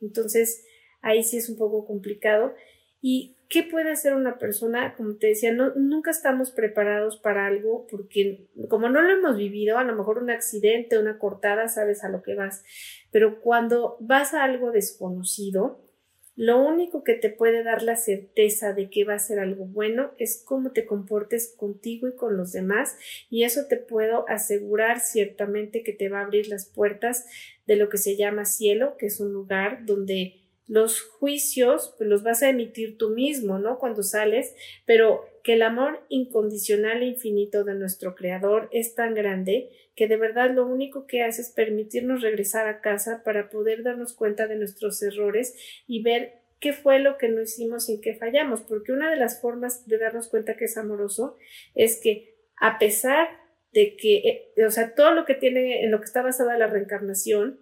Entonces 0.00 0.64
ahí 1.02 1.22
sí 1.22 1.36
es 1.36 1.48
un 1.48 1.56
poco 1.56 1.86
complicado. 1.86 2.54
¿Y 3.02 3.36
qué 3.48 3.62
puede 3.62 3.90
hacer 3.90 4.14
una 4.14 4.38
persona? 4.38 4.94
Como 4.96 5.16
te 5.16 5.28
decía, 5.28 5.52
no, 5.52 5.74
nunca 5.74 6.10
estamos 6.10 6.50
preparados 6.50 7.18
para 7.18 7.46
algo 7.46 7.86
porque 7.90 8.46
como 8.68 8.88
no 8.88 9.02
lo 9.02 9.10
hemos 9.10 9.36
vivido, 9.36 9.78
a 9.78 9.84
lo 9.84 9.96
mejor 9.96 10.18
un 10.18 10.30
accidente, 10.30 10.98
una 10.98 11.18
cortada, 11.18 11.68
sabes 11.68 12.04
a 12.04 12.08
lo 12.08 12.22
que 12.22 12.34
vas. 12.34 12.62
Pero 13.10 13.40
cuando 13.40 13.96
vas 14.00 14.34
a 14.34 14.44
algo 14.44 14.70
desconocido, 14.70 15.89
lo 16.36 16.62
único 16.62 17.04
que 17.04 17.14
te 17.14 17.28
puede 17.28 17.62
dar 17.62 17.82
la 17.82 17.96
certeza 17.96 18.72
de 18.72 18.88
que 18.88 19.04
va 19.04 19.14
a 19.14 19.18
ser 19.18 19.38
algo 19.40 19.66
bueno 19.66 20.12
es 20.18 20.42
cómo 20.44 20.72
te 20.72 20.86
comportes 20.86 21.54
contigo 21.56 22.08
y 22.08 22.14
con 22.14 22.36
los 22.36 22.52
demás 22.52 22.96
y 23.28 23.44
eso 23.44 23.66
te 23.68 23.76
puedo 23.76 24.28
asegurar 24.28 25.00
ciertamente 25.00 25.82
que 25.82 25.92
te 25.92 26.08
va 26.08 26.20
a 26.20 26.24
abrir 26.24 26.48
las 26.48 26.66
puertas 26.66 27.26
de 27.66 27.76
lo 27.76 27.88
que 27.88 27.98
se 27.98 28.16
llama 28.16 28.44
cielo, 28.44 28.96
que 28.96 29.06
es 29.06 29.20
un 29.20 29.32
lugar 29.32 29.84
donde 29.84 30.40
los 30.70 31.00
juicios 31.02 31.96
pues, 31.98 32.08
los 32.08 32.22
vas 32.22 32.44
a 32.44 32.48
emitir 32.48 32.96
tú 32.96 33.10
mismo, 33.10 33.58
¿no? 33.58 33.80
Cuando 33.80 34.04
sales, 34.04 34.54
pero 34.86 35.24
que 35.42 35.54
el 35.54 35.62
amor 35.62 36.06
incondicional 36.08 37.02
e 37.02 37.06
infinito 37.06 37.64
de 37.64 37.74
nuestro 37.74 38.14
Creador 38.14 38.68
es 38.70 38.94
tan 38.94 39.14
grande 39.14 39.70
que 39.96 40.06
de 40.06 40.16
verdad 40.16 40.52
lo 40.52 40.64
único 40.64 41.08
que 41.08 41.24
hace 41.24 41.42
es 41.42 41.50
permitirnos 41.50 42.22
regresar 42.22 42.68
a 42.68 42.80
casa 42.80 43.22
para 43.24 43.50
poder 43.50 43.82
darnos 43.82 44.12
cuenta 44.12 44.46
de 44.46 44.54
nuestros 44.54 45.02
errores 45.02 45.56
y 45.88 46.04
ver 46.04 46.34
qué 46.60 46.72
fue 46.72 47.00
lo 47.00 47.18
que 47.18 47.28
no 47.28 47.42
hicimos 47.42 47.88
y 47.88 47.94
en 47.94 48.00
qué 48.00 48.14
fallamos, 48.14 48.60
porque 48.60 48.92
una 48.92 49.10
de 49.10 49.16
las 49.16 49.40
formas 49.40 49.88
de 49.88 49.98
darnos 49.98 50.28
cuenta 50.28 50.56
que 50.56 50.66
es 50.66 50.76
amoroso 50.76 51.36
es 51.74 52.00
que 52.00 52.36
a 52.60 52.78
pesar 52.78 53.26
de 53.72 53.96
que, 53.96 54.52
eh, 54.56 54.64
o 54.64 54.70
sea, 54.70 54.94
todo 54.94 55.10
lo 55.14 55.24
que 55.24 55.34
tiene, 55.34 55.82
en 55.82 55.90
lo 55.90 55.98
que 55.98 56.04
está 56.06 56.22
basada 56.22 56.56
la 56.56 56.68
reencarnación, 56.68 57.58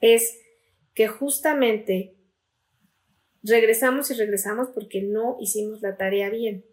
es 0.00 0.40
que 0.92 1.06
justamente 1.06 2.15
regresamos 3.42 4.10
y 4.10 4.14
regresamos 4.14 4.68
porque 4.70 5.02
no 5.02 5.36
hicimos 5.40 5.82
la 5.82 5.96
tarea 5.96 6.30
bien. 6.30 6.64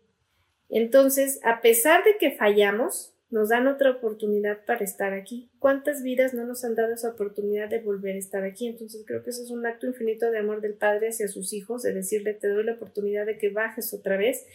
Entonces, 0.69 1.39
a 1.43 1.61
pesar 1.61 2.03
de 2.03 2.17
que 2.17 2.31
fallamos, 2.31 3.13
nos 3.33 3.49
dan 3.49 3.67
otra 3.67 3.89
oportunidad 3.89 4.63
para 4.63 4.85
estar 4.85 5.11
aquí. 5.13 5.49
¿Cuántas 5.57 6.03
vidas 6.03 6.35
no 6.35 6.45
nos 6.45 6.63
han 6.63 6.75
dado 6.75 6.93
esa 6.93 7.09
oportunidad 7.09 7.67
de 7.67 7.79
volver 7.79 8.15
a 8.15 8.19
estar 8.19 8.43
aquí? 8.43 8.67
Entonces 8.67 9.03
creo 9.07 9.23
que 9.23 9.31
eso 9.31 9.41
es 9.41 9.49
un 9.49 9.65
acto 9.65 9.87
infinito 9.87 10.29
de 10.29 10.37
amor 10.37 10.61
del 10.61 10.75
Padre 10.75 11.07
hacia 11.07 11.27
sus 11.27 11.51
hijos, 11.51 11.81
de 11.81 11.93
decirle, 11.93 12.35
te 12.35 12.47
doy 12.47 12.63
la 12.63 12.73
oportunidad 12.73 13.25
de 13.25 13.39
que 13.39 13.49
bajes 13.49 13.91
otra 13.91 14.17
vez. 14.17 14.45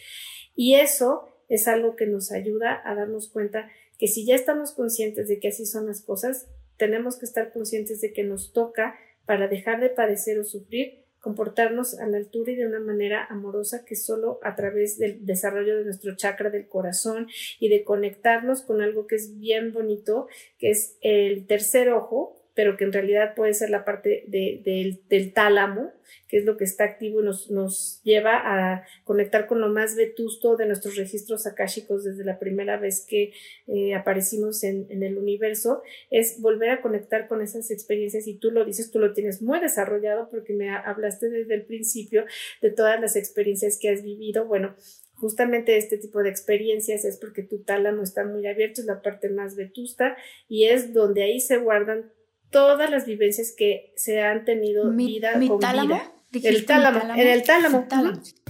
Y 0.55 0.75
eso 0.75 1.27
es 1.49 1.67
algo 1.67 1.97
que 1.97 2.05
nos 2.05 2.31
ayuda 2.31 2.81
a 2.85 2.95
darnos 2.95 3.27
cuenta 3.27 3.69
que 3.97 4.07
si 4.07 4.25
ya 4.25 4.35
estamos 4.35 4.71
conscientes 4.71 5.27
de 5.27 5.39
que 5.39 5.49
así 5.49 5.65
son 5.65 5.87
las 5.87 6.01
cosas, 6.01 6.47
tenemos 6.77 7.17
que 7.19 7.25
estar 7.25 7.51
conscientes 7.51 7.99
de 7.99 8.13
que 8.13 8.23
nos 8.23 8.53
toca 8.53 8.95
para 9.25 9.49
dejar 9.49 9.81
de 9.81 9.89
padecer 9.89 10.39
o 10.39 10.45
sufrir 10.45 10.98
comportarnos 11.19 11.99
a 11.99 12.07
la 12.07 12.17
altura 12.17 12.51
y 12.51 12.55
de 12.55 12.67
una 12.67 12.79
manera 12.79 13.25
amorosa 13.29 13.83
que 13.85 13.95
solo 13.95 14.39
a 14.43 14.55
través 14.55 14.97
del 14.97 15.25
desarrollo 15.25 15.77
de 15.77 15.85
nuestro 15.85 16.15
chakra 16.15 16.49
del 16.49 16.67
corazón 16.67 17.27
y 17.59 17.69
de 17.69 17.83
conectarnos 17.83 18.61
con 18.61 18.81
algo 18.81 19.07
que 19.07 19.15
es 19.15 19.39
bien 19.39 19.73
bonito, 19.73 20.27
que 20.57 20.71
es 20.71 20.97
el 21.01 21.45
tercer 21.45 21.89
ojo, 21.89 22.38
pero 22.59 22.75
que 22.75 22.83
en 22.83 22.91
realidad 22.91 23.35
puede 23.35 23.53
ser 23.53 23.69
la 23.69 23.85
parte 23.85 24.25
del, 24.27 25.31
tálamo, 25.33 25.93
que 26.27 26.39
es 26.39 26.43
lo 26.43 26.57
que 26.57 26.65
está 26.65 26.83
activo 26.83 27.21
y 27.21 27.23
nos, 27.23 27.49
nos, 27.49 28.01
lleva 28.03 28.33
a 28.33 28.83
conectar 29.05 29.47
con 29.47 29.61
lo 29.61 29.69
más 29.69 29.95
vetusto 29.95 30.57
de 30.57 30.65
nuestros 30.65 30.97
registros 30.97 31.47
akáshicos 31.47 32.03
desde 32.03 32.25
la 32.25 32.37
primera 32.37 32.75
vez 32.75 33.05
que 33.07 33.31
eh, 33.67 33.95
aparecimos 33.95 34.61
en, 34.65 34.87
en, 34.89 35.03
el 35.03 35.17
universo, 35.17 35.83
es 36.11 36.41
volver 36.41 36.71
a 36.71 36.81
conectar 36.81 37.29
con 37.29 37.41
esas 37.41 37.71
experiencias 37.71 38.27
y 38.27 38.35
tú 38.35 38.51
lo 38.51 38.65
dices, 38.65 38.91
tú 38.91 38.99
lo 38.99 39.13
tienes 39.13 39.41
muy 39.41 39.61
desarrollado 39.61 40.29
porque 40.29 40.51
me 40.51 40.69
hablaste 40.69 41.29
desde 41.29 41.55
el 41.55 41.63
principio 41.63 42.25
de 42.61 42.71
todas 42.71 42.99
las 42.99 43.15
experiencias 43.15 43.79
que 43.79 43.87
has 43.87 44.03
vivido. 44.03 44.47
Bueno, 44.47 44.75
justamente 45.15 45.77
este 45.77 45.97
tipo 45.97 46.21
de 46.23 46.29
experiencias 46.29 47.05
es 47.05 47.15
porque 47.19 47.41
tu 47.41 47.63
tálamo 47.63 48.03
está 48.03 48.25
muy 48.25 48.45
abierto, 48.47 48.81
es 48.81 48.87
la 48.87 49.01
parte 49.01 49.29
más 49.29 49.55
vetusta 49.55 50.17
y 50.49 50.65
es 50.65 50.93
donde 50.93 51.23
ahí 51.23 51.39
se 51.39 51.55
guardan 51.55 52.11
todas 52.49 52.89
las 52.89 53.05
vivencias 53.05 53.53
que 53.55 53.93
se 53.95 54.21
han 54.21 54.45
tenido 54.45 54.91
vida 54.91 55.33
con 55.33 55.59
vida. 55.59 56.11
El 56.31 56.65
tálamo, 56.65 57.13
en 57.15 57.27
el 57.27 57.43
tálamo, 57.43 57.87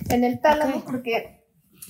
en 0.10 0.24
el 0.24 0.42
tálamo, 0.42 0.84
porque 0.86 1.44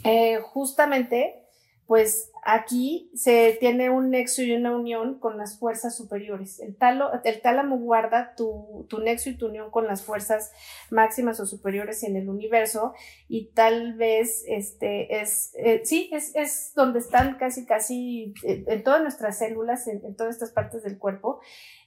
eh, 0.03 0.39
justamente, 0.41 1.47
pues 1.87 2.31
aquí 2.43 3.09
se 3.13 3.57
tiene 3.59 3.89
un 3.89 4.09
nexo 4.09 4.41
y 4.41 4.53
una 4.53 4.75
unión 4.75 5.19
con 5.19 5.37
las 5.37 5.59
fuerzas 5.59 5.95
superiores. 5.95 6.59
El, 6.59 6.75
talo, 6.75 7.11
el 7.23 7.41
tálamo 7.41 7.77
guarda 7.77 8.33
tu, 8.35 8.85
tu, 8.89 8.99
nexo 8.99 9.29
y 9.29 9.37
tu 9.37 9.47
unión 9.47 9.71
con 9.71 9.87
las 9.87 10.03
fuerzas 10.03 10.51
máximas 10.89 11.39
o 11.39 11.45
superiores 11.45 12.03
en 12.03 12.15
el 12.15 12.29
universo 12.29 12.93
y 13.27 13.47
tal 13.51 13.93
vez 13.93 14.43
este 14.47 15.21
es, 15.21 15.53
eh, 15.55 15.81
sí, 15.83 16.09
es, 16.11 16.35
es, 16.35 16.73
donde 16.75 16.99
están 16.99 17.37
casi, 17.37 17.65
casi 17.65 18.33
en, 18.43 18.65
en 18.67 18.83
todas 18.83 19.01
nuestras 19.01 19.37
células, 19.37 19.87
en, 19.87 20.03
en, 20.05 20.15
todas 20.15 20.35
estas 20.35 20.51
partes 20.51 20.83
del 20.83 20.97
cuerpo 20.97 21.39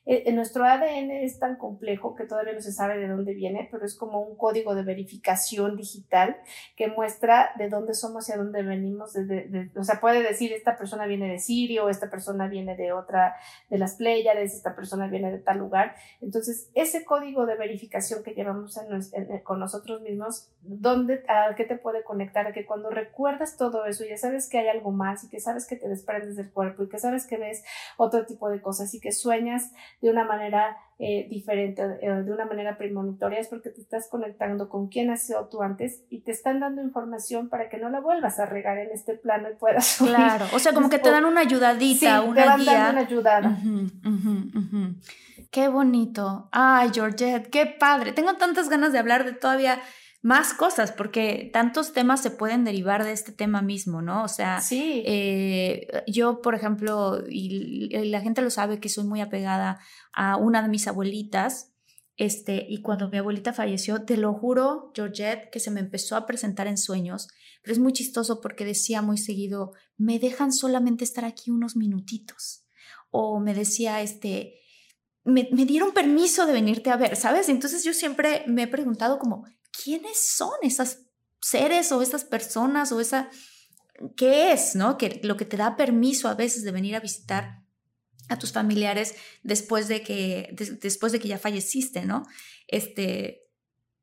eh, 0.04 0.24
en 0.26 0.34
nuestro 0.34 0.64
ADN 0.64 1.12
es 1.12 1.38
tan 1.38 1.56
complejo 1.56 2.16
que 2.16 2.24
todavía 2.24 2.54
no 2.54 2.60
se 2.60 2.72
sabe 2.72 2.98
de 2.98 3.06
dónde 3.06 3.34
viene, 3.34 3.68
pero 3.70 3.84
es 3.84 3.94
como 3.94 4.20
un 4.20 4.36
código 4.36 4.74
de 4.74 4.82
verificación 4.82 5.76
digital 5.76 6.36
que 6.76 6.88
muestra 6.88 7.50
de 7.56 7.68
dónde 7.68 7.94
somos 7.94 8.28
y 8.28 8.32
a 8.32 8.36
dónde 8.36 8.62
venimos. 8.64 9.12
De, 9.12 9.24
de, 9.24 9.70
o 9.76 9.84
sea, 9.84 10.00
puede 10.00 10.22
decir 10.22 10.41
esta 10.50 10.76
persona 10.76 11.06
viene 11.06 11.28
de 11.28 11.38
Sirio, 11.38 11.88
esta 11.88 12.10
persona 12.10 12.48
viene 12.48 12.74
de 12.74 12.92
otra, 12.92 13.36
de 13.68 13.78
las 13.78 13.96
Pléyades, 13.96 14.54
esta 14.54 14.74
persona 14.74 15.06
viene 15.08 15.30
de 15.30 15.38
tal 15.38 15.58
lugar. 15.58 15.94
Entonces, 16.20 16.70
ese 16.74 17.04
código 17.04 17.44
de 17.44 17.56
verificación 17.56 18.22
que 18.22 18.32
llevamos 18.32 18.78
en, 18.78 19.38
con 19.40 19.60
nosotros 19.60 20.00
mismos, 20.00 20.50
¿dónde, 20.62 21.22
¿a 21.28 21.54
qué 21.54 21.64
te 21.64 21.76
puede 21.76 22.02
conectar? 22.02 22.52
Que 22.52 22.64
cuando 22.64 22.88
recuerdas 22.90 23.56
todo 23.56 23.84
eso, 23.84 24.04
ya 24.04 24.16
sabes 24.16 24.48
que 24.48 24.58
hay 24.58 24.68
algo 24.68 24.90
más 24.90 25.24
y 25.24 25.28
que 25.28 25.38
sabes 25.38 25.66
que 25.66 25.76
te 25.76 25.88
desprendes 25.88 26.36
del 26.36 26.50
cuerpo 26.50 26.82
y 26.82 26.88
que 26.88 26.98
sabes 26.98 27.26
que 27.26 27.36
ves 27.36 27.62
otro 27.98 28.24
tipo 28.24 28.48
de 28.48 28.62
cosas 28.62 28.94
y 28.94 29.00
que 29.00 29.12
sueñas 29.12 29.72
de 30.00 30.10
una 30.10 30.24
manera 30.24 30.78
eh, 31.04 31.26
diferente, 31.28 31.82
eh, 32.00 32.08
de 32.10 32.32
una 32.32 32.44
manera 32.46 32.78
premonitoria, 32.78 33.40
es 33.40 33.48
porque 33.48 33.70
te 33.70 33.80
estás 33.80 34.08
conectando 34.08 34.68
con 34.68 34.86
quien 34.86 35.10
has 35.10 35.24
sido 35.26 35.48
tú 35.48 35.60
antes 35.60 36.04
y 36.10 36.20
te 36.20 36.30
están 36.30 36.60
dando 36.60 36.80
información 36.80 37.48
para 37.48 37.68
que 37.68 37.76
no 37.76 37.88
la 37.90 37.98
vuelvas 37.98 38.38
a 38.38 38.46
regar 38.46 38.78
en 38.78 38.92
este 38.92 39.14
plano 39.14 39.50
y 39.50 39.56
puedas 39.56 39.96
Claro, 39.98 40.46
o 40.54 40.60
sea, 40.60 40.72
como 40.72 40.88
que 40.88 41.00
te 41.00 41.10
dan 41.10 41.24
una 41.24 41.40
ayudadita, 41.40 42.20
sí, 42.22 42.28
una 42.28 42.42
te 42.42 42.48
van 42.48 42.60
guía. 42.60 42.72
dando 42.74 42.90
una 42.92 43.00
ayudada. 43.00 43.48
Uh 43.48 43.52
-huh, 43.52 43.90
uh 44.06 44.70
-huh, 44.70 44.94
Qué 45.50 45.66
bonito. 45.66 46.48
Ay, 46.52 46.90
Georgette, 46.94 47.50
qué 47.50 47.66
padre. 47.66 48.12
Tengo 48.12 48.34
tantas 48.34 48.68
ganas 48.68 48.92
de 48.92 49.00
hablar 49.00 49.24
de 49.24 49.32
todavía 49.32 49.80
más 50.22 50.54
cosas, 50.54 50.92
porque 50.92 51.50
tantos 51.52 51.92
temas 51.92 52.22
se 52.22 52.30
pueden 52.30 52.62
derivar 52.62 53.02
de 53.02 53.10
este 53.12 53.32
tema 53.32 53.60
mismo, 53.60 54.02
¿no? 54.02 54.22
O 54.22 54.28
sea, 54.28 54.60
sí. 54.60 55.02
eh, 55.04 56.04
yo, 56.06 56.40
por 56.40 56.54
ejemplo, 56.54 57.24
y, 57.28 57.88
y, 57.90 58.08
la 58.08 58.20
gente 58.20 58.40
lo 58.40 58.50
sabe 58.50 58.78
que 58.78 58.88
soy 58.88 59.04
muy 59.04 59.20
apegada 59.20 59.80
a 60.12 60.36
una 60.36 60.62
de 60.62 60.68
mis 60.68 60.86
abuelitas, 60.86 61.72
este, 62.16 62.64
y 62.68 62.82
cuando 62.82 63.08
mi 63.08 63.18
abuelita 63.18 63.52
falleció, 63.52 64.04
te 64.04 64.16
lo 64.16 64.32
juro, 64.32 64.92
Georgette, 64.94 65.50
que 65.50 65.58
se 65.58 65.72
me 65.72 65.80
empezó 65.80 66.14
a 66.14 66.24
presentar 66.24 66.68
en 66.68 66.78
sueños, 66.78 67.26
pero 67.62 67.72
es 67.72 67.80
muy 67.80 67.92
chistoso 67.92 68.40
porque 68.40 68.64
decía 68.64 69.02
muy 69.02 69.18
seguido, 69.18 69.72
me 69.96 70.20
dejan 70.20 70.52
solamente 70.52 71.02
estar 71.02 71.24
aquí 71.24 71.50
unos 71.50 71.74
minutitos, 71.74 72.64
o 73.10 73.40
me 73.40 73.54
decía, 73.54 74.02
este, 74.02 74.60
me, 75.24 75.48
me 75.50 75.64
dieron 75.64 75.92
permiso 75.92 76.46
de 76.46 76.52
venirte 76.52 76.90
a 76.90 76.96
ver, 76.96 77.16
¿sabes? 77.16 77.48
Entonces 77.48 77.82
yo 77.82 77.92
siempre 77.92 78.44
me 78.46 78.64
he 78.64 78.68
preguntado 78.68 79.18
como, 79.18 79.46
quiénes 79.72 80.34
son 80.36 80.52
esas 80.62 81.06
seres 81.40 81.90
o 81.92 82.02
esas 82.02 82.24
personas 82.24 82.92
o 82.92 83.00
esa 83.00 83.30
qué 84.16 84.52
es, 84.52 84.74
¿no? 84.74 84.98
Que 84.98 85.20
lo 85.22 85.36
que 85.36 85.44
te 85.44 85.56
da 85.56 85.76
permiso 85.76 86.28
a 86.28 86.34
veces 86.34 86.64
de 86.64 86.72
venir 86.72 86.96
a 86.96 87.00
visitar 87.00 87.62
a 88.28 88.38
tus 88.38 88.52
familiares 88.52 89.14
después 89.42 89.88
de 89.88 90.02
que 90.02 90.48
de, 90.52 90.72
después 90.80 91.12
de 91.12 91.20
que 91.20 91.28
ya 91.28 91.38
falleciste, 91.38 92.04
¿no? 92.04 92.24
Este 92.68 93.42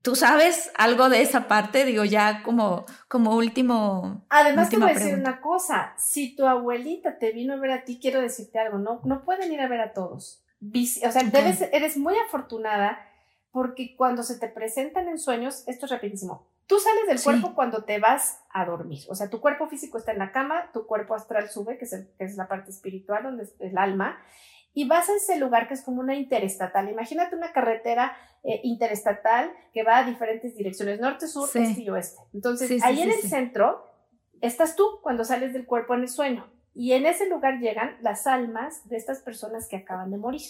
¿Tú 0.02 0.16
sabes 0.16 0.72
algo 0.76 1.10
de 1.10 1.22
esa 1.22 1.50
parte? 1.50 1.84
Digo, 1.84 2.06
ya 2.06 2.42
como, 2.44 2.86
como 3.10 3.36
último. 3.36 4.26
Además, 4.30 4.70
te 4.70 4.78
voy 4.78 4.92
a 4.92 4.94
decir 4.94 5.08
pregunta. 5.08 5.32
una 5.32 5.42
cosa. 5.42 5.94
Si 5.98 6.38
tu 6.38 6.46
abuelita 6.46 7.18
te 7.20 7.34
vino 7.34 7.54
a 7.54 7.58
ver 7.58 7.72
a 7.72 7.84
ti, 7.84 8.00
quiero 8.02 8.22
decirte 8.22 8.60
algo, 8.60 8.78
no, 8.78 9.02
no 9.04 9.26
pueden 9.26 9.52
ir 9.52 9.60
a 9.60 9.68
ver 9.68 9.82
a 9.82 9.92
todos. 9.92 10.46
O 10.62 11.12
sea, 11.12 11.22
okay. 11.22 11.30
debes, 11.32 11.62
eres 11.74 11.98
muy 11.98 12.16
afortunada 12.26 13.09
porque 13.52 13.96
cuando 13.96 14.24
se 14.24 14.40
te 14.40 14.48
presentan 14.48 15.08
en 15.08 15.20
sueños, 15.20 15.64
esto 15.68 15.86
es 15.86 15.92
rapidísimo. 15.92 16.48
Tú 16.68 16.78
sales 16.80 17.08
del 17.08 17.18
sí. 17.18 17.24
cuerpo 17.24 17.56
cuando 17.56 17.84
te 17.84 18.00
vas 18.00 18.42
a 18.52 18.64
dormir. 18.66 19.02
O 19.10 19.16
sea, 19.16 19.30
tu 19.30 19.42
cuerpo 19.42 19.68
físico 19.68 19.98
está 19.98 20.12
en 20.12 20.20
la 20.20 20.32
cama, 20.32 20.70
tu 20.72 20.86
cuerpo 20.86 21.16
astral 21.16 21.50
sube, 21.50 21.78
que 21.80 21.86
es, 21.86 21.94
el, 21.94 22.10
que 22.18 22.26
es 22.26 22.36
la 22.36 22.48
parte 22.48 22.70
espiritual, 22.70 23.24
donde 23.24 23.44
es 23.44 23.56
el 23.60 23.78
alma, 23.78 24.20
y 24.74 24.88
vas 24.88 25.10
a 25.10 25.16
ese 25.16 25.38
lugar 25.38 25.68
que 25.68 25.74
es 25.74 25.82
como 25.82 26.00
una 26.00 26.16
interestatal. 26.16 26.88
Imagínate 26.90 27.36
una 27.36 27.52
carretera 27.52 28.16
eh, 28.44 28.62
interestatal 28.64 29.52
que 29.74 29.84
va 29.84 29.98
a 29.98 30.04
diferentes 30.04 30.56
direcciones, 30.56 31.00
norte, 31.00 31.28
sur, 31.28 31.50
sí. 31.50 31.60
este 31.60 31.82
y 31.82 31.90
oeste. 31.90 32.22
Entonces, 32.34 32.68
sí, 32.68 32.80
ahí 32.84 33.02
en 33.02 33.12
el 33.12 33.22
centro 33.22 33.84
estás 34.42 34.76
tú 34.76 35.00
cuando 35.02 35.26
sales 35.26 35.54
del 35.54 35.66
cuerpo 35.66 35.96
en 35.96 36.02
el 36.02 36.08
sueño. 36.08 36.48
Y 36.76 36.94
en 36.94 37.08
ese 37.08 37.28
lugar 37.28 37.60
llegan 37.60 37.98
las 38.02 38.28
almas 38.28 38.88
de 38.88 38.98
estas 38.98 39.22
personas 39.22 39.68
que 39.68 39.76
acaban 39.76 40.12
de 40.12 40.18
morir. 40.18 40.48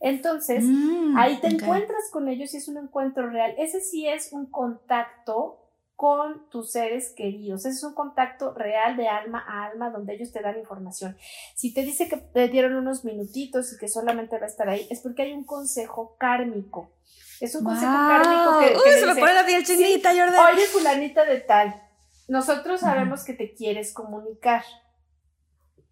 Entonces, 0.00 0.64
mm, 0.64 1.16
ahí 1.16 1.40
te 1.40 1.48
okay. 1.48 1.58
encuentras 1.58 2.10
con 2.12 2.28
ellos 2.28 2.54
y 2.54 2.58
es 2.58 2.68
un 2.68 2.78
encuentro 2.78 3.28
real. 3.30 3.54
Ese 3.58 3.80
sí 3.80 4.06
es 4.06 4.32
un 4.32 4.46
contacto 4.46 5.64
con 5.96 6.48
tus 6.50 6.70
seres 6.70 7.12
queridos. 7.16 7.66
Ese 7.66 7.76
es 7.76 7.82
un 7.82 7.94
contacto 7.94 8.54
real 8.54 8.96
de 8.96 9.08
alma 9.08 9.44
a 9.44 9.64
alma 9.64 9.90
donde 9.90 10.14
ellos 10.14 10.30
te 10.30 10.40
dan 10.40 10.56
información. 10.56 11.16
Si 11.56 11.74
te 11.74 11.82
dice 11.82 12.08
que 12.08 12.18
te 12.18 12.46
dieron 12.46 12.76
unos 12.76 13.04
minutitos 13.04 13.72
y 13.72 13.78
que 13.78 13.88
solamente 13.88 14.38
va 14.38 14.44
a 14.44 14.48
estar 14.48 14.68
ahí, 14.68 14.86
es 14.90 15.00
porque 15.00 15.22
hay 15.22 15.32
un 15.32 15.42
consejo 15.42 16.16
kármico. 16.16 16.92
Es 17.40 17.56
un 17.56 17.64
wow. 17.64 17.72
consejo 17.72 17.92
kármico 17.92 18.60
que, 18.60 18.66
que 18.68 18.94
Uy, 18.94 19.00
se 19.00 19.06
me 19.06 19.16
pone 19.16 19.34
la 19.34 19.44
piel 19.44 19.64
chinita, 19.64 20.12
sí, 20.12 20.20
Jordan. 20.20 20.54
Oye, 20.54 20.66
fulanita 20.66 21.24
de 21.24 21.40
tal, 21.40 21.82
nosotros 22.28 22.80
sabemos 22.80 23.20
uh 23.20 23.22
-huh. 23.22 23.26
que 23.26 23.32
te 23.32 23.54
quieres 23.54 23.92
comunicar. 23.92 24.62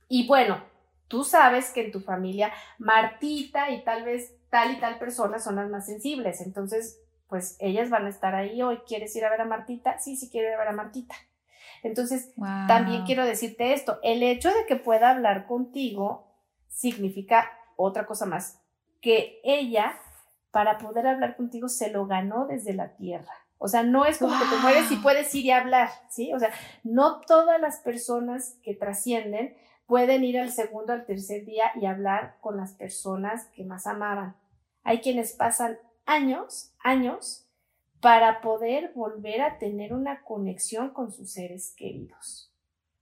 Y 0.09 0.29
bueno, 0.29 0.63
tú 1.09 1.25
sabes 1.25 1.71
que 1.71 1.85
en 1.85 1.93
tu 1.93 2.01
familia 2.01 2.53
Martita 2.79 3.71
y 3.71 3.85
tal 3.85 4.05
vez 4.05 4.35
tal 4.51 4.73
y 4.73 4.81
tal 4.81 4.99
persona 4.99 5.39
son 5.39 5.57
las 5.57 5.69
más 5.71 5.87
sensibles, 5.87 6.41
entonces 6.41 7.01
pues 7.29 7.57
ellas 7.59 7.91
van 7.91 8.07
a 8.07 8.09
estar 8.09 8.35
ahí 8.35 8.63
hoy, 8.63 8.79
¿quieres 8.87 9.15
ir 9.17 9.25
a 9.25 9.31
ver 9.31 9.41
a 9.41 9.47
Martita? 9.47 9.99
Sí, 9.99 10.17
sí 10.17 10.31
quiero 10.31 10.49
ir 10.49 10.55
a 10.55 10.59
ver 10.59 10.69
a 10.69 10.73
Martita. 10.73 11.15
Entonces, 11.83 12.33
wow. 12.37 12.67
también 12.67 13.05
quiero 13.05 13.25
decirte 13.25 13.73
esto, 13.73 13.99
el 14.03 14.23
hecho 14.23 14.49
de 14.51 14.67
que 14.67 14.77
pueda 14.77 15.11
hablar 15.11 15.47
contigo 15.47 16.33
significa 16.69 17.51
otra 17.77 18.07
cosa 18.07 18.27
más, 18.27 18.61
que 19.01 19.41
ella, 19.45 19.99
para 20.51 20.79
poder 20.79 21.07
hablar 21.07 21.37
contigo, 21.37 21.69
se 21.69 21.91
lo 21.91 22.07
ganó 22.07 22.47
desde 22.47 22.73
la 22.73 22.97
tierra. 22.97 23.33
O 23.59 23.69
sea, 23.69 23.83
no 23.83 24.05
es 24.05 24.19
como 24.19 24.35
wow. 24.35 24.43
que 24.43 24.57
te 24.57 24.63
mueres 24.63 24.91
y 24.91 24.97
puedes 24.97 25.35
ir 25.35 25.47
y 25.47 25.51
hablar, 25.51 25.89
¿sí? 26.11 26.33
O 26.33 26.39
sea, 26.39 26.51
no 26.83 27.21
todas 27.23 27.61
las 27.61 27.79
personas 27.79 28.59
que 28.63 28.75
trascienden 28.75 29.57
pueden 29.87 30.25
ir 30.25 30.39
al 30.39 30.51
segundo, 30.51 30.93
al 30.93 31.07
tercer 31.07 31.45
día 31.45 31.71
y 31.81 31.87
hablar 31.87 32.37
con 32.41 32.57
las 32.57 32.75
personas 32.75 33.47
que 33.55 33.65
más 33.65 33.87
amaban. 33.87 34.37
Hay 34.83 35.01
quienes 35.01 35.33
pasan 35.33 35.79
años, 36.05 36.73
años, 36.81 37.47
para 38.01 38.41
poder 38.41 38.93
volver 38.95 39.41
a 39.41 39.59
tener 39.59 39.93
una 39.93 40.23
conexión 40.23 40.91
con 40.91 41.11
sus 41.11 41.33
seres 41.33 41.75
queridos. 41.77 42.53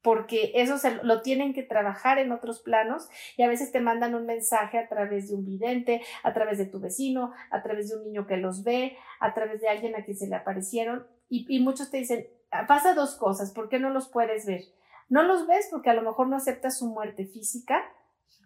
Porque 0.02 0.52
eso 0.54 0.76
lo 1.02 1.22
tienen 1.22 1.54
que 1.54 1.62
trabajar 1.62 2.18
en 2.18 2.30
otros 2.30 2.60
planos 2.60 3.08
y 3.38 3.42
a 3.42 3.48
veces 3.48 3.72
te 3.72 3.80
mandan 3.80 4.14
un 4.14 4.26
mensaje 4.26 4.78
a 4.78 4.88
través 4.88 5.28
de 5.28 5.34
un 5.34 5.46
vidente, 5.46 6.02
a 6.22 6.34
través 6.34 6.58
de 6.58 6.66
tu 6.66 6.78
vecino, 6.78 7.32
a 7.50 7.62
través 7.62 7.88
de 7.88 7.96
un 7.96 8.04
niño 8.04 8.26
que 8.26 8.36
los 8.36 8.64
ve, 8.64 8.98
a 9.18 9.32
través 9.32 9.62
de 9.62 9.68
alguien 9.68 9.94
a 9.94 10.04
quien 10.04 10.16
se 10.16 10.28
le 10.28 10.36
aparecieron 10.36 11.06
y, 11.30 11.46
y 11.48 11.60
muchos 11.60 11.90
te 11.90 11.96
dicen, 11.96 12.26
pasa 12.68 12.94
dos 12.94 13.14
cosas, 13.16 13.52
¿por 13.52 13.70
qué 13.70 13.78
no 13.78 13.90
los 13.90 14.08
puedes 14.08 14.44
ver? 14.44 14.62
No 15.08 15.22
los 15.22 15.46
ves 15.46 15.68
porque 15.70 15.90
a 15.90 15.94
lo 15.94 16.02
mejor 16.02 16.28
no 16.28 16.36
aceptas 16.36 16.78
su 16.78 16.86
muerte 16.86 17.26
física 17.26 17.82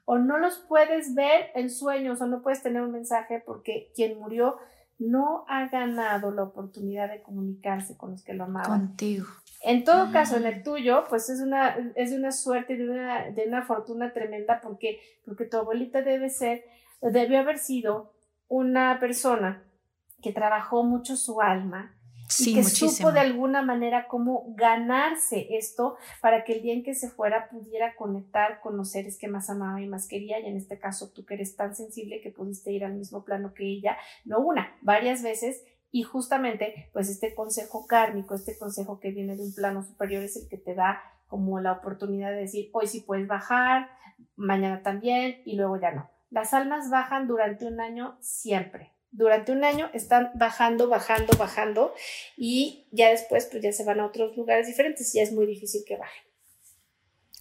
o 0.04 0.18
no 0.18 0.38
los 0.38 0.58
puedes 0.68 1.14
ver 1.14 1.50
en 1.54 1.70
sueños 1.70 2.20
o 2.20 2.26
no 2.26 2.42
puedes 2.42 2.62
tener 2.62 2.82
un 2.82 2.92
mensaje 2.92 3.42
porque 3.44 3.92
quien 3.94 4.18
murió 4.18 4.56
no 4.98 5.44
ha 5.48 5.68
ganado 5.68 6.32
la 6.32 6.42
oportunidad 6.42 7.08
de 7.08 7.22
comunicarse 7.22 7.96
con 7.96 8.12
los 8.12 8.24
que 8.24 8.34
lo 8.34 8.44
amaban. 8.44 8.88
Contigo. 8.88 9.26
En 9.62 9.84
todo 9.84 10.06
mm. 10.06 10.12
caso, 10.12 10.36
en 10.36 10.46
el 10.46 10.62
tuyo, 10.62 11.04
pues 11.08 11.28
es 11.30 11.40
una, 11.40 11.76
es 11.94 12.12
una 12.12 12.32
suerte 12.32 12.76
de 12.76 12.88
una, 12.88 13.30
de 13.30 13.44
una 13.46 13.62
fortuna 13.62 14.12
tremenda 14.12 14.60
porque, 14.60 15.00
porque 15.24 15.44
tu 15.44 15.56
abuelita 15.56 16.02
debe 16.02 16.30
ser, 16.30 16.64
debió 17.00 17.40
haber 17.40 17.58
sido 17.58 18.12
una 18.48 18.98
persona 18.98 19.62
que 20.22 20.32
trabajó 20.32 20.82
mucho 20.84 21.16
su 21.16 21.40
alma, 21.40 21.94
Sí, 22.28 22.50
y 22.50 22.54
que 22.54 22.62
muchísimo. 22.62 22.90
supo 22.90 23.12
de 23.12 23.20
alguna 23.20 23.62
manera 23.62 24.06
cómo 24.06 24.52
ganarse 24.54 25.46
esto 25.56 25.96
para 26.20 26.44
que 26.44 26.54
el 26.54 26.62
día 26.62 26.74
en 26.74 26.82
que 26.82 26.94
se 26.94 27.08
fuera 27.08 27.48
pudiera 27.48 27.96
conectar 27.96 28.60
con 28.60 28.76
los 28.76 28.90
seres 28.90 29.18
que 29.18 29.28
más 29.28 29.48
amaba 29.48 29.80
y 29.80 29.86
más 29.86 30.06
quería 30.06 30.38
y 30.38 30.46
en 30.46 30.56
este 30.56 30.78
caso 30.78 31.10
tú 31.10 31.24
que 31.24 31.34
eres 31.34 31.56
tan 31.56 31.74
sensible 31.74 32.20
que 32.20 32.30
pudiste 32.30 32.70
ir 32.70 32.84
al 32.84 32.94
mismo 32.94 33.24
plano 33.24 33.54
que 33.54 33.64
ella, 33.64 33.96
no 34.24 34.40
una, 34.40 34.76
varias 34.82 35.22
veces 35.22 35.64
y 35.90 36.02
justamente 36.02 36.90
pues 36.92 37.08
este 37.08 37.34
consejo 37.34 37.86
kármico, 37.86 38.34
este 38.34 38.58
consejo 38.58 39.00
que 39.00 39.10
viene 39.10 39.36
de 39.36 39.42
un 39.42 39.54
plano 39.54 39.82
superior 39.82 40.22
es 40.22 40.36
el 40.36 40.48
que 40.48 40.58
te 40.58 40.74
da 40.74 41.00
como 41.28 41.60
la 41.60 41.72
oportunidad 41.72 42.30
de 42.30 42.40
decir 42.40 42.68
hoy 42.72 42.86
sí 42.86 43.00
puedes 43.00 43.26
bajar, 43.26 43.88
mañana 44.36 44.82
también 44.82 45.40
y 45.44 45.56
luego 45.56 45.80
ya 45.80 45.92
no. 45.92 46.10
Las 46.30 46.52
almas 46.52 46.90
bajan 46.90 47.26
durante 47.26 47.66
un 47.66 47.80
año 47.80 48.18
siempre, 48.20 48.92
durante 49.10 49.52
un 49.52 49.64
año 49.64 49.90
están 49.94 50.30
bajando, 50.34 50.88
bajando, 50.88 51.36
bajando 51.38 51.94
y 52.36 52.86
ya 52.92 53.10
después 53.10 53.48
pues 53.50 53.62
ya 53.62 53.72
se 53.72 53.84
van 53.84 54.00
a 54.00 54.06
otros 54.06 54.36
lugares 54.36 54.66
diferentes 54.66 55.14
y 55.14 55.18
ya 55.18 55.24
es 55.24 55.32
muy 55.32 55.46
difícil 55.46 55.82
que 55.86 55.96
bajen. 55.96 56.22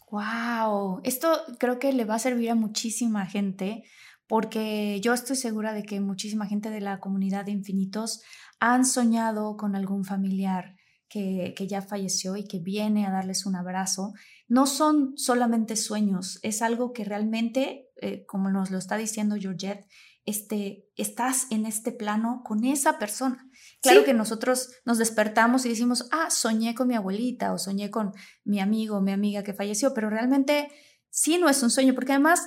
Wow, 0.10 1.02
esto 1.04 1.30
creo 1.60 1.80
que 1.80 1.92
le 1.92 2.06
va 2.06 2.16
a 2.16 2.20
servir 2.20 2.52
a 2.52 2.56
muchísima 2.56 3.26
gente 3.26 3.84
porque 4.28 5.00
yo 5.02 5.14
estoy 5.14 5.36
segura 5.36 5.74
de 5.74 5.84
que 5.84 6.00
muchísima 6.00 6.46
gente 6.48 6.70
de 6.70 6.82
la 6.82 7.00
comunidad 7.00 7.46
de 7.46 7.52
infinitos 7.52 8.22
han 8.60 8.86
soñado 8.86 9.58
con 9.58 9.76
algún 9.76 10.06
familiar 10.06 10.76
que, 11.10 11.54
que, 11.56 11.68
ya 11.68 11.82
falleció 11.82 12.36
y 12.36 12.46
que 12.46 12.60
viene 12.60 13.06
a 13.06 13.12
darles 13.12 13.46
un 13.46 13.56
abrazo. 13.56 14.14
No 14.48 14.66
son 14.66 15.18
solamente 15.18 15.76
sueños, 15.76 16.40
es 16.42 16.62
algo 16.62 16.92
que 16.92 17.06
realmente, 17.06 17.90
eh, 18.02 18.26
como 18.26 18.50
nos 18.50 18.72
lo 18.72 18.78
está 18.78 18.98
diciendo 18.98 19.38
Georgette, 19.40 19.86
este, 20.28 20.90
estás 20.98 21.48
en 21.52 21.66
este 21.66 21.94
plano 21.94 22.42
con 22.44 22.66
esa 22.66 23.00
persona. 23.00 23.50
Claro 23.82 24.04
que 24.04 24.14
nosotros 24.14 24.70
nos 24.84 24.98
despertamos 24.98 25.66
y 25.66 25.70
decimos, 25.70 26.10
ah, 26.12 26.30
soñé 26.30 26.76
con 26.76 26.90
mi 26.90 26.96
abuelita 26.96 27.54
o 27.54 27.58
soñé 27.58 27.90
con 27.90 28.12
mi 28.44 28.60
amigo 28.60 28.98
o 28.98 29.02
mi 29.02 29.14
amiga 29.14 29.44
que 29.44 29.54
falleció, 29.54 29.94
pero 29.94 30.10
realmente 30.10 30.70
sí 31.10 31.38
no 31.38 31.48
es 31.48 31.64
un 31.64 31.72
sueño, 31.72 31.96
porque 31.96 32.12
además 32.12 32.46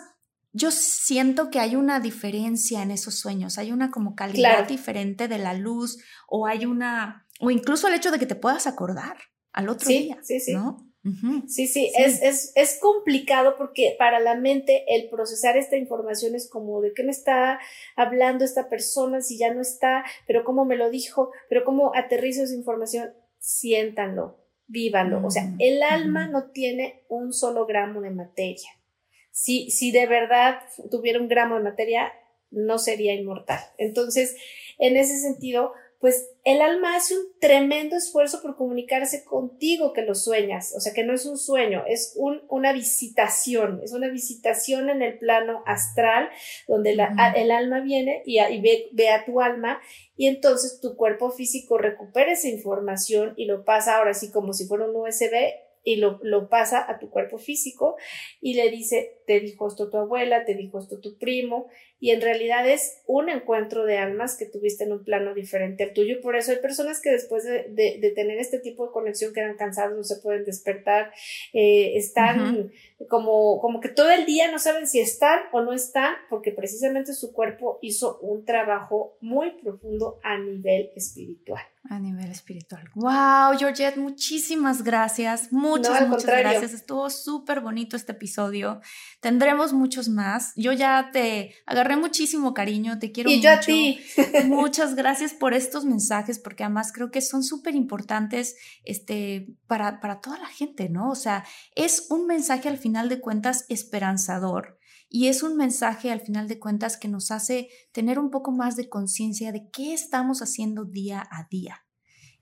yo 0.53 0.71
siento 0.71 1.49
que 1.49 1.59
hay 1.59 1.75
una 1.75 2.01
diferencia 2.01 2.83
en 2.83 2.91
esos 2.91 3.15
sueños, 3.15 3.57
hay 3.57 3.73
una 3.73 3.91
como 3.91 4.15
calidad 4.15 4.69
diferente 4.69 5.27
de 5.27 5.39
la 5.39 5.55
luz 5.55 5.97
o 6.29 6.47
hay 6.47 6.67
una, 6.67 7.27
o 7.41 7.51
incluso 7.51 7.89
el 7.89 7.95
hecho 7.95 8.11
de 8.11 8.19
que 8.19 8.27
te 8.27 8.35
puedas 8.35 8.67
acordar 8.67 9.17
al 9.53 9.71
otro 9.71 9.89
día, 9.89 10.19
sí, 10.23 10.39
sí. 10.39 10.53
¿no? 10.53 10.90
Sí, 11.49 11.67
sí, 11.67 11.91
Es, 11.97 12.23
es, 12.23 12.53
es, 12.55 12.79
complicado 12.79 13.57
porque 13.57 13.97
para 13.99 14.21
la 14.21 14.35
mente 14.35 14.85
el 14.89 15.09
procesar 15.09 15.57
esta 15.57 15.77
información 15.77 16.35
es 16.35 16.49
como 16.49 16.83
de 16.83 16.93
qué 16.93 17.03
me 17.03 17.11
está 17.11 17.59
hablando 17.97 18.45
esta 18.45 18.69
persona 18.69 19.23
si 19.23 19.39
ya 19.39 19.53
no 19.55 19.63
está, 19.63 20.05
pero 20.27 20.45
cómo 20.45 20.65
me 20.65 20.77
lo 20.77 20.91
dijo, 20.91 21.31
pero 21.49 21.65
cómo 21.65 21.93
aterrizo 21.95 22.43
esa 22.43 22.55
información, 22.55 23.15
siéntanlo, 23.39 24.39
vívanlo. 24.67 25.27
O 25.27 25.31
sea, 25.31 25.45
mm, 25.45 25.57
el 25.59 25.83
alma 25.83 26.29
no 26.29 26.51
tiene 26.51 27.03
un 27.09 27.33
solo 27.33 27.67
gramo 27.67 28.03
de 28.03 28.11
materia. 28.11 28.69
Si, 29.31 29.71
si 29.71 29.93
de 29.93 30.07
verdad 30.07 30.61
tuviera 30.91 31.19
un 31.19 31.29
gramo 31.29 31.57
de 31.57 31.65
materia, 31.65 32.13
no 32.51 32.79
sería 32.79 33.15
inmortal. 33.15 33.61
Entonces, 33.79 34.37
en 34.79 34.97
ese 34.97 35.19
sentido, 35.19 35.73
pues 36.01 36.31
el 36.45 36.63
alma 36.63 36.97
hace 36.97 37.15
un 37.15 37.27
tremendo 37.41 37.95
esfuerzo 37.95 38.41
por 38.41 38.57
comunicarse 38.57 39.23
contigo 39.23 39.93
que 39.93 40.01
lo 40.01 40.15
sueñas, 40.15 40.75
o 40.75 40.81
sea 40.81 40.95
que 40.95 41.05
no 41.05 41.13
es 41.13 41.27
un 41.27 41.37
sueño, 41.37 41.85
es 41.87 42.15
un, 42.17 42.41
una 42.49 42.73
visitación, 42.73 43.81
es 43.85 43.93
una 43.93 44.09
visitación 44.09 44.89
en 44.89 45.03
el 45.03 45.19
plano 45.19 45.63
astral 45.67 46.31
donde 46.67 46.93
el 46.93 47.51
alma 47.51 47.81
viene 47.81 48.23
y, 48.25 48.39
ve, 48.63 48.89
ve, 48.93 49.11
a 49.11 49.27
tu 49.27 49.43
alma 49.43 49.79
y 50.17 50.27
entonces 50.27 50.81
tu 50.81 50.97
cuerpo 50.97 51.31
físico 51.31 51.77
recupera 51.77 52.33
esa 52.33 52.49
información 52.49 53.35
y 53.37 53.45
lo 53.45 53.67
pasa 53.67 53.99
ahora 53.99 54.13
así 54.13 54.31
como 54.31 54.55
si 54.55 54.67
fuera 54.67 54.87
un 54.87 54.97
USB 54.97 55.35
y 55.85 55.97
lo, 55.97 56.21
lo, 56.23 56.49
pasa 56.49 56.85
a 56.91 56.99
tu 56.99 57.11
cuerpo 57.11 57.39
físico 57.39 57.97
y 58.41 58.55
le 58.55 58.71
dice, 58.71 59.19
te 59.27 59.41
dijo 59.41 59.69
esto 59.69 59.91
tu 59.91 59.97
abuela, 59.97 60.45
te 60.45 60.55
dijo 60.55 60.79
esto 60.79 61.01
tu 61.01 61.17
primo, 61.19 61.69
y 62.03 62.11
en 62.13 62.23
realidad 62.23 62.67
es 62.67 63.03
un 63.07 63.29
encuentro 63.29 63.85
de 63.85 63.99
almas 63.99 64.37
que 64.37 64.47
tuviste 64.47 64.85
en 64.85 64.93
un 64.93 65.05
plano 65.05 65.35
diferente 65.35 65.85
al 65.85 65.93
tuyo. 65.93 66.21
Por 66.23 66.35
eso 66.35 66.51
hay 66.51 66.57
personas 66.57 67.01
que 67.03 67.11
después 67.11 67.45
de, 67.45 67.69
de, 67.69 68.13
tener 68.15 68.39
este 68.39 68.59
tipo 68.59 68.87
de 68.87 68.93
conexión 68.93 69.35
quedan 69.35 69.57
cansados, 69.59 69.97
no 69.97 70.03
se 70.03 70.17
pueden 70.17 70.45
despertar, 70.45 71.13
eh, 71.53 71.93
están 71.97 72.73
como, 73.09 73.61
como 73.61 73.81
que 73.81 73.91
todo 73.91 74.11
el 74.11 74.25
día 74.25 74.51
no 74.51 74.59
saben 74.59 74.87
si 74.87 74.99
están 74.99 75.41
o 75.53 75.61
no 75.61 75.75
están, 75.75 76.15
porque 76.31 76.53
precisamente 76.53 77.13
su 77.13 77.33
cuerpo 77.33 77.79
hizo 77.83 78.19
un 78.21 78.47
trabajo 78.47 79.19
muy 79.21 79.51
profundo 79.63 80.19
a 80.23 80.39
nivel 80.39 80.91
espiritual. 80.97 81.63
A 81.89 81.99
nivel 81.99 82.31
espiritual. 82.31 82.89
Wow, 82.95 83.59
Georgette, 83.59 83.97
muchísimas 83.97 84.83
gracias. 84.83 85.53
Muchas, 85.71 86.09
muchas 86.09 86.27
gracias. 86.27 86.73
Estuvo 86.73 87.09
súper 87.11 87.61
bonito 87.61 87.97
este 87.97 88.13
episodio. 88.13 88.81
Tendremos 89.21 89.73
muchos 89.73 90.09
más. 90.09 90.53
Yo 90.57 90.73
ya 90.73 91.11
te 91.13 91.55
agarré 91.67 91.97
muchísimo 91.97 92.55
cariño, 92.55 92.99
te 92.99 93.13
quiero 93.13 93.31
y 93.31 93.41
yo 93.41 93.51
a 93.51 93.61
ti. 93.61 94.01
muchas 94.47 94.95
gracias 94.95 95.33
por 95.35 95.55
estos 95.55 95.85
mensajes, 95.85 96.39
porque 96.39 96.65
además 96.65 96.93
creo 96.93 97.11
que 97.11 97.21
son 97.21 97.43
súper 97.43 97.75
importantes 97.75 98.57
este, 98.85 99.49
para, 99.67 100.01
para 100.01 100.21
toda 100.21 100.39
la 100.39 100.49
gente, 100.49 100.89
¿no? 100.89 101.11
O 101.11 101.15
sea, 101.15 101.45
es 101.75 102.07
un 102.11 102.27
mensaje 102.27 102.69
al 102.69 102.79
final 102.79 103.09
de 103.09 103.21
cuentas 103.21 103.65
esperanzador 103.69 104.79
y 105.09 105.27
es 105.27 105.43
un 105.43 105.57
mensaje 105.57 106.13
al 106.13 106.21
final 106.21 106.47
de 106.47 106.61
cuentas 106.61 106.97
que 106.97 107.09
nos 107.09 107.33
hace 107.33 107.69
tener 107.93 108.19
un 108.19 108.31
poco 108.31 108.53
más 108.53 108.77
de 108.77 108.89
conciencia 108.89 109.51
de 109.51 109.69
qué 109.73 109.93
estamos 109.93 110.41
haciendo 110.41 110.85
día 110.85 111.27
a 111.31 111.49
día. 111.51 111.85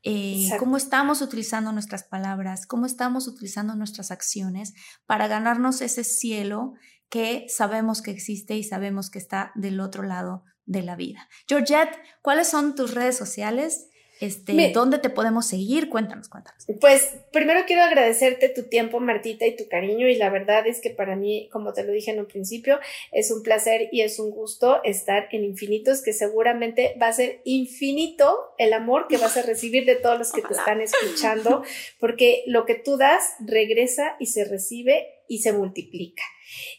Eh, 0.03 0.51
cómo 0.59 0.77
estamos 0.77 1.23
utilizando 1.23 1.73
nuestras 1.73 2.05
palabras, 2.05 2.67
cómo 2.67 2.87
estamos 2.87 3.27
utilizando 3.27 3.75
nuestras 3.75 4.11
acciones 4.11 4.75
para 5.07 5.29
ganarnos 5.29 5.81
ese 5.81 6.05
cielo 6.05 6.75
que 7.09 7.47
sabemos 7.49 8.03
que 8.03 8.11
existe 8.11 8.57
y 8.57 8.65
sabemos 8.65 9.11
que 9.11 9.19
está 9.19 9.53
del 9.55 9.81
otro 9.81 10.03
lado 10.03 10.45
de 10.67 10.83
la 10.83 10.97
vida. 10.97 11.29
Georgette, 11.49 11.97
¿cuáles 12.23 12.49
son 12.49 12.75
tus 12.75 12.95
redes 12.95 13.17
sociales? 13.17 13.89
Este, 14.21 14.73
¿Dónde 14.73 14.99
te 14.99 15.11
podemos 15.11 15.47
seguir? 15.47 15.89
Cuéntanos, 15.89 16.29
cuéntanos. 16.29 16.67
Pues 16.81 17.15
primero 17.33 17.61
quiero 17.67 17.83
agradecerte 17.83 18.49
tu 18.49 18.65
tiempo, 18.65 18.99
Martita, 18.99 19.47
y 19.47 19.55
tu 19.55 19.69
cariño. 19.69 20.09
Y 20.09 20.17
la 20.17 20.29
verdad 20.29 20.67
es 20.67 20.81
que 20.81 20.91
para 20.91 21.15
mí, 21.15 21.49
como 21.53 21.73
te 21.73 21.85
lo 21.85 21.93
dije 21.93 22.11
en 22.11 22.19
un 22.19 22.27
principio, 22.27 22.81
es 23.13 23.31
un 23.31 23.43
placer 23.43 23.89
y 23.93 24.01
es 24.01 24.19
un 24.19 24.31
gusto 24.31 24.83
estar 24.83 25.29
en 25.31 25.45
Infinitos, 25.45 26.03
que 26.03 26.13
seguramente 26.13 26.97
va 27.01 27.09
a 27.09 27.13
ser 27.13 27.41
infinito 27.45 28.55
el 28.59 28.73
amor 28.73 29.07
que 29.09 29.19
vas 29.19 29.37
a 29.37 29.43
recibir 29.43 29.87
de 29.87 29.95
todos 29.95 30.19
los 30.19 30.33
que 30.33 30.43
te 30.43 30.53
están 30.53 30.81
escuchando, 30.81 31.63
porque 32.01 32.43
lo 32.47 32.67
que 32.67 32.75
tú 32.75 32.97
das 32.97 33.35
regresa 33.41 34.17
y 34.19 34.27
se 34.27 34.45
recibe 34.45 35.19
y 35.29 35.39
se 35.39 35.53
multiplica. 35.53 36.23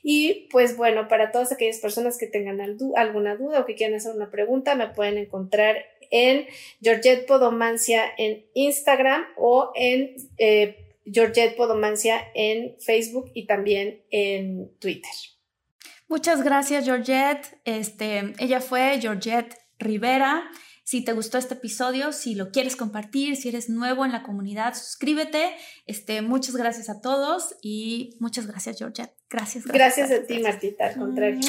Y 0.04 0.48
pues 0.52 0.76
bueno, 0.76 1.08
para 1.08 1.32
todas 1.32 1.52
aquellas 1.52 1.78
personas 1.78 2.18
que 2.18 2.28
tengan 2.28 2.60
alguna 2.60 3.36
duda 3.36 3.62
o 3.62 3.66
que 3.66 3.76
quieran 3.76 3.96
hacer 3.96 4.16
una 4.16 4.32
pregunta, 4.32 4.76
me 4.76 4.88
pueden 4.88 5.18
encontrar 5.18 5.86
en 6.12 6.48
Georgette 6.82 7.26
Podomancia 7.26 8.04
en 8.18 8.46
Instagram 8.54 9.26
o 9.38 9.72
en 9.76 10.16
eh, 10.38 10.98
Georgette 11.06 11.56
Podomancia 11.56 12.22
en 12.34 12.76
Facebook 12.80 13.32
y 13.34 13.48
también 13.48 14.04
en 14.12 14.72
Twitter. 14.80 15.12
Muchas 16.08 16.42
gracias, 16.44 16.86
Georgette. 16.86 17.60
Este, 17.66 18.34
ella 18.40 18.62
fue 18.62 19.00
Georgette 19.00 19.56
Rivera. 19.78 20.50
Si 20.84 21.04
te 21.04 21.14
gustó 21.14 21.38
este 21.38 21.54
episodio, 21.54 22.12
si 22.12 22.34
lo 22.34 22.50
quieres 22.50 22.76
compartir, 22.76 23.36
si 23.36 23.50
eres 23.50 23.70
nuevo 23.70 24.06
en 24.06 24.12
la 24.12 24.24
comunidad, 24.24 24.74
suscríbete. 24.74 25.56
Este, 25.86 26.24
muchas 26.24 26.56
gracias 26.56 26.90
a 26.90 27.00
todos 27.00 27.56
y 27.62 28.18
muchas 28.20 28.48
gracias, 28.48 28.80
Georgette. 28.80 29.14
Gracias. 29.30 29.66
Gracias, 29.66 30.10
a 30.10 30.26
ti, 30.26 30.40
Martita, 30.40 30.88
al 30.88 30.98
contrario. 30.98 31.40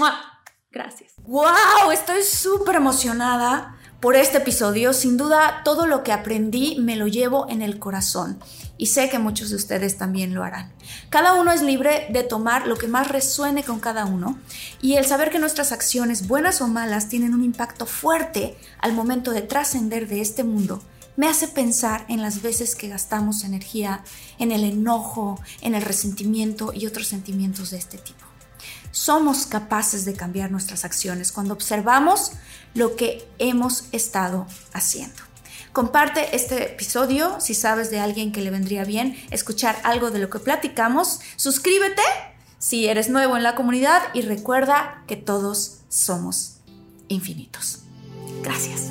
Gracias. 0.70 1.14
¡Wow! 1.22 1.90
Estoy 1.90 2.22
súper 2.22 2.76
emocionada 2.76 3.79
por 4.00 4.16
este 4.16 4.38
episodio. 4.38 4.92
Sin 4.92 5.16
duda, 5.16 5.60
todo 5.64 5.86
lo 5.86 6.02
que 6.02 6.12
aprendí 6.12 6.78
me 6.80 6.96
lo 6.96 7.06
llevo 7.06 7.46
en 7.48 7.62
el 7.62 7.78
corazón 7.78 8.38
y 8.78 8.86
sé 8.86 9.10
que 9.10 9.18
muchos 9.18 9.50
de 9.50 9.56
ustedes 9.56 9.98
también 9.98 10.34
lo 10.34 10.42
harán. 10.42 10.72
Cada 11.10 11.34
uno 11.34 11.52
es 11.52 11.62
libre 11.62 12.06
de 12.10 12.22
tomar 12.22 12.66
lo 12.66 12.76
que 12.76 12.88
más 12.88 13.08
resuene 13.08 13.62
con 13.62 13.78
cada 13.78 14.06
uno 14.06 14.38
y 14.80 14.94
el 14.94 15.04
saber 15.04 15.30
que 15.30 15.38
nuestras 15.38 15.70
acciones, 15.72 16.26
buenas 16.26 16.60
o 16.62 16.68
malas, 16.68 17.08
tienen 17.08 17.34
un 17.34 17.44
impacto 17.44 17.84
fuerte 17.84 18.56
al 18.80 18.94
momento 18.94 19.32
de 19.32 19.42
trascender 19.42 20.08
de 20.08 20.20
este 20.20 20.44
mundo 20.44 20.82
me 21.16 21.28
hace 21.28 21.48
pensar 21.48 22.06
en 22.08 22.22
las 22.22 22.40
veces 22.40 22.74
que 22.74 22.88
gastamos 22.88 23.44
energía 23.44 24.02
en 24.38 24.52
el 24.52 24.64
enojo, 24.64 25.38
en 25.60 25.74
el 25.74 25.82
resentimiento 25.82 26.72
y 26.72 26.86
otros 26.86 27.08
sentimientos 27.08 27.72
de 27.72 27.76
este 27.76 27.98
tipo 27.98 28.29
somos 28.90 29.46
capaces 29.46 30.04
de 30.04 30.14
cambiar 30.14 30.50
nuestras 30.50 30.84
acciones 30.84 31.32
cuando 31.32 31.54
observamos 31.54 32.32
lo 32.74 32.96
que 32.96 33.28
hemos 33.38 33.84
estado 33.92 34.46
haciendo. 34.72 35.22
Comparte 35.72 36.34
este 36.34 36.72
episodio 36.72 37.40
si 37.40 37.54
sabes 37.54 37.90
de 37.90 38.00
alguien 38.00 38.32
que 38.32 38.40
le 38.40 38.50
vendría 38.50 38.84
bien 38.84 39.16
escuchar 39.30 39.78
algo 39.84 40.10
de 40.10 40.18
lo 40.18 40.28
que 40.28 40.40
platicamos. 40.40 41.20
Suscríbete 41.36 42.02
si 42.58 42.88
eres 42.88 43.08
nuevo 43.08 43.36
en 43.36 43.44
la 43.44 43.54
comunidad 43.54 44.02
y 44.12 44.22
recuerda 44.22 45.04
que 45.06 45.16
todos 45.16 45.78
somos 45.88 46.56
infinitos. 47.08 47.80
Gracias. 48.42 48.90